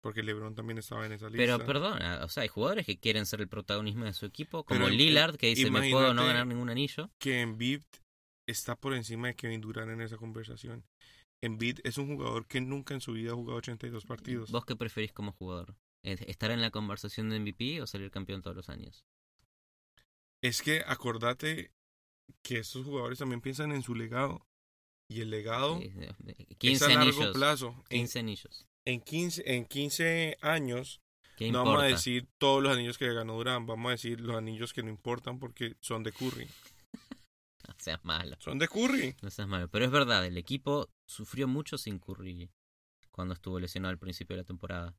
Porque 0.00 0.22
LeBron 0.22 0.54
también 0.54 0.78
estaba 0.78 1.04
en 1.04 1.10
esa 1.10 1.26
lista. 1.28 1.38
Pero 1.38 1.66
perdona, 1.66 2.20
o 2.22 2.28
sea, 2.28 2.44
hay 2.44 2.48
jugadores 2.48 2.86
que 2.86 3.00
quieren 3.00 3.26
ser 3.26 3.40
el 3.40 3.48
protagonismo 3.48 4.04
de 4.04 4.12
su 4.12 4.26
equipo, 4.26 4.62
como 4.62 4.78
Pero, 4.82 4.92
eh, 4.92 4.96
Lillard, 4.96 5.36
que 5.36 5.48
dice, 5.48 5.72
me 5.72 5.90
puedo 5.90 6.14
no 6.14 6.24
ganar 6.24 6.46
ningún 6.46 6.70
anillo. 6.70 7.10
que 7.18 7.40
Embiid 7.40 7.82
está 8.46 8.76
por 8.76 8.94
encima 8.94 9.26
de 9.26 9.34
Kevin 9.34 9.60
Durant 9.60 9.90
en 9.90 10.02
esa 10.02 10.18
conversación. 10.18 10.84
Embiid 11.42 11.80
es 11.84 11.98
un 11.98 12.06
jugador 12.16 12.46
que 12.46 12.60
nunca 12.60 12.94
en 12.94 13.00
su 13.00 13.12
vida 13.12 13.32
ha 13.32 13.34
jugado 13.34 13.58
82 13.58 14.04
partidos. 14.06 14.50
¿Vos 14.50 14.64
qué 14.64 14.76
preferís 14.76 15.12
como 15.12 15.32
jugador? 15.32 15.76
¿Es- 16.02 16.22
¿Estar 16.22 16.50
en 16.50 16.60
la 16.62 16.70
conversación 16.70 17.28
de 17.30 17.36
MVP 17.40 17.82
o 17.82 17.86
salir 17.86 18.10
campeón 18.10 18.42
todos 18.42 18.56
los 18.56 18.68
años? 18.68 19.04
Es 20.40 20.62
que 20.62 20.82
acordate 20.86 21.72
que 22.42 22.58
estos 22.58 22.84
jugadores 22.84 23.18
también 23.18 23.40
piensan 23.40 23.72
en 23.72 23.82
su 23.82 23.94
legado. 23.94 24.46
Y 25.08 25.20
el 25.20 25.30
legado 25.30 25.78
Sí, 25.78 25.88
de- 25.90 26.14
de- 26.18 26.46
es 26.48 26.56
15 26.58 26.84
a 26.86 26.88
largo 26.88 27.02
anillos. 27.02 27.32
plazo. 27.34 27.84
En, 27.90 27.98
15 28.00 28.18
anillos. 28.20 28.66
en, 28.84 29.00
15, 29.00 29.42
en 29.56 29.64
15 29.66 30.38
años 30.40 31.00
¿Qué 31.36 31.50
no 31.50 31.64
vamos 31.64 31.82
a 31.82 31.86
decir 31.86 32.28
todos 32.38 32.62
los 32.62 32.72
anillos 32.72 32.98
que 32.98 33.12
ganó 33.12 33.34
Durán, 33.34 33.66
vamos 33.66 33.88
a 33.88 33.92
decir 33.92 34.20
los 34.20 34.36
anillos 34.36 34.72
que 34.72 34.82
no 34.82 34.90
importan 34.90 35.38
porque 35.38 35.76
son 35.80 36.02
de 36.02 36.12
Curry. 36.12 36.48
No 37.68 37.74
seas 37.78 38.04
malo. 38.04 38.36
Son 38.40 38.58
de 38.58 38.66
Curry. 38.68 39.14
No 39.22 39.30
seas 39.30 39.46
malo. 39.48 39.68
Pero 39.68 39.84
es 39.84 39.90
verdad, 39.92 40.26
el 40.26 40.36
equipo 40.36 40.88
sufrió 41.12 41.46
mucho 41.46 41.78
sin 41.78 41.98
Curry 41.98 42.50
cuando 43.10 43.34
estuvo 43.34 43.60
lesionado 43.60 43.90
al 43.90 43.98
principio 43.98 44.34
de 44.36 44.42
la 44.42 44.46
temporada. 44.46 44.96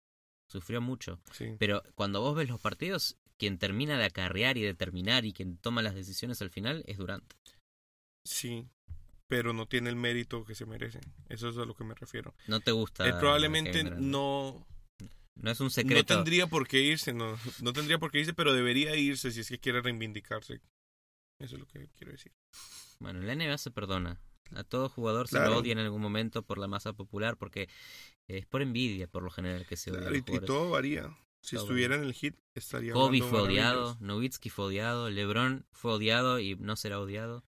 Sufrió 0.47 0.81
mucho. 0.81 1.19
Sí. 1.31 1.55
Pero 1.57 1.81
cuando 1.95 2.21
vos 2.21 2.35
ves 2.35 2.49
los 2.49 2.61
partidos, 2.61 3.17
quien 3.37 3.57
termina 3.57 3.97
de 3.97 4.05
acarrear 4.05 4.57
y 4.57 4.61
de 4.61 4.73
terminar 4.75 5.25
y 5.25 5.33
quien 5.33 5.57
toma 5.57 5.81
las 5.81 5.95
decisiones 5.95 6.41
al 6.41 6.51
final 6.51 6.83
es 6.87 6.97
Durant. 6.97 7.33
Sí. 8.23 8.67
Pero 9.27 9.53
no 9.53 9.67
tiene 9.67 9.89
el 9.89 9.95
mérito 9.95 10.45
que 10.45 10.53
se 10.53 10.65
merece. 10.65 10.99
Eso 11.27 11.49
es 11.49 11.57
a 11.57 11.65
lo 11.65 11.73
que 11.73 11.83
me 11.83 11.95
refiero. 11.95 12.35
No 12.47 12.59
te 12.59 12.71
gusta. 12.71 13.05
Él 13.07 13.17
probablemente 13.19 13.83
no, 13.83 14.67
No 15.35 15.51
es 15.51 15.59
un 15.59 15.67
no 15.67 15.71
secreto. 15.71 16.13
tendría 16.15 16.45
por 16.45 16.67
qué 16.67 16.81
irse, 16.81 17.13
no, 17.13 17.35
no 17.61 17.73
tendría 17.73 17.97
por 17.97 18.11
qué 18.11 18.19
irse, 18.19 18.33
pero 18.33 18.53
debería 18.53 18.95
irse 18.95 19.31
si 19.31 19.39
es 19.39 19.49
que 19.49 19.59
quiere 19.59 19.81
reivindicarse. 19.81 20.61
Eso 21.39 21.55
es 21.55 21.59
lo 21.59 21.67
que 21.67 21.89
quiero 21.97 22.11
decir. 22.11 22.31
Bueno, 22.99 23.19
en 23.21 23.27
la 23.27 23.35
NBA 23.35 23.57
se 23.57 23.71
perdona. 23.71 24.21
A 24.55 24.63
todo 24.63 24.89
jugador 24.89 25.27
se 25.27 25.39
lo 25.39 25.57
odia 25.57 25.71
en 25.71 25.79
algún 25.79 26.01
momento 26.01 26.43
por 26.43 26.57
la 26.57 26.67
masa 26.67 26.93
popular, 26.93 27.37
porque 27.37 27.69
es 28.27 28.45
por 28.45 28.61
envidia, 28.61 29.07
por 29.07 29.23
lo 29.23 29.31
general, 29.31 29.65
que 29.65 29.77
se 29.77 29.91
odia. 29.91 30.01
Claro, 30.01 30.15
y, 30.15 30.21
todo 30.21 30.69
varía. 30.69 31.17
Si 31.41 31.55
Todo 31.55 31.65
estuviera 31.65 31.95
en 31.95 32.03
el 32.03 32.13
hit, 32.13 32.35
estaría 32.55 32.93
Kobe 32.93 33.21
fue 33.21 33.41
odiado. 33.41 33.97
Nowitzki 33.99 34.49
fue 34.49 34.65
odiado, 34.65 35.09
LeBron 35.09 35.65
fue 35.71 35.93
odiado 35.93 36.39
y 36.39 36.55
no 36.55 36.77
será 36.77 36.99
odiado. 36.99 37.43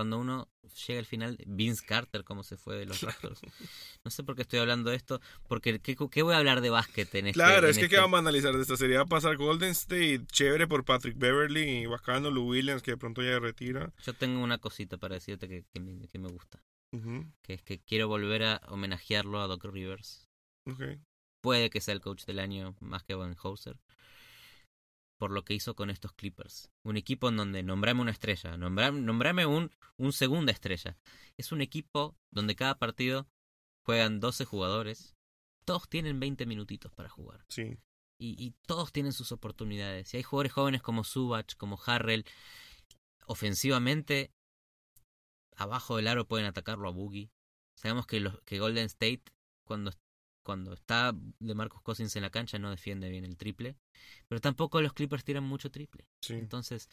Cuando 0.00 0.18
uno 0.18 0.48
llega 0.86 0.98
al 0.98 1.04
final, 1.04 1.36
Vince 1.46 1.84
Carter, 1.84 2.24
cómo 2.24 2.42
se 2.42 2.56
fue 2.56 2.74
de 2.78 2.86
los 2.86 3.02
Raptors. 3.02 3.38
No 4.02 4.10
sé 4.10 4.24
por 4.24 4.34
qué 4.34 4.40
estoy 4.40 4.58
hablando 4.58 4.88
de 4.88 4.96
esto, 4.96 5.20
porque 5.46 5.78
¿qué, 5.80 5.94
qué 6.10 6.22
voy 6.22 6.32
a 6.32 6.38
hablar 6.38 6.62
de 6.62 6.70
básquet 6.70 7.14
en 7.16 7.26
este 7.26 7.34
Claro, 7.34 7.66
en 7.66 7.70
es 7.72 7.76
que 7.76 7.84
este- 7.84 7.96
¿qué 7.96 8.00
vamos 8.00 8.16
a 8.16 8.20
analizar 8.20 8.54
de 8.56 8.62
esta 8.62 8.78
serie? 8.78 8.96
Va 8.96 9.02
a 9.02 9.06
pasar 9.06 9.36
Golden 9.36 9.72
State, 9.72 10.24
chévere 10.32 10.66
por 10.66 10.86
Patrick 10.86 11.18
Beverly 11.18 11.82
y 11.82 11.84
bacano 11.86 12.30
Lou 12.30 12.48
Williams, 12.48 12.80
que 12.82 12.92
de 12.92 12.96
pronto 12.96 13.20
ya 13.22 13.38
retira. 13.40 13.92
Yo 14.02 14.14
tengo 14.14 14.42
una 14.42 14.56
cosita 14.56 14.96
para 14.96 15.16
decirte 15.16 15.48
que, 15.48 15.66
que 15.70 15.80
me, 15.80 16.08
que 16.08 16.18
me 16.18 16.28
gusta, 16.30 16.62
que 17.42 17.52
es 17.52 17.62
que 17.62 17.78
quiero 17.80 18.08
volver 18.08 18.42
a 18.44 18.62
homenajearlo 18.68 19.38
a 19.42 19.48
Doc 19.48 19.62
Rivers. 19.66 20.30
Puede 21.42 21.68
que 21.68 21.82
sea 21.82 21.92
el 21.92 22.00
coach 22.00 22.24
del 22.24 22.38
año 22.38 22.74
más 22.80 23.02
que 23.02 23.14
Van 23.14 23.36
Hauser. 23.42 23.76
Por 25.20 25.32
lo 25.32 25.44
que 25.44 25.52
hizo 25.52 25.76
con 25.76 25.90
estos 25.90 26.14
Clippers. 26.14 26.70
Un 26.82 26.96
equipo 26.96 27.28
en 27.28 27.36
donde 27.36 27.62
nombrame 27.62 28.00
una 28.00 28.10
estrella, 28.10 28.56
nombrame, 28.56 29.02
nombrame 29.02 29.44
un, 29.44 29.70
un 29.98 30.14
segunda 30.14 30.50
estrella. 30.50 30.96
Es 31.36 31.52
un 31.52 31.60
equipo 31.60 32.16
donde 32.30 32.56
cada 32.56 32.78
partido 32.78 33.28
juegan 33.84 34.18
12 34.18 34.46
jugadores. 34.46 35.14
Todos 35.66 35.90
tienen 35.90 36.20
20 36.20 36.46
minutitos 36.46 36.90
para 36.94 37.10
jugar. 37.10 37.44
Sí, 37.50 37.76
Y, 38.18 38.42
y 38.42 38.52
todos 38.66 38.92
tienen 38.92 39.12
sus 39.12 39.30
oportunidades. 39.30 40.14
Y 40.14 40.16
hay 40.16 40.22
jugadores 40.22 40.52
jóvenes 40.52 40.80
como 40.80 41.04
Subach, 41.04 41.54
como 41.58 41.78
Harrell. 41.84 42.24
Ofensivamente, 43.26 44.32
abajo 45.54 45.96
del 45.96 46.08
aro 46.08 46.26
pueden 46.26 46.46
atacarlo 46.46 46.88
a 46.88 46.92
Boogie. 46.92 47.30
Sabemos 47.74 48.06
que, 48.06 48.20
los, 48.20 48.40
que 48.44 48.58
Golden 48.58 48.86
State, 48.86 49.24
cuando, 49.66 49.92
cuando 50.44 50.72
está 50.72 51.12
de 51.40 51.54
Marcus 51.54 51.82
Cousins 51.82 52.14
en 52.16 52.22
la 52.22 52.30
cancha, 52.30 52.58
no 52.58 52.70
defiende 52.70 53.10
bien 53.10 53.24
el 53.24 53.36
triple. 53.36 53.76
Pero 54.28 54.40
tampoco 54.40 54.80
los 54.80 54.92
Clippers 54.92 55.24
tiran 55.24 55.44
mucho 55.44 55.70
triple. 55.70 56.04
sí. 56.22 56.34
Entonces, 56.34 56.88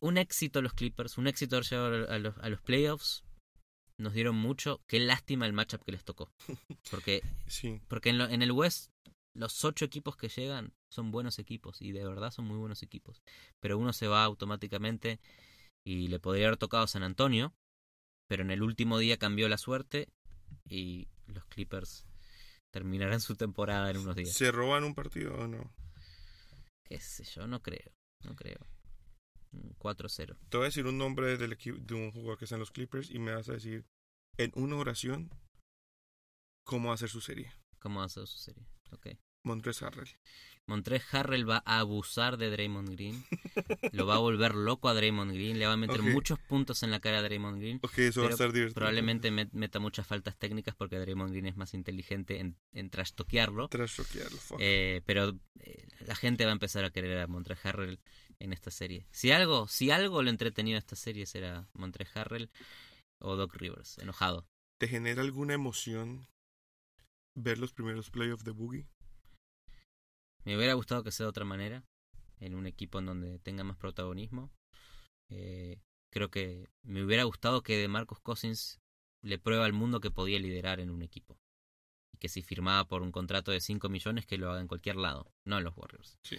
un 0.00 0.18
éxito 0.18 0.62
los 0.62 0.72
Clippers, 0.74 1.18
un 1.18 1.26
éxito 1.26 1.56
haber 1.56 1.66
llegado 1.68 2.10
a 2.10 2.18
los, 2.18 2.38
a 2.38 2.48
los 2.48 2.60
playoffs. 2.62 3.24
Nos 3.98 4.14
dieron 4.14 4.34
mucho. 4.36 4.80
Qué 4.88 4.98
lástima 4.98 5.46
el 5.46 5.52
matchup 5.52 5.84
que 5.84 5.92
les 5.92 6.04
tocó. 6.04 6.32
Porque 6.90 7.22
sí. 7.46 7.80
porque 7.88 8.08
en, 8.10 8.18
lo- 8.18 8.28
en 8.28 8.42
el 8.42 8.50
West, 8.50 8.90
los 9.36 9.64
ocho 9.64 9.84
equipos 9.84 10.16
que 10.16 10.28
llegan 10.28 10.72
son 10.92 11.10
buenos 11.12 11.38
equipos 11.38 11.80
y 11.80 11.92
de 11.92 12.04
verdad 12.04 12.32
son 12.32 12.46
muy 12.46 12.56
buenos 12.58 12.82
equipos. 12.82 13.22
Pero 13.60 13.78
uno 13.78 13.92
se 13.92 14.08
va 14.08 14.24
automáticamente 14.24 15.20
y 15.86 16.08
le 16.08 16.18
podría 16.18 16.46
haber 16.48 16.58
tocado 16.58 16.86
San 16.86 17.02
Antonio, 17.02 17.54
pero 18.28 18.42
en 18.42 18.50
el 18.50 18.62
último 18.62 18.98
día 18.98 19.18
cambió 19.18 19.48
la 19.48 19.58
suerte 19.58 20.08
y 20.68 21.06
los 21.26 21.44
Clippers 21.46 22.04
terminarán 22.72 23.20
su 23.20 23.36
temporada 23.36 23.90
en 23.90 23.98
unos 23.98 24.16
días. 24.16 24.32
¿Se 24.32 24.50
roban 24.50 24.84
un 24.84 24.94
partido 24.94 25.34
o 25.34 25.46
no? 25.46 25.74
Qué 26.84 26.98
sé 27.00 27.24
yo, 27.24 27.46
no 27.46 27.62
creo, 27.62 27.92
no 28.24 28.34
creo. 28.34 28.58
Un 29.52 29.76
4-0. 29.78 30.36
Te 30.48 30.56
voy 30.56 30.64
a 30.64 30.68
decir 30.68 30.86
un 30.86 30.96
nombre 30.96 31.36
del 31.36 31.52
equipo, 31.52 31.78
de 31.78 31.94
un 31.94 32.10
jugador 32.10 32.38
que 32.38 32.46
está 32.46 32.56
en 32.56 32.60
los 32.60 32.70
Clippers 32.70 33.10
y 33.10 33.18
me 33.18 33.34
vas 33.34 33.48
a 33.48 33.52
decir 33.52 33.84
en 34.38 34.50
una 34.54 34.76
oración 34.76 35.30
cómo 36.64 36.88
va 36.88 36.94
a 36.94 36.98
ser 36.98 37.10
su 37.10 37.20
serie. 37.20 37.52
¿Cómo 37.78 38.00
va 38.00 38.06
a 38.06 38.08
ser 38.08 38.26
su 38.26 38.38
serie? 38.38 38.66
Ok. 38.92 39.08
Montres 39.44 39.82
Harrell. 39.82 40.08
Montrez 40.68 41.02
Harrell 41.12 41.48
va 41.48 41.60
a 41.66 41.80
abusar 41.80 42.36
de 42.36 42.48
Draymond 42.48 42.88
Green. 42.90 43.24
Lo 43.90 44.06
va 44.06 44.14
a 44.14 44.18
volver 44.18 44.54
loco 44.54 44.88
a 44.88 44.94
Draymond 44.94 45.32
Green. 45.32 45.58
Le 45.58 45.66
va 45.66 45.72
a 45.72 45.76
meter 45.76 46.00
muchos 46.02 46.38
puntos 46.38 46.84
en 46.84 46.92
la 46.92 47.00
cara 47.00 47.18
a 47.18 47.22
Draymond 47.22 47.58
Green. 47.58 47.80
Ok, 47.82 47.98
eso 47.98 48.22
va 48.22 48.28
a 48.28 48.30
estar 48.30 48.52
divertido. 48.52 48.74
Probablemente 48.76 49.32
met- 49.32 49.50
meta 49.52 49.80
muchas 49.80 50.06
faltas 50.06 50.38
técnicas 50.38 50.76
porque 50.76 51.00
Draymond 51.00 51.32
Green 51.32 51.46
es 51.46 51.56
más 51.56 51.74
inteligente 51.74 52.38
en, 52.38 52.56
en 52.72 52.90
trastoquearlo. 52.90 53.66
Tras 53.68 53.92
choquearlo, 53.92 54.38
fuck. 54.38 54.58
Eh, 54.62 55.02
pero 55.04 55.36
eh, 55.58 55.88
la 56.06 56.14
gente 56.14 56.44
va 56.44 56.52
a 56.52 56.54
empezar 56.54 56.84
a 56.84 56.90
querer 56.90 57.18
a 57.18 57.26
Montrez 57.26 57.58
Harrell 57.66 57.98
en 58.38 58.52
esta 58.52 58.70
serie. 58.70 59.08
Si 59.10 59.32
algo, 59.32 59.66
si 59.66 59.90
algo 59.90 60.22
lo 60.22 60.30
entretenido 60.30 60.76
de 60.76 60.78
esta 60.78 60.94
serie 60.96 61.26
será 61.26 61.68
Montrez 61.72 62.16
Harrell 62.16 62.50
o 63.18 63.34
Doc 63.34 63.56
Rivers, 63.56 63.98
enojado. 63.98 64.46
¿Te 64.78 64.86
genera 64.86 65.22
alguna 65.22 65.54
emoción 65.54 66.28
ver 67.34 67.58
los 67.58 67.72
primeros 67.72 68.10
playoffs 68.10 68.44
de 68.44 68.52
Boogie? 68.52 68.86
Me 70.44 70.56
hubiera 70.56 70.74
gustado 70.74 71.02
que 71.02 71.12
sea 71.12 71.24
de 71.24 71.30
otra 71.30 71.44
manera, 71.44 71.84
en 72.40 72.54
un 72.54 72.66
equipo 72.66 72.98
en 72.98 73.06
donde 73.06 73.38
tenga 73.38 73.64
más 73.64 73.76
protagonismo. 73.76 74.50
Eh, 75.28 75.80
creo 76.10 76.30
que 76.30 76.68
me 76.82 77.02
hubiera 77.02 77.24
gustado 77.24 77.62
que 77.62 77.76
de 77.76 77.88
Marcus 77.88 78.20
Cousins 78.20 78.80
le 79.22 79.38
prueba 79.38 79.64
al 79.64 79.72
mundo 79.72 80.00
que 80.00 80.10
podía 80.10 80.38
liderar 80.38 80.80
en 80.80 80.90
un 80.90 81.02
equipo. 81.02 81.38
Y 82.12 82.18
que 82.18 82.28
si 82.28 82.42
firmaba 82.42 82.86
por 82.86 83.02
un 83.02 83.12
contrato 83.12 83.52
de 83.52 83.60
5 83.60 83.88
millones, 83.88 84.26
que 84.26 84.36
lo 84.36 84.50
haga 84.50 84.60
en 84.60 84.68
cualquier 84.68 84.96
lado, 84.96 85.32
no 85.44 85.58
en 85.58 85.64
los 85.64 85.76
Warriors. 85.76 86.18
Sí. 86.22 86.38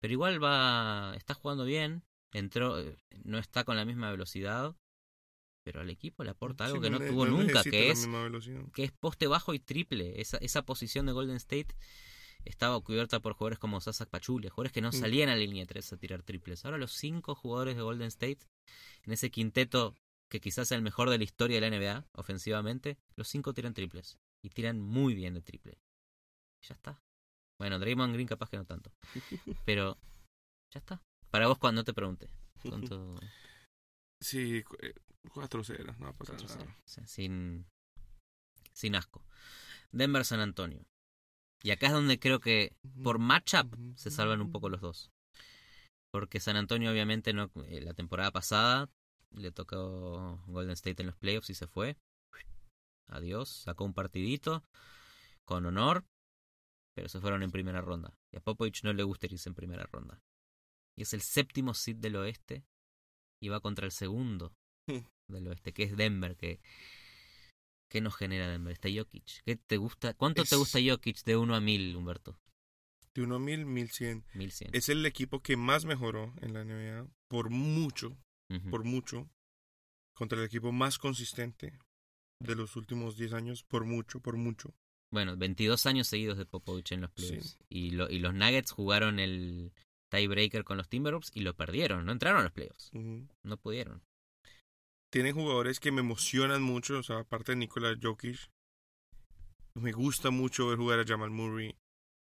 Pero 0.00 0.12
igual 0.12 0.42
va, 0.42 1.14
está 1.16 1.34
jugando 1.34 1.64
bien, 1.64 2.02
entró, 2.32 2.76
no 3.22 3.38
está 3.38 3.64
con 3.64 3.76
la 3.76 3.84
misma 3.84 4.10
velocidad, 4.10 4.74
pero 5.62 5.80
al 5.80 5.90
equipo 5.90 6.24
le 6.24 6.30
aporta 6.30 6.64
algo 6.64 6.78
Sí, 6.78 6.82
que 6.82 6.90
no, 6.90 6.98
tuvo 6.98 7.26
nunca, 7.26 7.62
que 7.62 7.90
es 7.90 8.08
que 8.72 8.84
es 8.84 8.92
poste 8.92 9.26
bajo 9.26 9.54
y 9.54 9.60
triple. 9.60 10.20
Esa, 10.20 10.38
esa 10.38 10.62
posición 10.62 11.06
de 11.06 11.12
Golden 11.12 11.36
State 11.36 11.76
estaba 12.44 12.80
cubierta 12.80 13.20
por 13.20 13.34
jugadores 13.34 13.58
como 13.58 13.80
Sasak 13.80 14.08
Pachulia, 14.08 14.50
jugadores 14.50 14.72
que 14.72 14.80
no 14.80 14.88
Mm. 14.90 14.92
salían 14.92 15.28
a 15.28 15.32
la 15.34 15.40
línea 15.40 15.66
3 15.66 15.92
a 15.92 15.96
tirar 15.96 16.22
triples. 16.22 16.64
Ahora 16.64 16.78
los 16.78 16.92
cinco 16.92 17.34
jugadores 17.34 17.76
de 17.76 17.82
Golden 17.82 18.08
State, 18.08 18.38
en 19.04 19.12
ese 19.12 19.30
quinteto 19.30 19.94
que 20.28 20.40
quizás 20.40 20.68
sea 20.68 20.76
el 20.76 20.82
mejor 20.82 21.10
de 21.10 21.18
la 21.18 21.24
historia 21.24 21.60
de 21.60 21.60
la 21.62 21.76
NBA, 21.76 22.06
ofensivamente, 22.12 22.98
los 23.16 23.28
cinco 23.28 23.52
tiran 23.52 23.74
triples. 23.74 24.18
Y 24.42 24.50
tiran 24.50 24.80
muy 24.80 25.14
bien 25.14 25.34
de 25.34 25.42
triple. 25.42 25.78
Ya 26.62 26.74
está. 26.74 27.02
Bueno, 27.58 27.78
Draymond 27.78 28.14
Green 28.14 28.26
capaz 28.28 28.48
que 28.48 28.56
no 28.56 28.64
tanto. 28.64 28.92
Pero 29.66 29.98
ya 30.72 30.78
está. 30.78 31.02
Para 31.30 31.46
vos 31.48 31.58
cuando 31.58 31.84
te 31.84 31.92
pregunté. 31.92 32.30
¿Cuánto? 32.62 33.18
Sí, 34.22 34.62
cu- 34.64 34.76
eh, 34.82 34.94
4-0, 35.30 35.96
no 35.98 36.04
va 36.04 36.10
a 36.10 36.12
pasar 36.12 36.36
4-0. 36.36 36.48
nada. 36.58 36.76
O 36.84 36.88
sea, 36.88 37.06
sin, 37.06 37.66
sin 38.74 38.94
asco. 38.94 39.24
Denver 39.92 40.24
San 40.26 40.40
Antonio. 40.40 40.84
Y 41.62 41.70
acá 41.72 41.88
es 41.88 41.92
donde 41.92 42.18
creo 42.18 42.40
que 42.40 42.72
por 43.02 43.18
matchup 43.18 43.76
se 43.96 44.10
salvan 44.10 44.40
un 44.40 44.50
poco 44.50 44.68
los 44.68 44.80
dos. 44.80 45.10
Porque 46.12 46.40
San 46.40 46.56
Antonio 46.56 46.90
obviamente 46.90 47.32
no 47.32 47.50
eh, 47.66 47.80
la 47.80 47.94
temporada 47.94 48.30
pasada 48.30 48.88
le 49.30 49.52
tocó 49.52 50.42
Golden 50.46 50.72
State 50.72 51.02
en 51.02 51.06
los 51.06 51.16
playoffs 51.16 51.50
y 51.50 51.54
se 51.54 51.66
fue. 51.66 51.96
Adiós, 53.08 53.48
sacó 53.48 53.84
un 53.84 53.94
partidito 53.94 54.64
con 55.44 55.66
honor, 55.66 56.04
pero 56.94 57.08
se 57.08 57.20
fueron 57.20 57.42
en 57.42 57.50
primera 57.50 57.80
ronda. 57.80 58.14
Y 58.32 58.36
a 58.36 58.40
Popovich 58.40 58.84
no 58.84 58.92
le 58.92 59.02
gusta 59.02 59.26
irse 59.26 59.48
en 59.48 59.54
primera 59.54 59.84
ronda. 59.84 60.20
Y 60.96 61.02
es 61.02 61.12
el 61.12 61.20
séptimo 61.20 61.74
seed 61.74 61.96
del 61.96 62.16
oeste 62.16 62.64
y 63.42 63.48
va 63.48 63.60
contra 63.60 63.86
el 63.86 63.92
segundo 63.92 64.52
del 65.28 65.48
oeste, 65.48 65.72
que 65.72 65.84
es 65.84 65.96
Denver, 65.96 66.36
que 66.36 66.60
¿qué 67.90 68.00
nos 68.00 68.16
genera 68.16 68.48
Denver? 68.48 68.72
Está 68.72 68.88
Jokic. 68.88 69.42
¿Qué 69.44 69.56
te 69.56 69.76
gusta? 69.76 70.14
¿Cuánto 70.14 70.44
te 70.44 70.56
gusta 70.56 70.78
Jokic 70.82 71.22
de 71.24 71.36
1 71.36 71.54
a 71.54 71.60
1000, 71.60 71.96
Humberto? 71.96 72.38
De 73.12 73.22
1 73.22 73.34
a 73.34 73.38
1000, 73.38 73.66
1100. 73.66 74.24
1100. 74.34 74.70
Es 74.72 74.88
el 74.88 75.04
equipo 75.04 75.42
que 75.42 75.56
más 75.56 75.84
mejoró 75.84 76.32
en 76.40 76.54
la 76.54 76.64
NBA 76.64 77.06
por 77.28 77.50
mucho, 77.50 78.16
por 78.70 78.84
mucho, 78.84 79.28
contra 80.14 80.38
el 80.38 80.44
equipo 80.44 80.72
más 80.72 80.98
consistente 80.98 81.78
de 82.38 82.54
los 82.54 82.76
últimos 82.76 83.16
10 83.16 83.34
años, 83.34 83.64
por 83.64 83.84
mucho, 83.84 84.20
por 84.20 84.36
mucho. 84.36 84.74
Bueno, 85.10 85.36
22 85.36 85.86
años 85.86 86.06
seguidos 86.06 86.38
de 86.38 86.46
Popovich 86.46 86.92
en 86.92 87.02
los 87.02 87.10
playoffs. 87.10 87.58
Y, 87.68 87.90
lo, 87.90 88.08
y 88.08 88.20
los 88.20 88.32
Nuggets 88.32 88.70
jugaron 88.70 89.18
el 89.18 89.72
tiebreaker 90.08 90.62
con 90.64 90.76
los 90.76 90.88
Timberwolves 90.88 91.32
y 91.34 91.40
lo 91.40 91.56
perdieron. 91.56 92.06
No 92.06 92.12
entraron 92.12 92.40
a 92.40 92.44
los 92.44 92.52
playoffs. 92.52 92.90
No 92.92 93.56
pudieron. 93.56 94.02
Tienen 95.10 95.34
jugadores 95.34 95.80
que 95.80 95.92
me 95.92 96.00
emocionan 96.00 96.62
mucho. 96.62 96.98
O 96.98 97.02
sea, 97.02 97.20
aparte 97.20 97.52
de 97.52 97.56
Nikola 97.56 97.96
Jokic. 98.00 98.50
Me 99.74 99.92
gusta 99.92 100.30
mucho 100.30 100.68
ver 100.68 100.78
jugar 100.78 101.00
a 101.00 101.06
Jamal 101.06 101.30
Murray. 101.30 101.76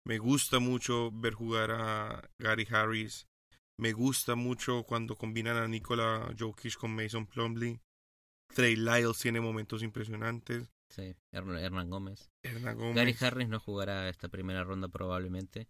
Me 0.06 0.18
gusta 0.18 0.58
mucho 0.58 1.10
ver 1.12 1.34
jugar 1.34 1.70
a 1.70 2.30
Gary 2.38 2.66
Harris. 2.70 3.26
Me 3.78 3.92
gusta 3.92 4.34
mucho 4.34 4.84
cuando 4.84 5.16
combinan 5.16 5.56
a 5.56 5.66
Nikola 5.66 6.34
Jokic 6.38 6.76
con 6.76 6.94
Mason 6.94 7.26
Plumlee. 7.26 7.80
Trey 8.54 8.76
Lyles 8.76 9.18
tiene 9.18 9.40
momentos 9.40 9.82
impresionantes. 9.82 10.70
Sí, 10.90 11.16
Hernán 11.32 11.90
Gómez. 11.90 12.30
Gary 12.42 13.16
Harris 13.18 13.48
no 13.48 13.58
jugará 13.58 14.08
esta 14.08 14.28
primera 14.28 14.62
ronda 14.62 14.88
probablemente, 14.88 15.68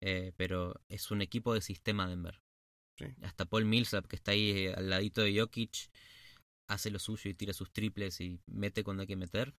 eh, 0.00 0.32
pero 0.36 0.80
es 0.88 1.10
un 1.10 1.20
equipo 1.20 1.52
de 1.52 1.60
sistema 1.60 2.08
Denver. 2.08 2.40
Sí. 2.96 3.06
Hasta 3.22 3.44
Paul 3.44 3.66
Millsap, 3.66 4.06
que 4.06 4.16
está 4.16 4.30
ahí 4.30 4.50
eh, 4.50 4.74
al 4.74 4.88
ladito 4.88 5.20
de 5.20 5.38
Jokic, 5.38 5.90
hace 6.68 6.90
lo 6.90 6.98
suyo 6.98 7.30
y 7.30 7.34
tira 7.34 7.52
sus 7.52 7.72
triples 7.72 8.20
y 8.20 8.40
mete 8.46 8.84
cuando 8.84 9.02
hay 9.02 9.06
que 9.06 9.16
meter. 9.16 9.54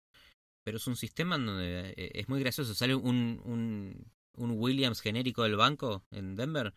Pero 0.64 0.78
es 0.78 0.88
un 0.88 0.96
sistema 0.96 1.38
donde 1.38 1.94
eh, 1.96 2.12
es 2.14 2.28
muy 2.28 2.40
gracioso. 2.40 2.74
Sale 2.74 2.96
un, 2.96 3.42
un, 3.46 4.12
un 4.34 4.52
Williams 4.58 5.02
genérico 5.02 5.44
del 5.44 5.56
banco 5.56 6.04
en 6.12 6.36
Denver 6.36 6.74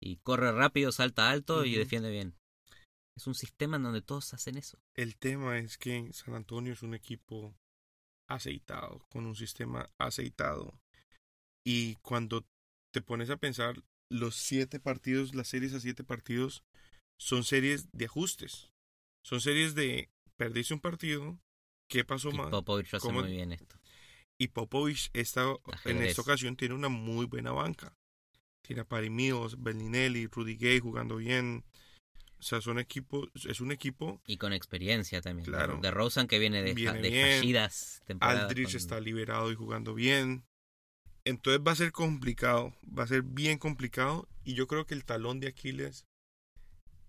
y 0.00 0.16
corre 0.16 0.52
rápido, 0.52 0.92
salta 0.92 1.30
alto 1.30 1.64
y 1.64 1.74
defiende 1.74 2.10
bien. 2.10 2.34
Es 3.16 3.26
un 3.26 3.34
sistema 3.34 3.76
en 3.76 3.82
donde 3.82 4.02
todos 4.02 4.32
hacen 4.34 4.56
eso. 4.56 4.78
El 4.96 5.16
tema 5.16 5.58
es 5.58 5.76
que 5.76 6.12
San 6.12 6.34
Antonio 6.34 6.72
es 6.72 6.82
un 6.82 6.94
equipo 6.94 7.54
aceitado, 8.28 9.04
con 9.10 9.26
un 9.26 9.36
sistema 9.36 9.88
aceitado. 9.98 10.80
Y 11.64 11.96
cuando 11.96 12.46
te 12.92 13.02
pones 13.02 13.30
a 13.30 13.36
pensar, 13.36 13.82
los 14.10 14.36
siete 14.36 14.80
partidos, 14.80 15.34
las 15.34 15.48
series 15.48 15.74
a 15.74 15.80
siete 15.80 16.04
partidos, 16.04 16.64
son 17.18 17.44
series 17.44 17.90
de 17.92 18.06
ajustes. 18.06 18.71
Son 19.24 19.40
series 19.40 19.74
de 19.74 20.10
perdiste 20.36 20.74
un 20.74 20.80
partido, 20.80 21.38
¿qué 21.88 22.04
pasó 22.04 22.30
y 22.30 22.36
mal? 22.36 22.50
Popovich 22.50 22.92
hace 22.94 23.12
muy 23.12 23.30
bien 23.30 23.52
esto. 23.52 23.76
Y 24.38 24.48
Popovich 24.48 25.10
está, 25.12 25.54
en 25.84 26.02
esta 26.02 26.22
ocasión 26.22 26.56
tiene 26.56 26.74
una 26.74 26.88
muy 26.88 27.26
buena 27.26 27.52
banca. 27.52 27.96
Tiene 28.62 28.82
a 28.82 28.84
Pari 28.84 29.10
Mills, 29.10 29.60
Bellinelli, 29.62 30.26
Rudy 30.26 30.56
Gay 30.56 30.80
jugando 30.80 31.16
bien. 31.16 31.64
O 32.38 32.42
sea, 32.42 32.60
son 32.60 32.80
equipos, 32.80 33.28
es 33.48 33.60
un 33.60 33.70
equipo. 33.70 34.20
Y 34.26 34.36
con 34.36 34.52
experiencia 34.52 35.20
también. 35.20 35.46
Claro. 35.46 35.78
De 35.80 35.92
Rosen 35.92 36.26
que 36.26 36.40
viene 36.40 36.62
de, 36.62 36.74
de 36.74 37.38
fallidas 37.38 38.02
temporadas. 38.04 38.44
Aldrich 38.44 38.74
está 38.74 38.98
liberado 39.00 39.52
y 39.52 39.54
jugando 39.54 39.94
bien. 39.94 40.44
Entonces 41.24 41.62
va 41.64 41.70
a 41.70 41.76
ser 41.76 41.92
complicado, 41.92 42.74
va 42.86 43.04
a 43.04 43.06
ser 43.06 43.22
bien 43.22 43.58
complicado. 43.58 44.28
Y 44.42 44.54
yo 44.54 44.66
creo 44.66 44.86
que 44.86 44.94
el 44.94 45.04
talón 45.04 45.38
de 45.38 45.48
Aquiles 45.48 46.04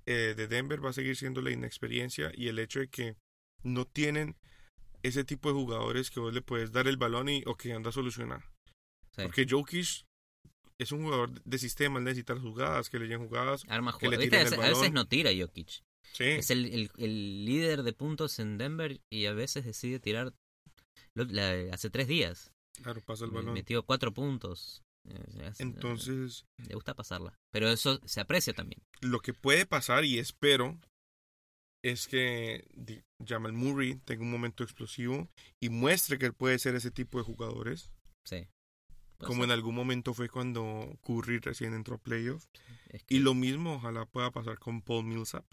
eh, 0.05 0.33
de 0.35 0.47
Denver 0.47 0.83
va 0.83 0.89
a 0.89 0.93
seguir 0.93 1.15
siendo 1.15 1.41
la 1.41 1.51
inexperiencia 1.51 2.31
y 2.33 2.47
el 2.47 2.59
hecho 2.59 2.79
de 2.79 2.89
que 2.89 3.15
no 3.63 3.85
tienen 3.85 4.35
ese 5.01 5.23
tipo 5.23 5.49
de 5.49 5.55
jugadores 5.55 6.09
que 6.09 6.19
vos 6.19 6.33
le 6.33 6.41
puedes 6.41 6.71
dar 6.71 6.87
el 6.87 6.97
balón 6.97 7.29
y 7.29 7.43
o 7.45 7.55
que 7.55 7.73
anda 7.73 7.89
a 7.89 7.93
solucionar. 7.93 8.43
Porque 9.15 9.45
Jokic 9.47 10.05
es 10.79 10.91
un 10.91 11.03
jugador 11.03 11.41
de 11.43 11.57
sistema, 11.57 11.99
necesita 11.99 12.37
jugadas, 12.37 12.89
que 12.89 12.99
le 12.99 13.05
lleguen 13.05 13.27
jugadas. 13.27 13.63
Arma 13.67 13.95
que 13.97 14.09
le 14.09 14.17
tiren 14.17 14.47
el 14.47 14.49
balón. 14.51 14.65
A 14.65 14.69
veces 14.69 14.91
no 14.91 15.07
tira 15.07 15.31
Jokic. 15.37 15.83
Sí. 16.13 16.23
Es 16.23 16.51
el, 16.51 16.89
el, 16.97 17.45
líder 17.45 17.83
de 17.83 17.93
puntos 17.93 18.39
en 18.39 18.57
Denver 18.57 19.01
y 19.09 19.25
a 19.25 19.33
veces 19.33 19.65
decide 19.65 19.99
tirar 19.99 20.33
hace 21.71 21.89
tres 21.89 22.07
días. 22.07 22.51
Claro, 22.81 23.01
pasa 23.01 23.25
el 23.25 23.31
balón. 23.31 23.53
Metió 23.53 23.83
cuatro 23.83 24.13
puntos. 24.13 24.83
Entonces. 25.59 26.45
Le 26.57 26.75
gusta 26.75 26.95
pasarla. 26.95 27.37
Pero 27.51 27.69
eso 27.69 27.99
se 28.05 28.21
aprecia 28.21 28.53
también. 28.53 28.81
Lo 29.01 29.19
que 29.19 29.33
puede 29.33 29.65
pasar, 29.65 30.05
y 30.05 30.19
espero, 30.19 30.79
es 31.83 32.07
que 32.07 32.65
Jamal 33.25 33.53
Murray 33.53 33.95
tenga 34.05 34.23
un 34.23 34.31
momento 34.31 34.63
explosivo 34.63 35.29
y 35.59 35.69
muestre 35.69 36.17
que 36.17 36.27
él 36.27 36.33
puede 36.33 36.57
ser 36.57 36.75
ese 36.75 36.91
tipo 36.91 37.17
de 37.17 37.25
jugadores. 37.25 37.91
Sí. 38.25 38.47
Como 39.17 39.43
en 39.43 39.51
algún 39.51 39.75
momento 39.75 40.13
fue 40.13 40.29
cuando 40.29 40.97
Curry 41.01 41.39
recién 41.39 41.73
entró 41.73 41.95
a 41.95 42.01
playoff. 42.01 42.45
Y 43.07 43.19
lo 43.19 43.33
mismo 43.33 43.75
ojalá 43.75 44.05
pueda 44.05 44.31
pasar 44.31 44.59
con 44.59 44.81
Paul 44.81 45.05
Millsap. 45.05 45.45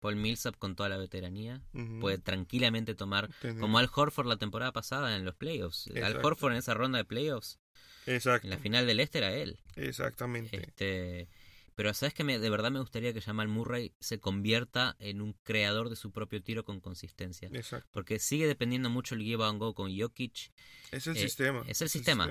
Paul 0.00 0.16
Millsap 0.16 0.56
con 0.56 0.76
toda 0.76 0.88
la 0.88 0.96
veteranía 0.96 1.62
puede 2.00 2.18
tranquilamente 2.18 2.94
tomar 2.94 3.30
como 3.58 3.78
Al 3.78 3.90
Horford 3.94 4.26
la 4.26 4.38
temporada 4.38 4.72
pasada 4.72 5.14
en 5.16 5.26
los 5.26 5.34
playoffs. 5.34 5.88
Al 6.02 6.24
Horford 6.24 6.52
en 6.52 6.58
esa 6.58 6.74
ronda 6.74 6.98
de 6.98 7.04
playoffs. 7.04 7.59
Exacto. 8.06 8.46
En 8.46 8.50
la 8.50 8.58
final 8.58 8.86
del 8.86 9.00
este 9.00 9.18
era 9.18 9.32
él. 9.32 9.58
Exactamente. 9.76 10.56
Este, 10.56 11.28
pero 11.74 11.94
sabes 11.94 12.12
que 12.12 12.24
me, 12.24 12.38
de 12.38 12.50
verdad 12.50 12.70
me 12.70 12.80
gustaría 12.80 13.12
que 13.12 13.20
Jamal 13.20 13.48
Murray 13.48 13.94
se 14.00 14.20
convierta 14.20 14.96
en 14.98 15.20
un 15.20 15.32
creador 15.44 15.88
de 15.88 15.96
su 15.96 16.12
propio 16.12 16.42
tiro 16.42 16.64
con 16.64 16.80
consistencia. 16.80 17.48
Exacto. 17.52 17.88
Porque 17.92 18.18
sigue 18.18 18.46
dependiendo 18.46 18.90
mucho 18.90 19.14
el 19.14 19.22
give 19.22 19.44
and 19.44 19.58
go 19.58 19.74
con 19.74 19.96
Jokic. 19.96 20.52
Es 20.90 21.06
el 21.06 21.16
sistema. 21.16 21.64
Es 21.66 21.80
el 21.80 21.88
sistema. 21.88 22.30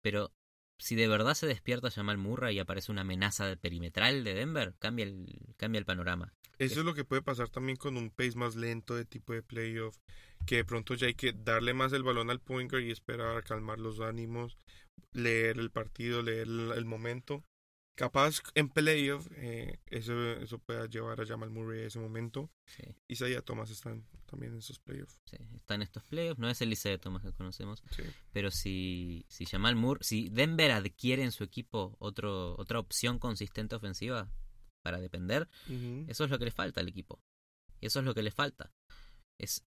Pero 0.00 0.32
si 0.78 0.94
de 0.94 1.08
verdad 1.08 1.34
se 1.34 1.46
despierta 1.46 1.90
Jamal 1.90 2.18
Murray 2.18 2.56
y 2.56 2.58
aparece 2.58 2.92
una 2.92 3.02
amenaza 3.02 3.46
de 3.46 3.56
perimetral 3.56 4.24
de 4.24 4.34
Denver, 4.34 4.74
cambia 4.78 5.04
el, 5.04 5.26
cambia 5.56 5.78
el 5.78 5.84
panorama. 5.84 6.34
Eso 6.58 6.80
es 6.80 6.86
lo 6.86 6.94
que 6.94 7.04
puede 7.04 7.22
pasar 7.22 7.50
también 7.50 7.76
con 7.76 7.96
un 7.96 8.10
pace 8.10 8.36
más 8.36 8.56
lento 8.56 8.94
de 8.94 9.04
tipo 9.04 9.34
de 9.34 9.42
playoff, 9.42 9.98
que 10.46 10.56
de 10.56 10.64
pronto 10.64 10.94
ya 10.94 11.08
hay 11.08 11.14
que 11.14 11.32
darle 11.32 11.74
más 11.74 11.92
el 11.92 12.02
balón 12.02 12.30
al 12.30 12.40
point 12.40 12.72
y 12.74 12.90
esperar 12.90 13.36
a 13.36 13.42
calmar 13.42 13.78
los 13.78 14.00
ánimos, 14.00 14.56
leer 15.12 15.58
el 15.58 15.70
partido, 15.70 16.22
leer 16.22 16.46
el 16.46 16.84
momento 16.84 17.44
capaz 17.96 18.42
en 18.54 18.68
playoff 18.68 19.26
eh, 19.36 19.80
eso, 19.86 20.32
eso 20.32 20.58
pueda 20.58 20.86
llevar 20.86 21.20
a 21.20 21.26
Jamal 21.26 21.50
Murray 21.50 21.82
a 21.82 21.86
ese 21.86 21.98
momento. 21.98 22.50
Sí. 22.66 22.84
Isaiah 23.08 23.42
Thomas 23.42 23.70
están 23.70 24.06
también 24.26 24.52
en 24.52 24.58
esos 24.58 24.78
playoffs. 24.78 25.18
Sí, 25.24 25.38
está 25.54 25.74
en 25.74 25.82
estos 25.82 26.04
playoffs. 26.04 26.38
No 26.38 26.48
es 26.48 26.60
el 26.60 26.72
Isaiah 26.72 26.98
Thomas 26.98 27.22
que 27.22 27.32
conocemos. 27.32 27.82
Pero 28.32 28.50
si, 28.50 29.24
si 29.28 29.46
Jamal 29.46 29.74
Murray, 29.74 30.04
si 30.04 30.28
Denver 30.28 30.70
adquiere 30.70 31.24
en 31.24 31.32
su 31.32 31.42
equipo 31.42 31.96
otro, 31.98 32.54
otra 32.58 32.78
opción 32.78 33.18
consistente 33.18 33.74
ofensiva 33.74 34.30
para 34.84 35.00
depender, 35.00 35.48
eso 36.06 36.24
es 36.24 36.30
lo 36.30 36.38
que 36.38 36.44
le 36.44 36.50
falta 36.52 36.80
al 36.80 36.88
equipo. 36.88 37.18
Eso 37.80 38.00
es 38.00 38.04
lo 38.04 38.14
que 38.14 38.22
le 38.22 38.30
falta. 38.30 38.70
Es 39.40 39.64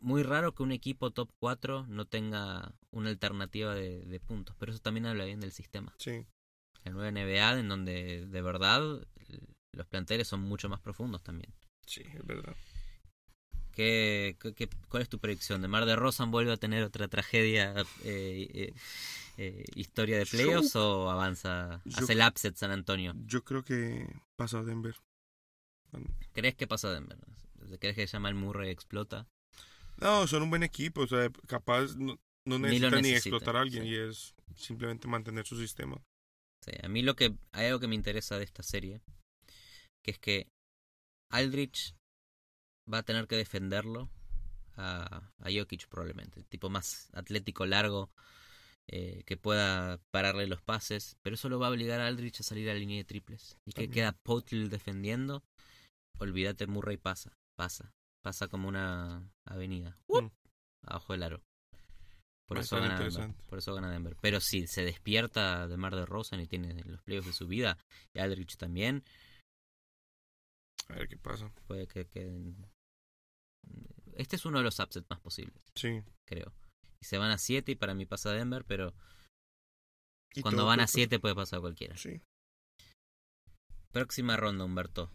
muy 0.00 0.22
raro 0.22 0.54
que 0.54 0.62
un 0.62 0.72
equipo 0.72 1.10
top 1.10 1.30
4 1.38 1.86
no 1.88 2.06
tenga 2.06 2.74
una 2.90 3.10
alternativa 3.10 3.74
de, 3.74 4.00
de 4.04 4.20
puntos, 4.20 4.56
pero 4.58 4.72
eso 4.72 4.80
también 4.80 5.06
habla 5.06 5.24
bien 5.24 5.40
del 5.40 5.52
sistema. 5.52 5.94
Sí 5.98 6.26
la 6.84 6.92
nueva 6.92 7.08
NBA, 7.08 7.60
en 7.60 7.68
donde 7.68 8.26
de 8.26 8.42
verdad 8.42 8.80
los 9.72 9.86
planteles 9.86 10.28
son 10.28 10.40
mucho 10.40 10.68
más 10.68 10.80
profundos 10.80 11.22
también. 11.22 11.52
Sí, 11.86 12.02
es 12.14 12.26
verdad. 12.26 12.54
¿Qué, 13.72 14.36
qué, 14.56 14.68
cuál 14.88 15.02
es 15.02 15.08
tu 15.08 15.20
predicción? 15.20 15.62
¿De 15.62 15.68
Mar 15.68 15.86
de 15.86 15.94
Rosan 15.94 16.30
vuelve 16.32 16.52
a 16.52 16.56
tener 16.56 16.82
otra 16.82 17.06
tragedia, 17.06 17.74
eh, 18.02 18.48
eh, 18.52 18.74
eh 19.36 19.64
historia 19.76 20.18
de 20.18 20.26
playoffs 20.26 20.74
o 20.74 21.10
avanza, 21.10 21.80
hace 21.94 22.14
el 22.14 22.22
upset 22.26 22.56
San 22.56 22.72
Antonio? 22.72 23.14
Yo 23.24 23.44
creo 23.44 23.64
que 23.64 24.08
pasa 24.36 24.58
a 24.58 24.64
Denver. 24.64 24.96
¿Crees 26.32 26.56
que 26.56 26.66
pasa 26.66 26.88
a 26.88 26.92
Denver? 26.92 27.18
¿Crees 27.78 27.94
que 27.94 28.06
llama 28.06 28.28
el 28.28 28.34
Murray 28.34 28.70
explota? 28.70 29.28
No, 30.00 30.26
son 30.26 30.42
un 30.42 30.50
buen 30.50 30.62
equipo, 30.62 31.02
o 31.02 31.06
sea, 31.06 31.30
capaz 31.46 31.96
no, 31.96 32.18
no 32.46 32.58
necesita 32.58 33.00
ni, 33.00 33.10
explotar 33.10 33.56
a 33.56 33.60
alguien 33.60 33.84
y 33.84 33.94
es 33.94 34.34
simplemente 34.56 35.08
mantener 35.08 35.46
su 35.46 35.58
sistema. 35.58 36.00
A 36.82 36.88
mí 36.88 37.02
lo 37.02 37.16
que 37.16 37.34
hay 37.52 37.66
algo 37.66 37.80
que 37.80 37.88
me 37.88 37.94
interesa 37.94 38.36
de 38.36 38.44
esta 38.44 38.62
serie, 38.62 39.00
que 40.04 40.10
es 40.10 40.18
que 40.18 40.48
Aldrich 41.30 41.94
va 42.92 42.98
a 42.98 43.02
tener 43.02 43.26
que 43.26 43.36
defenderlo 43.36 44.10
a, 44.76 45.32
a 45.38 45.50
Jokic 45.50 45.88
probablemente, 45.88 46.40
el 46.40 46.46
tipo 46.46 46.68
más 46.68 47.08
atlético, 47.12 47.66
largo, 47.66 48.10
eh, 48.90 49.22
que 49.26 49.36
pueda 49.36 50.00
pararle 50.10 50.46
los 50.46 50.62
pases, 50.62 51.18
pero 51.22 51.34
eso 51.34 51.48
lo 51.48 51.58
va 51.58 51.66
a 51.66 51.70
obligar 51.70 52.00
a 52.00 52.06
Aldrich 52.06 52.40
a 52.40 52.42
salir 52.42 52.70
a 52.70 52.72
la 52.72 52.78
línea 52.78 52.96
de 52.96 53.04
triples. 53.04 53.58
Y 53.66 53.72
que 53.72 53.90
queda 53.90 54.12
Potle 54.12 54.68
defendiendo, 54.68 55.42
olvídate, 56.18 56.66
Murray 56.66 56.96
pasa, 56.96 57.36
pasa, 57.54 57.92
pasa 58.22 58.48
como 58.48 58.68
una 58.68 59.30
avenida, 59.44 59.96
mm. 60.08 60.26
abajo 60.86 61.12
del 61.12 61.22
aro. 61.22 61.42
Por 62.48 62.58
eso, 62.58 62.80
gana 62.80 62.98
Denver, 62.98 63.34
por 63.46 63.58
eso 63.58 63.74
gana 63.74 63.90
Denver. 63.90 64.16
Pero 64.22 64.40
si 64.40 64.66
se 64.66 64.82
despierta 64.82 65.68
de 65.68 65.76
Mar 65.76 65.94
de 65.94 66.06
Rosa 66.06 66.40
y 66.40 66.46
tiene 66.46 66.82
los 66.84 67.02
playoffs 67.02 67.26
de 67.26 67.32
su 67.34 67.46
vida, 67.46 67.76
y 68.14 68.20
Aldrich 68.20 68.56
también. 68.56 69.04
A 70.88 70.94
ver 70.94 71.08
qué 71.08 71.18
pasa. 71.18 71.52
Puede 71.66 71.86
que 71.86 72.08
Este 74.14 74.36
es 74.36 74.46
uno 74.46 74.58
de 74.58 74.64
los 74.64 74.78
upsets 74.78 75.10
más 75.10 75.20
posibles. 75.20 75.62
Sí. 75.74 76.02
Creo. 76.26 76.54
Y 77.02 77.04
se 77.04 77.18
van 77.18 77.30
a 77.30 77.38
7 77.38 77.72
y 77.72 77.76
para 77.76 77.94
mí 77.94 78.06
pasa 78.06 78.32
Denver, 78.32 78.64
pero. 78.64 78.94
cuando 80.40 80.64
van 80.64 80.80
a 80.80 80.86
7 80.86 81.18
puede 81.18 81.34
pasar 81.34 81.60
cualquiera. 81.60 81.98
Sí. 81.98 82.22
Próxima 83.92 84.38
ronda, 84.38 84.64
Humberto. 84.64 85.10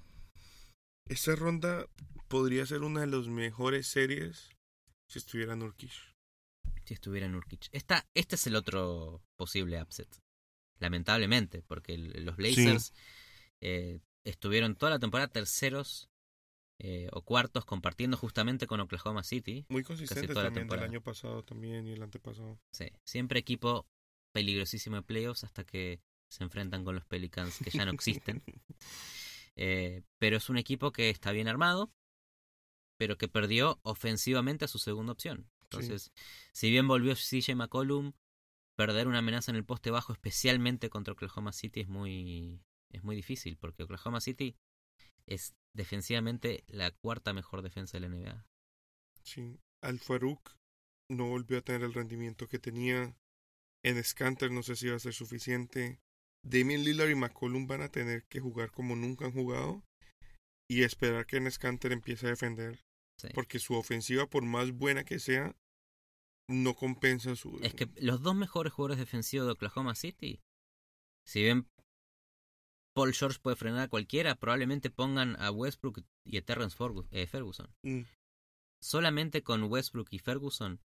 Esta 1.06 1.36
ronda 1.36 1.86
podría 2.28 2.66
ser 2.66 2.82
una 2.82 3.02
de 3.02 3.08
las 3.08 3.28
mejores 3.28 3.88
series 3.88 4.50
si 5.08 5.20
estuviera 5.20 5.56
Nurkish. 5.56 6.14
si 6.86 6.94
estuviera 6.94 7.28
Nurkic. 7.30 7.68
Esta, 7.72 8.06
este 8.14 8.36
es 8.36 8.46
el 8.48 8.56
otro 8.56 9.22
posible 9.38 9.82
upset. 9.82 10.08
Lamentablemente, 10.80 11.62
porque 11.62 11.94
el- 11.94 12.26
los 12.26 12.36
Blazers 12.36 12.94
eh, 13.62 14.00
estuvieron 14.26 14.76
toda 14.76 14.90
la 14.92 15.00
temporada 15.00 15.28
terceros 15.30 16.10
eh, 16.80 17.08
o 17.14 17.22
cuartos 17.22 17.64
compartiendo 17.66 18.18
justamente 18.18 18.68
con 18.68 18.82
Oklahoma 18.82 19.24
City. 19.24 19.66
Muy 19.70 19.84
consistente 19.84 20.28
toda 20.28 20.44
la 20.44 20.48
también 20.50 20.54
del 20.54 20.62
temporada. 20.64 20.88
año 20.88 21.02
pasado 21.02 21.44
también 21.46 21.88
y 21.88 21.92
el 21.94 22.02
antepasado. 22.04 22.60
Sí, 22.74 22.88
siempre 23.06 23.40
equipo 23.40 23.88
peligrosísimo 24.34 24.98
de 24.98 25.04
playoffs 25.04 25.44
hasta 25.46 25.64
que 25.64 26.02
se 26.30 26.44
enfrentan 26.44 26.84
con 26.84 26.96
los 26.96 27.06
Pelicans 27.06 27.60
que 27.60 27.70
ya 27.70 27.86
no 27.86 27.92
existen. 27.94 28.44
Eh, 29.56 30.04
pero 30.20 30.38
es 30.38 30.50
un 30.50 30.58
equipo 30.58 30.92
que 30.92 31.10
está 31.10 31.32
bien 31.32 31.48
armado, 31.48 31.94
pero 32.98 33.18
que 33.18 33.28
perdió 33.28 33.80
ofensivamente 33.84 34.66
a 34.66 34.68
su 34.68 34.80
segunda 34.80 35.12
opción. 35.12 35.50
Entonces, 35.64 36.12
si 36.52 36.70
bien 36.70 36.88
volvió 36.88 37.16
CJ 37.16 37.56
McCollum, 37.56 38.14
perder 38.76 39.08
una 39.08 39.20
amenaza 39.20 39.52
en 39.52 39.58
el 39.58 39.66
poste 39.66 39.92
bajo, 39.92 40.14
especialmente 40.14 40.90
contra 40.90 41.14
Oklahoma 41.14 41.52
City, 41.52 41.82
es 41.82 41.88
muy, 41.88 42.62
es 42.90 43.04
muy 43.04 43.16
difícil, 43.16 43.58
porque 43.58 43.84
Oklahoma 43.84 44.22
City 44.22 44.56
es 45.26 45.56
defensivamente 45.74 46.64
la 46.68 46.92
cuarta 46.92 47.34
mejor 47.34 47.62
defensa 47.62 47.98
de 47.98 48.02
la 48.02 48.16
NBA. 48.16 48.46
Sí. 49.24 49.60
Al 49.82 50.00
Farouk 50.00 50.56
no 51.10 51.28
volvió 51.28 51.58
a 51.58 51.62
tener 51.62 51.84
el 51.84 51.94
rendimiento 51.94 52.48
que 52.48 52.60
tenía. 52.60 53.16
En 53.84 54.02
Scanter 54.04 54.52
no 54.52 54.64
sé 54.64 54.76
si 54.76 54.88
va 54.88 54.96
a 54.96 55.00
ser 55.00 55.14
suficiente. 55.14 56.00
Damien 56.44 56.84
Lillard 56.84 57.10
y 57.10 57.16
McCollum 57.16 57.68
van 57.68 57.82
a 57.82 57.90
tener 57.90 58.24
que 58.26 58.40
jugar 58.40 58.72
como 58.72 58.96
nunca 58.96 59.26
han 59.26 59.32
jugado 59.32 59.84
y 60.70 60.84
esperar 60.84 61.26
que 61.26 61.38
en 61.38 61.50
Scanter 61.52 61.92
empiece 61.92 62.28
a 62.28 62.32
defender. 62.32 62.84
Sí. 63.18 63.30
Porque 63.34 63.60
su 63.60 63.76
ofensiva, 63.76 64.28
por 64.28 64.44
más 64.44 64.72
buena 64.72 65.04
que 65.04 65.20
sea, 65.20 65.56
no 66.50 66.76
compensa 66.76 67.36
su... 67.36 67.60
Es 67.62 67.74
que 67.74 67.90
los 67.98 68.22
dos 68.22 68.36
mejores 68.36 68.74
jugadores 68.74 68.98
defensivos 68.98 69.48
de 69.48 69.54
Oklahoma 69.54 69.96
City, 69.96 70.42
si 71.26 71.44
bien 71.44 71.68
Paul 72.94 73.14
George 73.14 73.40
puede 73.42 73.56
frenar 73.56 73.82
a 73.82 73.88
cualquiera, 73.88 74.36
probablemente 74.36 74.90
pongan 74.90 75.36
a 75.42 75.52
Westbrook 75.52 76.04
y 76.26 76.38
a 76.38 76.46
Terrence 76.46 76.78
eh, 77.12 77.28
Ferguson. 77.28 77.74
Mm, 77.84 78.02
Solamente 78.82 79.44
con 79.44 79.64
Westbrook 79.64 80.10
y 80.12 80.20
Ferguson 80.20 80.82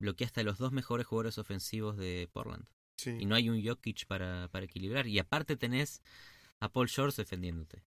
bloqueaste 0.00 0.40
a 0.40 0.44
los 0.44 0.58
dos 0.58 0.70
mejores 0.70 1.06
jugadores 1.06 1.38
ofensivos 1.38 1.96
de 1.96 2.28
Portland. 2.32 2.66
Sí. 2.98 3.16
Y 3.20 3.26
no 3.26 3.34
hay 3.34 3.48
un 3.48 3.64
Jokic 3.64 4.06
para, 4.06 4.48
para 4.48 4.66
equilibrar. 4.66 5.06
Y 5.06 5.18
aparte 5.18 5.56
tenés 5.56 6.02
a 6.60 6.68
Paul 6.70 6.88
George 6.88 7.16
defendiéndote. 7.22 7.84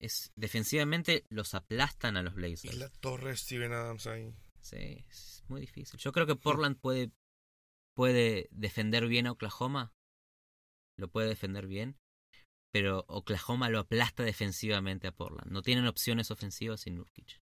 Es, 0.00 0.32
defensivamente 0.36 1.24
los 1.28 1.54
aplastan 1.54 2.16
a 2.16 2.22
los 2.22 2.34
Y 2.34 2.36
Blazers. 2.36 2.78
la 2.78 2.88
torre 2.88 3.36
Steven 3.36 3.72
Adams 3.72 4.06
ahí. 4.06 4.34
Sí, 4.60 5.04
es 5.08 5.44
muy 5.48 5.60
difícil. 5.60 5.98
Yo 6.00 6.12
creo 6.12 6.26
que 6.26 6.36
Portland 6.36 6.78
puede, 6.78 7.10
puede 7.94 8.48
defender 8.50 9.06
bien 9.06 9.26
a 9.26 9.32
Oklahoma. 9.32 9.92
Lo 10.96 11.08
puede 11.08 11.28
defender 11.28 11.66
bien. 11.66 11.96
Pero 12.72 13.04
Oklahoma 13.08 13.68
lo 13.68 13.78
aplasta 13.78 14.24
defensivamente 14.24 15.06
a 15.06 15.12
Portland. 15.12 15.52
No 15.52 15.62
tienen 15.62 15.86
opciones 15.86 16.30
ofensivas 16.30 16.80
sin 16.80 16.96
Nurkic. 16.96 17.40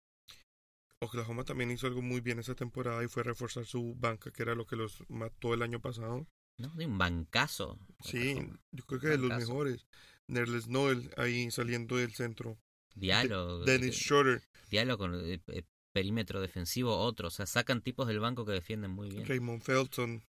Oklahoma 1.01 1.43
también 1.45 1.71
hizo 1.71 1.87
algo 1.87 2.01
muy 2.01 2.19
bien 2.19 2.39
esa 2.39 2.55
temporada 2.55 3.03
y 3.03 3.07
fue 3.07 3.23
reforzar 3.23 3.65
su 3.65 3.95
banca, 3.95 4.31
que 4.31 4.43
era 4.43 4.55
lo 4.55 4.65
que 4.65 4.75
los 4.75 5.03
mató 5.09 5.53
el 5.53 5.61
año 5.61 5.79
pasado. 5.79 6.27
¿No? 6.59 6.69
De 6.75 6.85
un 6.85 6.97
bancazo. 6.97 7.79
Sí, 8.01 8.33
Oklahoma. 8.33 8.59
yo 8.71 8.85
creo 8.85 8.99
que 9.01 9.07
de 9.07 9.17
los 9.17 9.29
mejores. 9.37 9.87
Nerles 10.27 10.67
Noel 10.67 11.11
ahí 11.17 11.49
saliendo 11.49 11.95
del 11.97 12.13
centro. 12.13 12.59
Diallo. 12.93 13.59
Dennis 13.63 13.95
eh, 13.95 13.99
Schroeder, 13.99 14.43
Diallo 14.69 14.97
con 14.99 15.15
eh, 15.15 15.41
eh, 15.47 15.63
perímetro 15.91 16.39
defensivo, 16.41 16.95
otro. 16.97 17.29
O 17.29 17.31
sea, 17.31 17.47
sacan 17.47 17.81
tipos 17.81 18.07
del 18.07 18.19
banco 18.19 18.45
que 18.45 18.51
defienden 18.51 18.91
muy 18.91 19.09
bien. 19.09 19.25
Raymond 19.25 19.63
Felton. 19.63 20.23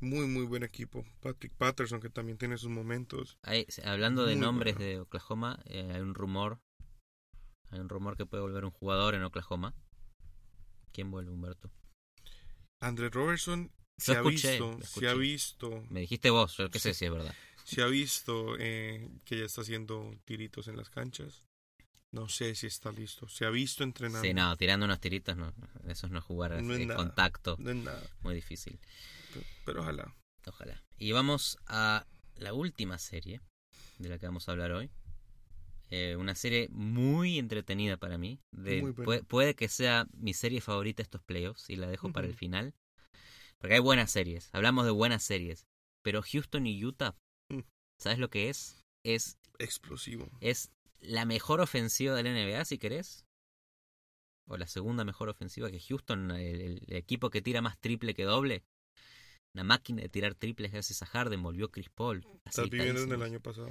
Muy, 0.00 0.26
muy 0.26 0.44
buen 0.46 0.62
equipo. 0.62 1.04
Patrick 1.20 1.52
Patterson, 1.56 2.00
que 2.00 2.08
también 2.08 2.38
tiene 2.38 2.56
sus 2.56 2.70
momentos. 2.70 3.36
Hay- 3.42 3.66
hablando 3.84 4.24
de 4.24 4.34
Muy 4.36 4.40
nombres 4.42 4.76
bueno. 4.76 4.88
de 4.90 5.00
Oklahoma, 5.00 5.58
eh, 5.66 5.90
hay 5.92 6.00
un 6.00 6.14
rumor. 6.14 6.60
Hay 7.70 7.80
un 7.80 7.88
rumor 7.90 8.16
que 8.16 8.24
puede 8.24 8.42
volver 8.42 8.64
un 8.64 8.70
jugador 8.70 9.14
en 9.14 9.22
Oklahoma. 9.24 9.74
¿Quién 10.92 11.10
vuelve, 11.10 11.30
Humberto? 11.30 11.70
André 12.80 13.10
Robertson 13.10 13.70
Se 14.00 14.12
ha 14.12 14.16
escuché, 14.16 14.50
visto, 14.52 14.76
lo 14.78 14.82
se 14.86 15.08
ha 15.08 15.14
visto, 15.14 15.84
Me 15.90 16.00
dijiste 16.00 16.30
vos, 16.30 16.56
yo 16.56 16.70
qué 16.70 16.78
sé 16.78 16.94
si 16.94 17.04
es 17.04 17.10
verdad. 17.12 17.34
se 17.64 17.82
ha 17.82 17.86
visto 17.86 18.56
eh, 18.58 19.08
que 19.24 19.38
ya 19.38 19.44
está 19.44 19.60
haciendo 19.62 20.14
tiritos 20.24 20.68
en 20.68 20.76
las 20.76 20.90
canchas. 20.90 21.44
No 22.12 22.28
sé 22.28 22.54
si 22.56 22.66
está 22.66 22.90
listo. 22.90 23.28
Se 23.28 23.44
ha 23.44 23.50
visto 23.50 23.84
entrenando. 23.84 24.22
Sí, 24.26 24.34
no, 24.34 24.56
tirando 24.56 24.84
unos 24.86 25.00
tiritos, 25.00 25.36
no, 25.36 25.52
eso 25.86 26.08
no 26.08 26.18
es 26.18 26.24
jugar 26.24 26.60
No 26.62 26.74
es 26.74 26.80
eh, 26.80 26.86
nada. 26.86 26.96
contacto, 26.96 27.56
No 27.60 27.70
es 27.70 27.76
nada. 27.76 28.02
muy 28.22 28.34
difícil. 28.34 28.80
Pero, 29.32 29.46
pero 29.64 29.80
ojalá. 29.82 30.16
Ojalá. 30.46 30.82
Y 30.98 31.12
vamos 31.12 31.56
a 31.66 32.06
la 32.34 32.52
última 32.52 32.98
serie 32.98 33.40
de 33.98 34.08
la 34.08 34.18
que 34.18 34.26
vamos 34.26 34.48
a 34.48 34.52
hablar 34.52 34.72
hoy. 34.72 34.90
Eh, 35.90 36.16
una 36.16 36.34
serie 36.34 36.68
muy 36.70 37.38
entretenida 37.38 37.96
para 37.96 38.16
mí. 38.18 38.40
De, 38.52 38.80
Muy 38.80 38.90
buena. 38.92 39.04
puede, 39.04 39.22
puede 39.24 39.54
que 39.54 39.68
sea 39.68 40.06
mi 40.12 40.34
serie 40.34 40.60
favorita 40.60 41.02
estos 41.02 41.22
playoffs 41.22 41.68
y 41.70 41.76
la 41.76 41.88
dejo 41.88 42.10
para 42.12 42.26
el 42.26 42.34
final. 42.34 42.74
Porque 43.60 43.74
hay 43.74 43.80
buenas 43.80 44.10
series. 44.10 44.48
Hablamos 44.52 44.84
de 44.86 44.90
buenas 44.90 45.22
series. 45.22 45.66
Pero 46.02 46.22
Houston 46.22 46.66
y 46.66 46.82
Utah, 46.84 47.16
Mm. 47.50 47.60
¿sabes 47.98 48.18
lo 48.18 48.30
que 48.30 48.48
es? 48.48 48.84
Es, 49.04 49.38
Explosivo. 49.58 50.28
es 50.40 50.70
la 51.00 51.24
mejor 51.24 51.60
ofensiva 51.60 52.14
de 52.14 52.22
la 52.22 52.30
NBA, 52.30 52.64
si 52.64 52.78
querés. 52.78 53.26
O 54.48 54.56
la 54.56 54.66
segunda 54.66 55.04
mejor 55.04 55.28
ofensiva 55.28 55.70
que 55.70 55.80
Houston, 55.80 56.30
el, 56.32 56.82
equipo 56.88 57.30
que 57.30 57.42
tira 57.42 57.60
más 57.60 57.78
triple 57.78 58.14
que 58.14 58.24
doble. 58.24 58.64
Una 59.54 59.64
máquina 59.64 60.02
de 60.02 60.08
tirar 60.08 60.34
triples 60.34 60.72
gracias 60.72 61.02
a 61.02 61.06
Harden, 61.06 61.42
volvió 61.42 61.70
Chris 61.70 61.90
Paul. 61.90 62.26
Estás 62.44 62.70
viviendo 62.70 63.02
en 63.02 63.12
el 63.12 63.22
año 63.22 63.40
pasado. 63.40 63.68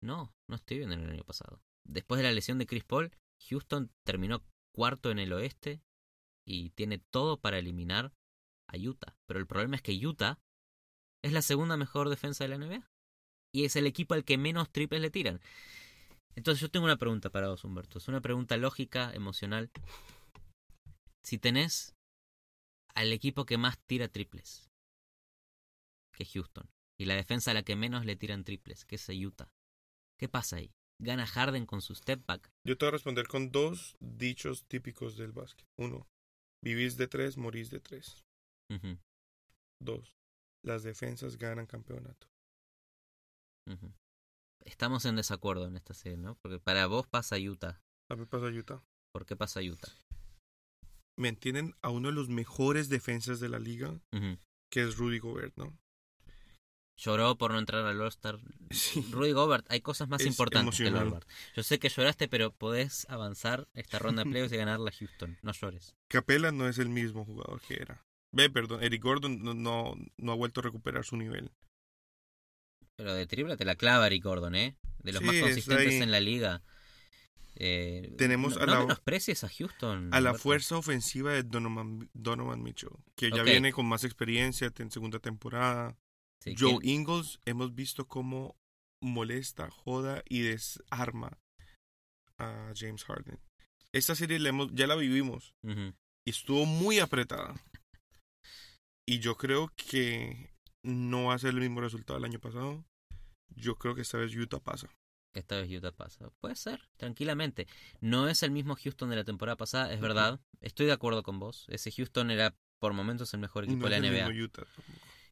No, 0.00 0.34
no 0.48 0.56
estoy 0.56 0.78
viendo 0.78 0.94
en 0.94 1.02
el 1.02 1.10
año 1.10 1.24
pasado. 1.24 1.60
Después 1.84 2.18
de 2.18 2.24
la 2.24 2.32
lesión 2.32 2.58
de 2.58 2.66
Chris 2.66 2.84
Paul, 2.84 3.12
Houston 3.48 3.90
terminó 4.04 4.44
cuarto 4.74 5.10
en 5.10 5.18
el 5.18 5.32
oeste 5.32 5.80
y 6.44 6.70
tiene 6.70 6.98
todo 6.98 7.38
para 7.40 7.58
eliminar 7.58 8.12
a 8.68 8.76
Utah. 8.76 9.16
Pero 9.26 9.40
el 9.40 9.46
problema 9.46 9.76
es 9.76 9.82
que 9.82 10.06
Utah 10.06 10.38
es 11.22 11.32
la 11.32 11.42
segunda 11.42 11.76
mejor 11.76 12.08
defensa 12.08 12.44
de 12.44 12.48
la 12.48 12.58
NBA. 12.58 12.88
Y 13.52 13.64
es 13.64 13.76
el 13.76 13.86
equipo 13.86 14.14
al 14.14 14.24
que 14.24 14.38
menos 14.38 14.70
triples 14.70 15.00
le 15.00 15.10
tiran. 15.10 15.40
Entonces 16.34 16.60
yo 16.60 16.70
tengo 16.70 16.84
una 16.84 16.98
pregunta 16.98 17.30
para 17.30 17.48
vos, 17.48 17.64
Humberto. 17.64 17.98
Es 17.98 18.08
una 18.08 18.20
pregunta 18.20 18.56
lógica, 18.58 19.12
emocional. 19.14 19.70
Si 21.24 21.38
tenés 21.38 21.94
al 22.94 23.12
equipo 23.12 23.46
que 23.46 23.58
más 23.58 23.78
tira 23.86 24.08
triples, 24.08 24.70
que 26.14 26.24
es 26.24 26.32
Houston, 26.32 26.68
y 26.98 27.06
la 27.06 27.14
defensa 27.14 27.50
a 27.50 27.54
la 27.54 27.62
que 27.62 27.76
menos 27.76 28.04
le 28.04 28.16
tiran 28.16 28.44
triples, 28.44 28.84
que 28.84 28.96
es 28.96 29.08
Utah, 29.08 29.50
¿qué 30.18 30.28
pasa 30.28 30.56
ahí? 30.56 30.74
¿Gana 30.98 31.26
Harden 31.26 31.66
con 31.66 31.82
su 31.82 31.94
step 31.94 32.24
back? 32.26 32.50
Yo 32.64 32.76
te 32.76 32.84
voy 32.84 32.88
a 32.88 32.92
responder 32.92 33.28
con 33.28 33.50
dos 33.50 33.96
dichos 34.00 34.64
típicos 34.66 35.16
del 35.16 35.32
básquet. 35.32 35.66
Uno, 35.78 36.06
vivís 36.62 36.96
de 36.96 37.06
tres, 37.06 37.36
morís 37.36 37.70
de 37.70 37.80
tres. 37.80 38.25
Dos, 39.80 40.16
las 40.62 40.82
defensas 40.82 41.36
ganan 41.36 41.66
campeonato. 41.66 42.28
Estamos 44.64 45.04
en 45.04 45.16
desacuerdo 45.16 45.66
en 45.66 45.76
esta 45.76 45.94
serie, 45.94 46.18
¿no? 46.18 46.36
Porque 46.36 46.58
para 46.58 46.86
vos 46.86 47.06
pasa 47.06 47.36
Utah. 47.36 47.80
A 48.08 48.16
mí 48.16 48.26
pasa 48.26 48.46
Utah. 48.46 48.82
¿Por 49.12 49.26
qué 49.26 49.36
pasa 49.36 49.60
Utah? 49.60 49.92
Me 51.16 51.28
entienden 51.28 51.74
a 51.82 51.90
uno 51.90 52.08
de 52.08 52.14
los 52.14 52.28
mejores 52.28 52.88
defensas 52.88 53.40
de 53.40 53.48
la 53.48 53.58
liga, 53.58 54.00
que 54.70 54.82
es 54.82 54.96
Rudy 54.96 55.18
Gobert, 55.18 55.56
¿no? 55.56 55.78
Lloró 56.98 57.36
por 57.36 57.52
no 57.52 57.58
entrar 57.58 57.84
al 57.84 58.00
All-Star. 58.00 58.38
Sí. 58.70 59.06
Rudy 59.10 59.32
Gobert, 59.32 59.66
hay 59.70 59.82
cosas 59.82 60.08
más 60.08 60.22
Es 60.22 60.28
importantes 60.28 60.78
que 60.78 60.86
el. 60.86 60.94
Gobert. 60.94 61.28
Yo 61.54 61.62
sé 61.62 61.78
que 61.78 61.90
lloraste, 61.90 62.26
pero 62.26 62.52
podés 62.52 63.06
avanzar 63.10 63.68
esta 63.74 63.98
ronda 63.98 64.24
de 64.24 64.30
playoffs 64.30 64.52
y 64.52 64.56
ganarla 64.56 64.90
a 64.90 64.92
Houston. 64.92 65.38
No 65.42 65.52
llores. 65.52 65.94
Capela 66.08 66.52
no 66.52 66.68
es 66.68 66.78
el 66.78 66.88
mismo 66.88 67.24
jugador 67.24 67.60
que 67.60 67.74
era. 67.74 68.02
Ve, 68.36 68.50
perdón, 68.50 68.82
Eric 68.82 69.02
Gordon 69.02 69.42
no, 69.42 69.54
no, 69.54 69.94
no 70.18 70.32
ha 70.32 70.34
vuelto 70.34 70.60
a 70.60 70.64
recuperar 70.64 71.04
su 71.04 71.16
nivel. 71.16 71.50
Pero 72.96 73.14
de 73.14 73.26
triple 73.26 73.56
te 73.56 73.64
la 73.64 73.76
clava 73.76 74.08
Rick 74.08 74.24
Gordon, 74.24 74.54
¿eh? 74.54 74.76
De 75.02 75.12
los 75.12 75.20
Sí, 75.20 75.26
más 75.26 75.40
consistentes 75.40 75.94
en 76.00 76.10
la 76.10 76.20
liga. 76.20 76.62
Eh, 77.54 78.14
Tenemos 78.18 78.56
no, 78.56 78.62
a 78.62 78.66
no 78.66 78.72
la- 78.74 78.80
menosprecies 78.80 79.42
a 79.44 79.48
Houston. 79.48 80.12
A 80.12 80.20
la 80.20 80.34
fuerza 80.34 80.76
ofensiva 80.76 81.32
de 81.32 81.42
Donovan, 81.42 82.10
Donovan 82.12 82.62
Mitchell, 82.62 82.90
que 83.14 83.30
ya 83.30 83.42
viene 83.42 83.72
con 83.72 83.86
más 83.86 84.04
experiencia 84.04 84.70
en 84.78 84.90
segunda 84.90 85.18
temporada. 85.18 85.96
Sí, 86.42 86.54
Joe 86.58 86.78
¿quién- 86.80 87.00
Ingles, 87.00 87.38
hemos 87.46 87.74
visto 87.74 88.06
cómo 88.06 88.56
molesta, 89.02 89.70
joda 89.70 90.22
y 90.28 90.40
desarma 90.40 91.38
a 92.38 92.72
James 92.74 93.04
Harden. 93.04 93.38
Esta 93.92 94.14
serie 94.14 94.38
la 94.38 94.50
hemos, 94.50 94.68
ya 94.74 94.86
la 94.86 94.96
vivimos 94.96 95.54
y 95.62 96.30
estuvo 96.30 96.66
muy 96.66 96.98
apretada. 96.98 97.54
Y 99.06 99.20
yo 99.20 99.36
creo 99.36 99.72
que 99.76 100.50
no 100.82 101.24
va 101.26 101.34
a 101.34 101.38
ser 101.38 101.50
el 101.50 101.60
mismo 101.60 101.80
resultado 101.80 102.18
del 102.18 102.28
año 102.30 102.40
pasado. 102.40 102.84
Yo 103.54 103.76
creo 103.76 103.94
que 103.94 104.02
esta 104.02 104.18
vez 104.18 104.34
Utah 104.34 104.58
pasa. 104.60 104.88
Esta 105.34 105.56
vez 105.56 105.70
Utah 105.70 105.92
pasa. 105.92 106.30
Puede 106.40 106.56
ser, 106.56 106.88
tranquilamente. 106.96 107.66
No 108.00 108.28
es 108.28 108.42
el 108.42 108.50
mismo 108.50 108.74
Houston 108.76 109.10
de 109.10 109.16
la 109.16 109.24
temporada 109.24 109.56
pasada, 109.56 109.92
es 109.92 110.00
verdad. 110.00 110.40
Estoy 110.60 110.86
de 110.86 110.92
acuerdo 110.92 111.22
con 111.22 111.38
vos. 111.38 111.66
Ese 111.68 111.92
Houston 111.92 112.30
era 112.30 112.54
por 112.80 112.92
momentos 112.94 113.32
el 113.34 113.40
mejor 113.40 113.64
equipo 113.64 113.84
no 113.84 113.88
de 113.90 113.96
es 113.96 114.02
la 114.02 114.08
el 114.08 114.14
NBA. 114.14 114.28
mismo 114.28 114.44
Utah. 114.44 114.66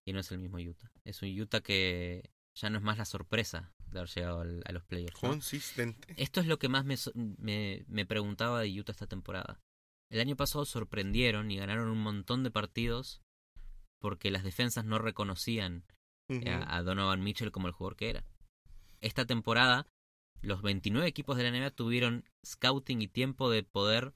Y 0.05 0.12
no 0.12 0.20
es 0.20 0.31
el 0.31 0.39
mismo 0.39 0.59
Utah. 0.59 0.91
Es 1.05 1.22
un 1.22 1.41
Utah 1.41 1.61
que 1.61 2.31
ya 2.55 2.70
no 2.70 2.79
es 2.79 2.85
más 2.85 2.99
la 2.99 3.05
sorpresa 3.07 3.72
de 3.91 3.99
haber 3.99 4.11
llegado 4.11 4.41
al- 4.43 4.62
a 4.66 4.72
los 4.72 4.85
playoffs. 4.85 5.22
¿no? 5.22 5.31
Consistente. 5.31 6.14
Esto 6.16 6.41
es 6.41 6.47
lo 6.47 6.59
que 6.59 6.68
más 6.68 6.85
me, 6.85 6.97
me, 7.39 7.85
me 7.89 8.07
preguntaba 8.07 8.61
de 8.61 8.79
Utah 8.81 8.93
esta 8.93 9.07
temporada. 9.07 9.61
El 10.11 10.20
año 10.20 10.37
pasado 10.37 10.64
sorprendieron 10.66 11.51
y 11.51 11.57
ganaron 11.57 11.89
un 11.89 12.01
montón 12.03 12.45
de 12.45 12.51
partidos 12.51 13.22
porque 14.05 14.30
las 14.30 14.44
defensas 14.44 14.84
no 14.84 14.98
reconocían 14.98 15.82
Ujú. 16.28 16.46
a, 16.46 16.76
a 16.76 16.82
Donovan 16.82 17.22
Mitchell 17.22 17.50
como 17.50 17.68
el 17.68 17.72
jugador 17.72 17.96
que 17.96 18.11
era. 18.11 18.24
Esta 19.00 19.24
temporada, 19.24 19.86
los 20.42 20.61
29 20.61 21.09
equipos 21.09 21.38
de 21.38 21.44
la 21.44 21.50
NBA 21.59 21.70
tuvieron 21.70 22.28
scouting 22.44 23.00
y 23.00 23.09
tiempo 23.09 23.48
de 23.48 23.62
poder 23.62 24.12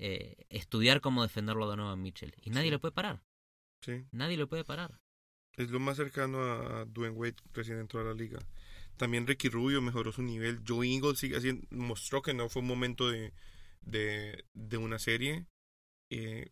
eh, 0.00 0.44
estudiar 0.48 1.00
cómo 1.00 1.22
defenderlo 1.22 1.64
a 1.64 1.68
Donovan 1.68 2.02
Mitchell. 2.02 2.34
Y 2.42 2.50
nadie 2.50 2.66
Sí. 2.66 2.70
lo 2.72 2.80
puede 2.80 2.90
parar. 2.92 3.22
Sí. 3.80 4.04
Nadie 4.10 4.36
lo 4.36 4.48
puede 4.48 4.64
parar. 4.64 4.98
Es 5.56 5.70
lo 5.70 5.78
más 5.78 5.96
cercano 5.96 6.42
a 6.42 6.84
Dwayne 6.84 7.14
Wade 7.16 7.36
recién 7.52 7.78
entró 7.78 8.00
a 8.00 8.04
la 8.04 8.14
liga. 8.14 8.40
También 8.96 9.24
Ricky 9.28 9.48
Rubio 9.48 9.80
mejoró 9.82 10.10
su 10.10 10.22
nivel. 10.22 10.62
Joe 10.66 10.84
Ingles 10.84 11.20
sigue 11.20 11.36
haciendo, 11.36 11.64
mostró 11.70 12.22
que 12.22 12.34
no 12.34 12.48
fue 12.48 12.62
un 12.62 12.68
momento 12.68 13.08
de, 13.08 13.32
de, 13.82 14.44
de 14.52 14.76
una 14.78 14.98
serie. 14.98 15.46
Eh, 16.10 16.50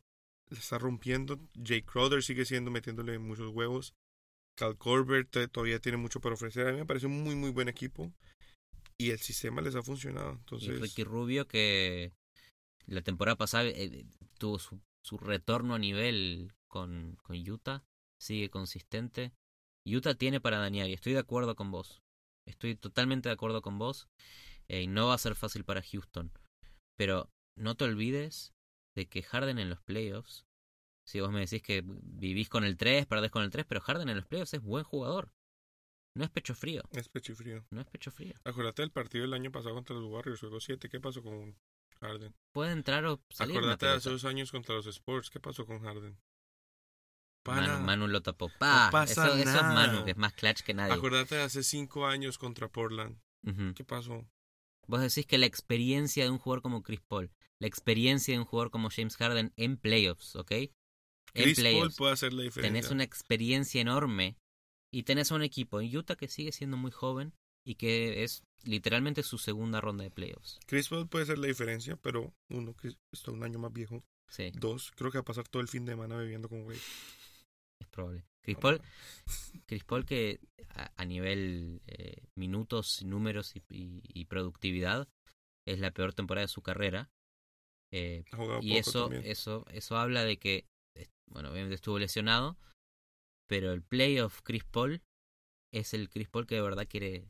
la 0.52 0.58
está 0.58 0.78
rompiendo. 0.78 1.38
Jay 1.62 1.82
Crowder 1.82 2.22
sigue 2.22 2.44
siendo 2.44 2.70
metiéndole 2.70 3.18
muchos 3.18 3.52
huevos. 3.52 3.94
Cal 4.56 4.76
Corbett 4.76 5.34
eh, 5.36 5.48
todavía 5.48 5.80
tiene 5.80 5.98
mucho 5.98 6.20
para 6.20 6.34
ofrecer. 6.34 6.68
A 6.68 6.72
mí 6.72 6.78
me 6.78 6.86
parece 6.86 7.06
un 7.06 7.22
muy 7.22 7.34
muy 7.34 7.50
buen 7.50 7.68
equipo. 7.68 8.12
Y 8.98 9.10
el 9.10 9.18
sistema 9.18 9.62
les 9.62 9.74
ha 9.74 9.82
funcionado. 9.82 10.32
Y 10.32 10.36
Entonces, 10.36 10.80
Ricky 10.80 11.04
Rubio 11.04 11.48
que 11.48 12.12
la 12.86 13.02
temporada 13.02 13.36
pasada 13.36 13.64
eh, 13.68 14.04
tuvo 14.38 14.58
su, 14.58 14.80
su 15.02 15.18
retorno 15.18 15.74
a 15.74 15.78
nivel 15.78 16.52
con, 16.68 17.16
con 17.22 17.36
Utah, 17.50 17.84
sigue 18.20 18.50
consistente. 18.50 19.32
Utah 19.84 20.14
tiene 20.14 20.40
para 20.40 20.58
dañar 20.58 20.88
y 20.88 20.92
estoy 20.92 21.14
de 21.14 21.18
acuerdo 21.18 21.56
con 21.56 21.70
vos. 21.70 22.02
Estoy 22.46 22.76
totalmente 22.76 23.28
de 23.28 23.34
acuerdo 23.34 23.62
con 23.62 23.78
vos. 23.78 24.08
eh, 24.68 24.82
y 24.82 24.86
no 24.86 25.08
va 25.08 25.14
a 25.14 25.18
ser 25.18 25.34
fácil 25.34 25.64
para 25.64 25.82
Houston. 25.82 26.32
Pero 26.96 27.30
no 27.56 27.74
te 27.74 27.84
olvides 27.84 28.52
de 28.94 29.08
que 29.08 29.22
Harden 29.22 29.58
en 29.58 29.70
los 29.70 29.80
playoffs, 29.80 30.46
si 31.04 31.20
vos 31.20 31.30
me 31.30 31.40
decís 31.40 31.62
que 31.62 31.82
vivís 31.84 32.48
con 32.48 32.64
el 32.64 32.76
3, 32.76 33.06
perdés 33.06 33.30
con 33.30 33.42
el 33.42 33.50
3, 33.50 33.66
pero 33.66 33.80
Harden 33.80 34.08
en 34.08 34.16
los 34.16 34.26
playoffs 34.26 34.54
es 34.54 34.62
buen 34.62 34.84
jugador. 34.84 35.32
No 36.14 36.24
es 36.24 36.30
pecho 36.30 36.54
frío, 36.54 36.82
es 36.92 37.08
pecho 37.08 37.34
frío. 37.34 37.64
no 37.70 37.80
es 37.80 37.86
pecho 37.86 38.10
frío. 38.10 38.34
Acuérdate 38.44 38.82
del 38.82 38.90
partido 38.90 39.22
del 39.22 39.32
año 39.32 39.50
pasado 39.50 39.74
contra 39.74 39.96
los 39.96 40.04
Warriors, 40.04 40.40
juego 40.40 40.60
7. 40.60 40.88
¿Qué 40.90 41.00
pasó 41.00 41.22
con 41.22 41.56
Harden? 42.00 42.34
Puede 42.52 42.72
entrar 42.72 43.04
o 43.06 43.22
salir. 43.30 43.56
Acuérdate 43.56 43.86
de 43.86 43.92
hace 43.92 44.10
dos 44.10 44.24
años 44.26 44.50
contra 44.50 44.74
los 44.74 44.86
Sports. 44.86 45.30
¿Qué 45.30 45.40
pasó 45.40 45.64
con 45.64 45.80
Harden? 45.80 46.18
Manu. 47.46 47.84
Manu 47.84 48.08
lo 48.08 48.22
tapó. 48.22 48.50
Pa, 48.58 48.90
pasa 48.92 49.26
eso, 49.26 49.34
eso 49.34 49.38
es 49.38 49.46
nada. 49.46 49.74
Manu, 49.74 50.04
que 50.04 50.12
es 50.12 50.16
más 50.16 50.32
clutch 50.34 50.62
que 50.62 50.74
nadie. 50.74 50.92
Acuérdate 50.92 51.36
de 51.36 51.42
hace 51.42 51.62
cinco 51.62 52.06
años 52.06 52.38
contra 52.38 52.68
Portland. 52.68 53.18
¿Qué 53.74 53.84
pasó? 53.84 54.28
Vos 54.86 55.00
decís 55.00 55.26
que 55.26 55.38
la 55.38 55.46
experiencia 55.46 56.24
de 56.24 56.30
un 56.30 56.38
jugador 56.38 56.62
como 56.62 56.82
Chris 56.82 57.00
Paul, 57.00 57.32
la 57.62 57.68
experiencia 57.68 58.34
de 58.34 58.40
un 58.40 58.44
jugador 58.44 58.70
como 58.72 58.90
James 58.90 59.16
Harden 59.16 59.52
en 59.56 59.76
playoffs, 59.76 60.34
¿ok? 60.36 60.50
En 60.50 60.72
Chris 61.44 61.60
Paul 61.62 61.92
puede 61.96 62.12
hacer 62.12 62.32
la 62.32 62.42
diferencia. 62.42 62.68
Tenés 62.80 62.90
una 62.90 63.04
experiencia 63.04 63.80
enorme 63.80 64.36
y 64.92 65.04
tenés 65.04 65.30
un 65.30 65.42
equipo 65.42 65.80
en 65.80 65.96
Utah 65.96 66.16
que 66.16 66.28
sigue 66.28 66.52
siendo 66.52 66.76
muy 66.76 66.90
joven 66.90 67.32
y 67.64 67.76
que 67.76 68.24
es 68.24 68.42
literalmente 68.64 69.22
su 69.22 69.38
segunda 69.38 69.80
ronda 69.80 70.02
de 70.04 70.10
playoffs. 70.10 70.58
Chris 70.66 70.88
Paul 70.88 71.08
puede 71.08 71.22
hacer 71.22 71.38
la 71.38 71.46
diferencia, 71.46 71.96
pero 71.96 72.34
uno 72.50 72.74
que 72.74 72.96
está 73.12 73.30
un 73.30 73.42
año 73.44 73.58
más 73.58 73.72
viejo. 73.72 74.04
Sí, 74.28 74.50
Dos, 74.54 74.90
creo 74.96 75.10
que 75.12 75.18
va 75.18 75.22
a 75.22 75.24
pasar 75.24 75.46
todo 75.48 75.62
el 75.62 75.68
fin 75.68 75.84
de 75.84 75.92
semana 75.92 76.16
bebiendo 76.16 76.48
con 76.48 76.62
Wade. 76.62 76.78
es 77.80 77.86
probable. 77.88 78.24
Chris 78.42 78.56
Paul, 78.58 78.80
Chris 79.66 79.84
Paul 79.84 80.04
que 80.04 80.40
a, 80.70 80.90
a 80.96 81.04
nivel 81.04 81.80
eh, 81.86 82.24
minutos, 82.34 83.02
números 83.04 83.54
y, 83.54 83.60
y- 83.68 84.02
y 84.12 84.24
productividad 84.24 85.08
es 85.64 85.78
la 85.78 85.92
peor 85.92 86.12
temporada 86.12 86.44
de 86.46 86.52
su 86.52 86.60
carrera. 86.62 87.08
Eh, 87.92 88.24
y 88.62 88.76
eso, 88.78 89.02
también. 89.02 89.22
eso, 89.26 89.66
eso 89.70 89.96
habla 89.96 90.24
de 90.24 90.38
que, 90.38 90.66
bueno, 91.30 91.50
obviamente 91.50 91.74
estuvo 91.74 91.98
lesionado, 91.98 92.56
pero 93.48 93.72
el 93.72 93.82
playoff 93.82 94.40
Chris 94.42 94.64
Paul 94.64 95.02
es 95.72 95.94
el 95.94 96.08
Chris 96.08 96.28
Paul 96.28 96.46
que 96.46 96.54
de 96.54 96.62
verdad 96.62 96.86
quiere, 96.88 97.28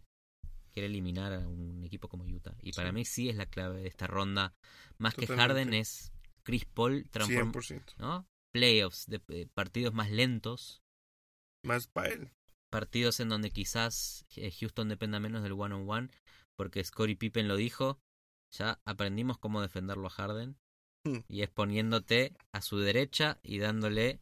quiere 0.72 0.86
eliminar 0.86 1.32
a 1.32 1.40
un 1.48 1.82
equipo 1.84 2.08
como 2.08 2.24
Utah. 2.24 2.56
Y 2.62 2.72
para 2.72 2.92
mí 2.92 3.04
sí 3.04 3.28
es 3.28 3.36
la 3.36 3.46
clave 3.46 3.80
de 3.82 3.88
esta 3.88 4.06
ronda. 4.06 4.54
Más 4.98 5.14
que. 5.14 5.26
Harden 5.26 5.74
es 5.74 6.12
Chris 6.44 6.64
Paul 6.64 7.08
transform, 7.10 7.52
100%. 7.52 7.96
¿no? 7.98 8.26
Playoffs 8.52 9.06
de 9.06 9.20
eh, 9.28 9.48
partidos 9.54 9.94
más 9.94 10.10
lentos, 10.10 10.82
Más 11.64 11.86
para 11.88 12.08
él. 12.10 12.30
partidos 12.70 13.18
en 13.20 13.28
donde 13.28 13.50
quizás 13.50 14.26
eh, 14.36 14.50
Houston 14.50 14.88
dependa 14.88 15.18
menos 15.20 15.42
del 15.42 15.52
one 15.52 15.74
on 15.74 15.88
one, 15.88 16.08
porque 16.56 16.84
Scottie 16.84 17.16
Pippen 17.16 17.48
lo 17.48 17.56
dijo, 17.56 17.98
ya 18.52 18.80
aprendimos 18.84 19.38
cómo 19.38 19.60
defenderlo 19.62 20.06
a 20.06 20.10
Harden, 20.10 20.56
Hmm. 21.04 21.18
y 21.28 21.42
es 21.42 21.50
poniéndote 21.50 22.32
a 22.52 22.60
su 22.62 22.78
derecha 22.78 23.40
y 23.42 23.58
dándole 23.58 24.20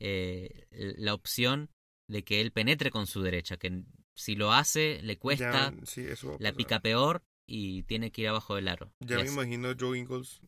eh, 0.00 0.66
la 0.98 1.14
opción 1.14 1.70
de 2.10 2.22
que 2.24 2.42
él 2.42 2.52
penetre 2.52 2.90
con 2.90 3.06
su 3.06 3.22
derecha, 3.22 3.56
que 3.56 3.82
si 4.14 4.34
lo 4.36 4.52
hace 4.52 5.00
le 5.02 5.16
cuesta, 5.18 5.72
Ya, 5.72 5.86
sí, 5.86 6.06
la 6.40 6.52
pica 6.52 6.80
peor 6.80 7.22
y 7.48 7.84
tiene 7.84 8.10
que 8.10 8.20
ir 8.22 8.28
abajo 8.28 8.54
del 8.54 8.68
aro. 8.68 8.92
Ya 9.00 9.16
me 9.18 9.28
imagino 9.28 9.68
a 9.70 9.76
Joe 9.78 9.98
Ingles 9.98 10.40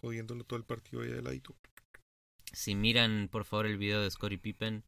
jodiéndolo 0.00 0.44
todo 0.44 0.58
el 0.58 0.64
partido 0.66 1.00
ahí 1.02 1.08
de 1.10 1.22
ladito. 1.22 1.56
Si 2.52 2.74
miran 2.74 3.28
por 3.30 3.44
favor 3.44 3.64
el 3.66 3.78
video 3.78 4.02
de 4.02 4.10
Scottie 4.10 4.38
Pippen, 4.38 4.84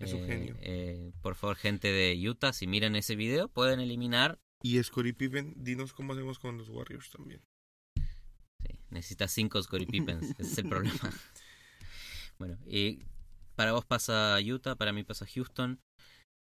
Es 0.00 0.12
un 0.14 0.24
eh, 0.24 0.26
genio. 0.26 0.56
eh, 0.60 1.12
por 1.22 1.36
favor 1.36 1.54
gente 1.56 1.92
de 1.92 2.28
Utah, 2.28 2.52
si 2.52 2.66
miran 2.66 2.96
ese 2.96 3.14
video 3.14 3.48
pueden 3.48 3.78
eliminar 3.78 4.40
Y 4.62 4.82
Scottie 4.82 5.14
Pippen, 5.14 5.54
dinos 5.56 5.92
cómo 5.92 6.12
hacemos 6.12 6.38
con 6.38 6.58
los 6.58 6.68
Warriors 6.68 7.10
también. 7.10 7.42
Sí, 7.96 8.78
necesitas 8.90 9.32
cinco 9.32 9.62
Scottie 9.62 9.86
Pippens, 9.86 10.30
ese 10.30 10.42
es 10.42 10.58
el 10.58 10.68
problema. 10.68 10.98
Bueno, 12.36 12.58
y 12.66 12.98
para 13.54 13.70
vos 13.70 13.84
pasa 13.84 14.36
Utah, 14.44 14.74
para 14.74 14.92
mí 14.92 15.04
pasa 15.04 15.24
Houston. 15.24 15.80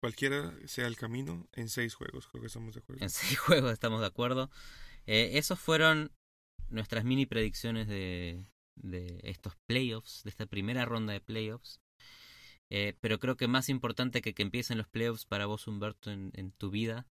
Cualquiera 0.01 0.53
sea 0.66 0.88
el 0.88 0.95
camino, 0.95 1.47
en 1.53 1.68
seis 1.68 1.95
juegos, 1.95 2.28
creo 2.28 2.41
que 2.41 2.47
estamos 2.47 2.76
de 2.76 2.82
acuerdo. 2.82 3.03
En 3.03 3.10
seis 3.10 3.39
juegos 3.39 3.74
estamos 3.74 3.99
de 3.99 4.05
acuerdo. 4.05 4.51
Eh, 5.07 5.32
esos 5.39 5.60
fueron 5.60 6.12
nuestras 6.70 7.03
mini 7.03 7.26
predicciones 7.26 7.88
de, 7.88 8.45
de 8.76 9.20
estos 9.24 9.55
playoffs, 9.68 10.24
de 10.24 10.30
esta 10.30 10.45
primera 10.45 10.86
ronda 10.86 11.14
de 11.14 11.22
playoffs. 11.22 11.82
Eh, 12.72 12.95
pero 13.01 13.20
creo 13.20 13.36
que 13.36 13.47
más 13.47 13.68
importante 13.68 14.22
que 14.22 14.34
que 14.34 14.43
empiecen 14.43 14.78
los 14.78 14.88
playoffs 14.88 15.26
para 15.26 15.47
vos, 15.47 15.68
Humberto, 15.68 16.12
en, 16.12 16.32
en 16.36 16.51
tu 16.51 16.70
vida, 16.70 17.07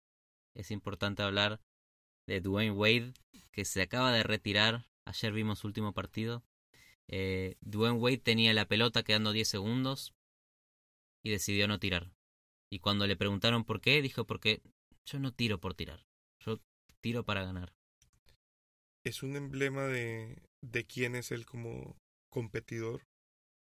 es 0.54 0.70
importante 0.70 1.22
hablar 1.22 1.60
de 2.26 2.40
Dwayne 2.40 2.72
Wade, 2.72 3.12
que 3.50 3.64
se 3.64 3.82
acaba 3.82 4.12
de 4.12 4.22
retirar. 4.22 4.86
Ayer 5.04 5.32
vimos 5.32 5.60
su 5.60 5.66
último 5.66 5.92
partido. 5.92 6.42
Eh, 7.08 7.56
Dwayne 7.60 7.98
Wade 7.98 8.18
tenía 8.18 8.54
la 8.54 8.66
pelota 8.66 9.02
quedando 9.02 9.32
10 9.32 9.46
segundos 9.46 10.14
y 11.22 11.30
decidió 11.30 11.68
no 11.68 11.78
tirar. 11.78 12.12
Y 12.70 12.78
cuando 12.78 13.06
le 13.06 13.16
preguntaron 13.16 13.64
por 13.64 13.80
qué, 13.80 14.00
dijo 14.00 14.26
porque 14.26 14.62
yo 15.04 15.18
no 15.18 15.32
tiro 15.32 15.60
por 15.60 15.74
tirar. 15.74 16.06
Yo 16.40 16.60
tiro 17.00 17.24
para 17.24 17.44
ganar. 17.44 17.74
Es 19.04 19.22
un 19.22 19.36
emblema 19.36 19.86
de, 19.86 20.42
de 20.62 20.86
quién 20.86 21.14
es 21.14 21.30
él 21.30 21.44
como 21.44 21.96
competidor. 22.30 23.06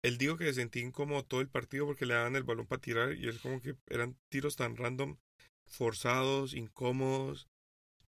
Él 0.04 0.18
dijo 0.18 0.38
que 0.38 0.46
se 0.46 0.56
sentía 0.56 0.84
incómodo 0.84 1.26
todo 1.26 1.42
el 1.42 1.50
partido 1.50 1.86
porque 1.86 2.06
le 2.06 2.14
daban 2.14 2.36
el 2.36 2.44
balón 2.44 2.68
para 2.68 2.82
tirar 2.82 3.16
y 3.16 3.28
es 3.28 3.40
como 3.40 3.62
que 3.62 3.76
eran 3.88 4.18
tiros 4.30 4.56
tan 4.56 4.78
random, 4.78 5.18
forzados, 5.70 6.54
incómodos. 6.54 7.48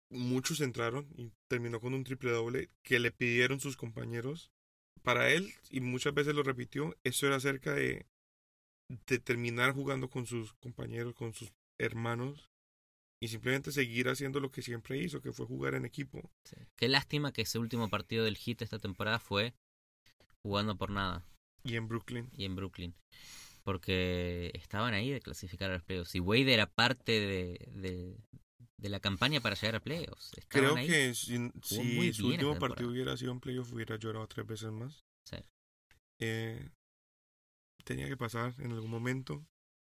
Muchos 0.10 0.62
entraron 0.62 1.08
y 1.16 1.32
terminó 1.48 1.80
con 1.80 1.94
un 1.94 2.04
triple 2.04 2.32
doble 2.32 2.70
que 2.84 3.00
le 3.00 3.12
pidieron 3.12 3.60
sus 3.60 3.78
compañeros. 3.78 4.52
Para 5.02 5.32
él, 5.32 5.54
y 5.70 5.82
muchas 5.82 6.14
veces 6.14 6.34
lo 6.36 6.44
repitió, 6.44 6.96
eso 7.04 7.28
era 7.28 7.38
acerca 7.38 7.74
de, 7.74 8.06
de 9.08 9.20
terminar 9.20 9.74
jugando 9.74 10.10
con 10.10 10.26
sus 10.26 10.54
compañeros, 10.54 11.14
con 11.14 11.34
sus 11.34 11.52
hermanos 11.80 12.50
y 13.22 13.30
simplemente 13.30 13.72
seguir 13.72 14.08
haciendo 14.10 14.40
lo 14.40 14.52
que 14.52 14.62
siempre 14.62 14.98
hizo, 14.98 15.22
que 15.22 15.32
fue 15.34 15.46
jugar 15.46 15.76
en 15.76 15.86
equipo. 15.86 16.30
Sí. 16.46 16.58
Qué 16.78 16.88
lástima 16.90 17.32
que 17.34 17.42
ese 17.44 17.58
último 17.60 17.90
partido 17.90 18.24
del 18.26 18.38
Heat 18.38 18.62
esta 18.62 18.80
temporada 18.80 19.20
fue 19.20 19.54
jugando 20.42 20.78
por 20.78 20.90
nada 20.90 21.26
Y 21.64 21.76
en 21.76 21.88
Brooklyn. 21.88 22.30
y 22.36 22.46
en 22.46 22.56
Brooklyn. 22.56 22.94
Porque 23.64 24.52
estaban 24.56 24.94
ahí 24.94 25.10
de 25.10 25.22
clasificar 25.22 25.72
a 25.72 25.76
los 25.76 25.84
playoffs. 25.84 26.16
Y 26.16 26.20
Wade 26.20 26.54
era 26.54 26.68
parte 26.68 27.14
de, 27.14 27.70
de, 27.72 28.18
de 28.78 28.90
la 28.90 29.00
campaña 29.00 29.40
para 29.40 29.56
llegar 29.56 29.76
a 29.76 29.80
playoffs. 29.80 30.32
Estaban 30.38 30.74
Creo 30.74 30.76
ahí. 30.76 30.88
que 30.88 31.14
si, 31.14 31.38
si 31.64 32.14
su 32.14 32.28
último 32.28 32.60
partido 32.60 32.90
hubiera 32.90 33.16
sido 33.16 33.32
en 33.32 33.40
playoff, 33.40 33.72
hubiera 33.72 33.96
llorado 33.96 34.28
tres 34.28 34.46
veces 34.46 34.72
más. 34.72 35.04
Sí. 35.26 35.38
Eh, 36.20 36.70
tenía 37.86 38.08
que 38.08 38.18
pasar 38.18 38.54
en 38.60 38.74
algún 38.74 38.92
momento. 38.92 39.46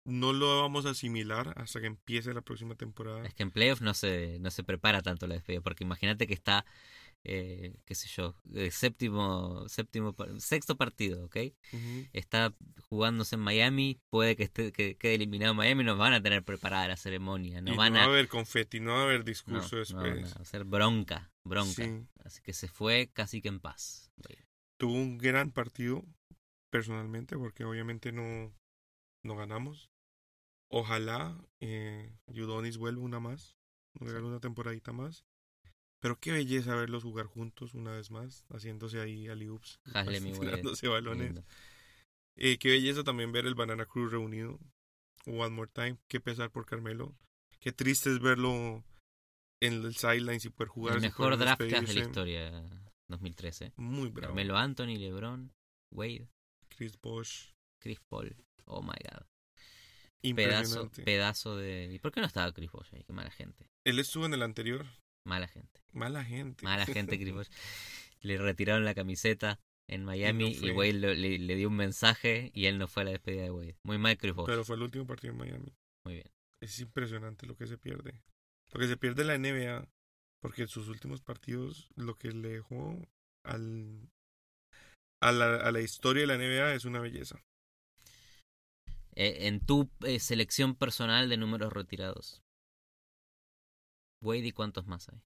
No 0.07 0.35
lo 0.35 0.61
vamos 0.61 0.85
a 0.85 0.91
asimilar 0.91 1.55
hasta 1.57 1.81
que 1.81 1.87
empiece 1.87 2.35
la 2.35 2.43
próxima 2.43 2.75
temporada. 2.75 3.25
Es 3.25 3.33
que 3.33 3.43
en 3.43 3.51
playoffs 3.51 3.81
no 3.81 3.95
se, 3.95 4.39
no 4.41 4.51
se 4.51 4.63
prepara 4.63 5.01
tanto 5.01 5.27
la 5.27 5.37
despedida. 5.37 5.63
Porque 5.63 5.85
imagínate 5.85 6.27
que 6.27 6.35
está 6.35 6.67
eh, 7.25 7.75
qué 7.87 7.95
sé 7.95 8.09
yo, 8.09 8.37
eh, 8.55 8.71
séptimo, 8.71 9.67
séptimo, 9.69 10.15
sexto 10.39 10.77
partido, 10.77 11.25
¿ok? 11.25 11.37
Está 12.13 12.55
jugándose 12.89 13.37
en 13.37 13.41
Miami, 13.41 13.99
puede 14.11 14.37
que, 14.37 14.45
esté, 14.45 14.73
que 14.73 14.97
quede 14.97 15.15
eliminado 15.15 15.55
Miami, 15.55 15.85
nos 15.85 15.97
van 15.97 16.13
a 16.13 16.23
tener 16.23 16.45
preparada 16.45 16.89
la 16.89 16.97
ceremonia, 16.99 17.63
no 17.63 17.73
y 17.73 17.77
van 17.77 17.95
no 17.95 18.01
va 18.01 18.05
a... 18.05 18.09
haber 18.09 18.29
confeti, 18.29 18.79
no 18.79 18.93
va 18.93 19.01
a 19.01 19.05
haber 19.05 19.25
discurso 19.25 19.77
no, 19.77 19.81
después. 19.81 20.21
no, 20.21 20.35
va 20.37 20.43
a 20.43 20.45
ser 20.45 20.65
bronca, 20.65 21.33
bronca. 21.45 21.85
Sí. 21.85 22.07
Así 22.25 22.43
que 22.43 22.53
se 22.53 22.69
fue 22.69 23.11
casi 23.13 23.41
que 23.41 23.49
en 23.49 23.61
paz. 23.61 24.13
Tuvo 24.77 24.93
un 24.93 25.17
gran 25.17 25.51
partido, 25.51 26.05
personalmente, 26.71 27.39
porque 27.39 27.65
obviamente 27.65 28.13
no, 28.13 28.53
no 29.23 29.37
ganamos. 29.37 29.89
Ojalá 30.69 31.39
eh, 31.61 32.13
Yudonis 32.27 32.77
vuelva 32.77 33.03
una 33.03 33.21
más, 33.21 33.57
nos 33.95 34.09
regale 34.09 34.27
una 34.27 34.41
temporadita 34.41 34.93
más. 34.93 35.25
Pero 36.05 36.21
qué 36.21 36.33
belleza 36.33 36.75
verlos 36.75 37.03
jugar 37.03 37.25
juntos 37.25 37.73
una 37.73 37.93
vez 37.93 38.11
más, 38.11 38.45
haciéndose 38.51 39.01
ahí 39.01 39.23
y 39.23 39.29
Wade. 39.31 39.81
tirándose 40.39 40.87
balones. 40.87 41.43
Eh, 42.37 42.59
qué 42.59 42.73
belleza 42.73 43.05
también 43.05 43.33
ver 43.33 43.47
el 43.47 43.55
Banana 43.55 43.87
Crew 43.87 44.11
reunido. 44.11 44.61
One 45.25 45.49
more 45.49 45.71
time. 45.73 45.97
Qué 46.07 46.21
pesar 46.21 46.51
por 46.51 46.67
Carmelo. 46.67 47.17
Qué 47.59 47.73
triste 47.73 48.11
es 48.11 48.21
verlo 48.21 48.85
en 49.63 49.73
el 49.83 49.95
sideline 49.95 50.41
sin 50.41 50.53
poder 50.53 50.69
jugar. 50.69 50.97
El 50.97 51.01
mejor 51.01 51.39
draft 51.39 51.63
de 51.63 51.71
la 51.71 52.01
historia 52.01 52.69
2013. 53.09 53.73
Muy 53.77 54.11
bravo. 54.11 54.35
Carmelo 54.35 54.59
Anthony, 54.59 54.99
LeBron, 54.99 55.55
Wade, 55.91 56.29
Chris 56.69 57.01
Bosh. 57.01 57.55
Chris 57.81 58.01
Paul. 58.11 58.37
Oh 58.67 58.83
my 58.83 58.89
god. 58.89 59.25
Impresionante. 60.21 61.03
pedazo 61.03 61.57
de. 61.57 61.95
¿Y 61.95 61.99
por 61.99 62.13
qué 62.13 62.21
no 62.21 62.27
estaba 62.27 62.53
Chris 62.53 62.71
Bosh 62.71 62.95
ahí? 62.95 63.05
Qué 63.05 63.15
mala 63.15 63.31
gente. 63.31 63.71
Él 63.85 63.99
estuvo 63.99 64.27
en 64.27 64.35
el 64.35 64.43
anterior. 64.43 64.85
Mala 65.25 65.49
gente. 65.49 65.81
Mala 65.93 66.25
gente. 66.25 66.65
Mala 66.65 66.87
gente, 66.87 67.33
Bosh. 67.33 67.49
Le 68.23 68.39
retiraron 68.39 68.85
la 68.85 68.95
camiseta 68.95 69.61
en 69.89 70.05
Miami 70.05 70.49
y, 70.49 70.55
fue. 70.55 70.73
Wade 70.73 70.93
lo- 70.95 71.15
le, 71.15 71.39
le 71.39 71.57
dio 71.57 71.69
un 71.69 71.77
mensaje 71.77 72.51
y 72.55 72.67
él 72.67 72.79
no 72.79 72.89
fue 72.89 73.03
a 73.03 73.07
la 73.07 73.11
despedida 73.13 73.43
de 73.43 73.51
Wade. 73.51 73.77
Muy 73.85 73.99
mal, 73.99 74.17
Chris 74.17 74.35
Bosh. 74.35 74.47
Pero 74.47 74.65
fue 74.65 74.77
el 74.77 74.83
último 74.83 75.07
partido 75.07 75.33
en 75.33 75.39
Miami. 75.39 75.75
Muy 76.05 76.15
bien. 76.15 76.31
Es 76.63 76.81
impresionante 76.81 77.47
lo 77.47 77.57
que 77.57 77.67
se 77.67 77.77
pierde. 77.77 78.23
Lo 78.73 78.81
que 78.81 78.87
se 78.87 78.97
pierde 78.97 79.25
la 79.25 79.37
NBA. 79.39 79.87
Porque 80.41 80.63
en 80.63 80.69
sus 80.69 80.89
últimos 80.89 81.23
partidos 81.23 81.89
lo 81.97 82.17
que 82.17 82.31
le 82.33 82.49
dejó 82.49 82.99
al, 83.45 84.11
a, 85.23 85.33
la, 85.33 85.57
a 85.57 85.73
la 85.73 85.81
historia 85.81 86.23
de 86.23 86.27
la 86.27 86.37
NBA 86.37 86.75
es 86.75 86.85
una 86.85 87.01
belleza. 87.01 87.43
Eh, 89.17 89.47
en 89.47 89.61
tu 89.61 89.91
eh, 90.05 90.19
selección 90.19 90.75
personal 90.75 91.29
de 91.29 91.37
números 91.37 91.73
retirados. 91.73 92.43
Wade 94.25 94.47
y 94.49 94.53
cuántos 94.53 94.87
más 94.87 95.09
hay 95.09 95.23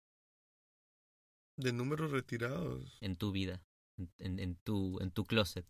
De 1.59 1.75
números 1.75 2.11
retirados. 2.11 2.91
en 3.01 3.17
tu 3.17 3.33
vida, 3.33 3.61
en, 3.97 4.11
en- 4.19 4.39
en 4.41 4.57
tu, 4.57 4.99
en 5.01 5.11
tu 5.11 5.25
closet. 5.27 5.67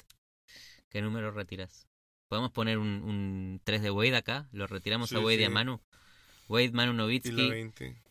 ¿Qué 0.91 1.03
números 1.03 1.35
retiras? 1.35 1.89
¿Podemos 2.29 2.53
poner 2.53 2.79
un, 2.79 2.89
un 3.05 3.61
3 3.65 3.83
de 3.83 3.91
Wade 3.93 4.17
acá? 4.17 4.49
¿Lo 4.53 4.67
retiramos 4.67 5.15
a 5.15 5.21
Sí, 5.21 5.23
Wade 5.23 5.43
y 5.43 5.45
a. 5.45 5.51
Manu? 5.51 5.83
Wade, 6.49 6.73
Manu 6.73 6.95
Y 7.23 7.31
la 7.31 7.45
Novitsky, 7.45 7.47
20. 7.47 8.03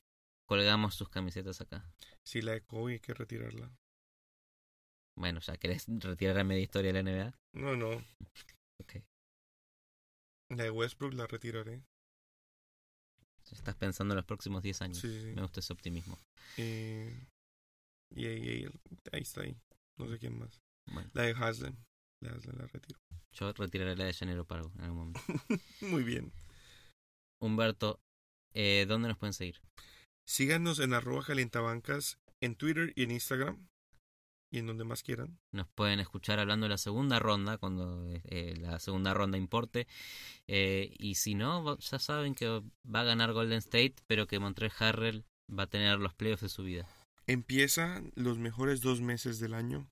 colgamos 0.45 0.95
sus 0.95 1.09
camisetas 1.09 1.61
acá. 1.61 1.85
Sí, 2.23 2.43
la 2.43 2.51
de 2.51 2.61
Kobe 2.61 2.93
hay 2.93 2.99
que 2.99 3.15
retirarla. 3.15 3.71
Bueno, 5.15 5.41
ya 5.41 5.57
querés 5.57 5.85
retirar 5.99 6.37
a 6.39 6.43
media 6.45 6.63
historia 6.63 6.93
de 6.93 7.03
la 7.03 7.09
NBA. 7.11 7.33
No, 7.53 7.75
no. 7.75 8.01
Ok. 8.79 9.01
La 10.49 10.63
de 10.65 10.71
Westbrook 10.71 11.13
la 11.13 11.25
retiraré. 11.25 11.83
Estás 13.51 13.75
pensando 13.75 14.13
en 14.13 14.17
los 14.17 14.25
próximos 14.25 14.61
10 14.63 14.81
años. 14.81 14.97
Sí. 14.99 15.31
Me 15.35 15.41
gusta 15.41 15.59
ese 15.59 15.73
optimismo. 15.73 16.17
Eh, 16.57 17.27
y 18.15 18.25
ahí, 18.25 18.49
ahí, 18.49 18.65
ahí 19.11 19.21
está 19.21 19.41
ahí. 19.41 19.57
No 19.97 20.07
sé 20.09 20.17
quién 20.19 20.37
más. 20.37 20.61
Bueno, 20.91 21.09
La 21.13 21.23
de 21.23 21.31
Haslem. 21.31 21.75
La 22.21 22.29
de 22.31 22.37
Haslem 22.37 22.57
la 22.57 22.67
retiro. 22.67 22.99
yo 23.33 23.51
retiraré 23.53 23.95
la 23.95 24.05
de 24.05 24.13
Llanero 24.13 24.45
Pargo 24.45 24.71
en 24.77 24.83
algún 24.83 24.97
momento. 24.99 25.21
Muy 25.81 26.03
bien. 26.03 26.31
Humberto, 27.41 27.99
eh, 28.53 28.85
¿dónde 28.87 29.07
nos 29.09 29.17
pueden 29.17 29.33
seguir? 29.33 29.61
Síganos 30.27 30.79
en 30.79 30.93
arroba 30.93 31.23
calientabancas 31.23 32.19
en 32.41 32.55
Twitter 32.55 32.93
y 32.95 33.03
en 33.03 33.11
Instagram. 33.11 33.67
Y 34.49 34.59
en 34.59 34.67
donde 34.67 34.85
más 34.85 35.03
quieran. 35.03 35.37
Nos 35.51 35.67
pueden 35.67 35.99
escuchar 35.99 36.39
hablando 36.39 36.65
de 36.65 36.69
la 36.69 36.77
segunda 36.77 37.19
ronda, 37.19 37.57
cuando 37.57 38.07
eh, 38.23 38.55
la 38.57 38.79
segunda 38.79 39.13
ronda 39.13 39.37
importe. 39.37 39.87
Eh, 40.47 40.95
y 40.97 41.15
si 41.15 41.35
no, 41.35 41.77
ya 41.79 41.99
saben 41.99 42.33
que 42.33 42.47
va 42.47 43.01
a 43.01 43.03
ganar 43.03 43.33
Golden 43.33 43.57
State, 43.57 43.95
pero 44.07 44.25
que 44.25 44.39
Montreal 44.39 44.71
Harrell 44.79 45.25
va 45.47 45.63
a 45.63 45.67
tener 45.67 45.99
los 45.99 46.13
playoffs 46.13 46.43
de 46.43 46.49
su 46.49 46.63
vida. 46.63 46.87
Empiezan 47.25 48.13
los 48.15 48.37
mejores 48.37 48.79
dos 48.79 49.01
meses 49.01 49.39
del 49.39 49.53
año. 49.53 49.89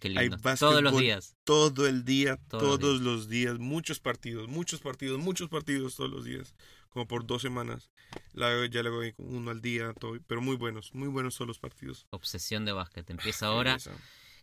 Qué 0.00 0.08
Hay 0.16 0.28
lindo. 0.28 0.38
Todos 0.58 0.82
los 0.82 0.98
días. 0.98 1.36
Todo 1.44 1.86
el 1.86 2.04
día, 2.04 2.36
Todos 2.48 2.62
los 2.62 2.80
todos, 2.80 3.00
los 3.00 3.28
días, 3.28 3.58
muchos 3.58 4.00
partidos, 4.00 4.48
muchos 4.48 4.80
partidos, 4.80 5.18
muchos 5.18 5.48
partidos 5.48 5.96
todos 5.96 6.10
los 6.10 6.24
días. 6.24 6.54
Como 6.90 7.06
por 7.06 7.26
dos 7.26 7.42
semanas. 7.42 7.90
La, 8.32 8.66
ya 8.66 8.82
le 8.82 8.90
voy 8.90 9.14
uno 9.18 9.50
al 9.50 9.60
día, 9.60 9.92
todo, 9.92 10.18
pero 10.26 10.40
muy 10.40 10.56
buenos, 10.56 10.94
muy 10.94 11.08
buenos 11.08 11.36
todos 11.36 11.48
los 11.48 11.58
partidos. 11.58 12.06
Obsesión 12.10 12.64
de 12.64 12.72
básquet. 12.72 13.08
Empieza 13.10 13.46
ahora. 13.46 13.76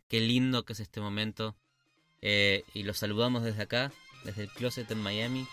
Qué 0.07 0.19
lindo 0.19 0.65
que 0.65 0.73
es 0.73 0.79
este 0.79 1.01
momento. 1.01 1.55
Eh, 2.21 2.63
y 2.73 2.83
los 2.83 2.97
saludamos 2.97 3.43
desde 3.43 3.63
acá, 3.63 3.91
desde 4.23 4.43
el 4.43 4.49
closet 4.49 4.89
en 4.91 5.01
Miami. 5.01 5.47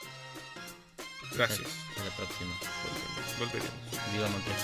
Gracias. 1.34 1.66
Hasta 1.90 2.05
la 2.05 2.16
próxima. 2.16 2.55
Volveremos. 3.38 3.38
volveremos. 3.38 4.12
Viva 4.12 4.28
Montreal 4.28 4.62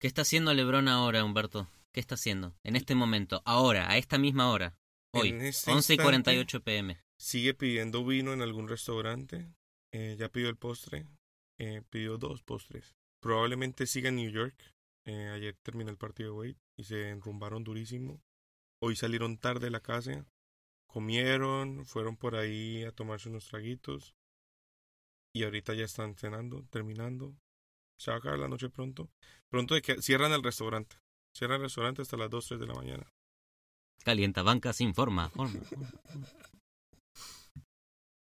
¿Qué 0.00 0.06
está 0.06 0.22
haciendo 0.22 0.54
LeBron 0.54 0.86
ahora, 0.86 1.24
Humberto? 1.24 1.68
¿Qué 1.90 1.98
está 1.98 2.14
haciendo? 2.14 2.54
En 2.62 2.76
este 2.76 2.94
momento, 2.94 3.42
ahora, 3.44 3.90
a 3.90 3.96
esta 3.96 4.16
misma 4.16 4.48
hora. 4.52 4.76
Hoy, 5.12 5.30
este 5.30 5.72
11 5.72 5.94
y 5.94 5.96
instante, 5.96 6.02
48 6.04 6.62
pm. 6.62 7.02
Sigue 7.18 7.52
pidiendo 7.52 8.04
vino 8.04 8.32
en 8.32 8.40
algún 8.40 8.68
restaurante. 8.68 9.52
Eh, 9.92 10.14
ya 10.16 10.28
pidió 10.28 10.50
el 10.50 10.56
postre. 10.56 11.08
Eh, 11.58 11.82
pidió 11.90 12.16
dos 12.16 12.44
postres. 12.44 12.94
Probablemente 13.20 13.88
siga 13.88 14.10
en 14.10 14.16
New 14.16 14.30
York. 14.30 14.54
Eh, 15.04 15.30
ayer 15.34 15.56
terminó 15.62 15.90
el 15.90 15.98
partido 15.98 16.30
de 16.30 16.38
Wade 16.38 16.60
y 16.76 16.84
se 16.84 17.08
enrumbaron 17.08 17.64
durísimo. 17.64 18.22
Hoy 18.80 18.94
salieron 18.94 19.36
tarde 19.36 19.66
de 19.66 19.70
la 19.72 19.80
casa. 19.80 20.24
Comieron, 20.86 21.84
fueron 21.86 22.16
por 22.16 22.36
ahí 22.36 22.84
a 22.84 22.92
tomarse 22.92 23.30
unos 23.30 23.48
traguitos. 23.48 24.14
Y 25.34 25.42
ahorita 25.42 25.74
ya 25.74 25.86
están 25.86 26.14
cenando, 26.14 26.64
terminando. 26.70 27.34
Se 27.98 28.10
va 28.10 28.16
a 28.16 28.18
acabar 28.20 28.38
la 28.38 28.48
noche 28.48 28.70
pronto. 28.70 29.10
Pronto 29.48 29.74
de 29.74 29.82
que 29.82 30.00
cierran 30.00 30.32
el 30.32 30.42
restaurante. 30.42 30.96
Cierran 31.32 31.56
el 31.56 31.64
restaurante 31.64 32.02
hasta 32.02 32.16
las 32.16 32.30
2, 32.30 32.46
3 32.46 32.60
de 32.60 32.66
la 32.66 32.74
mañana. 32.74 33.12
Calienta 34.04 34.42
bancas 34.42 34.80
informa. 34.80 35.28
forma, 35.28 35.60
forma. 35.60 35.90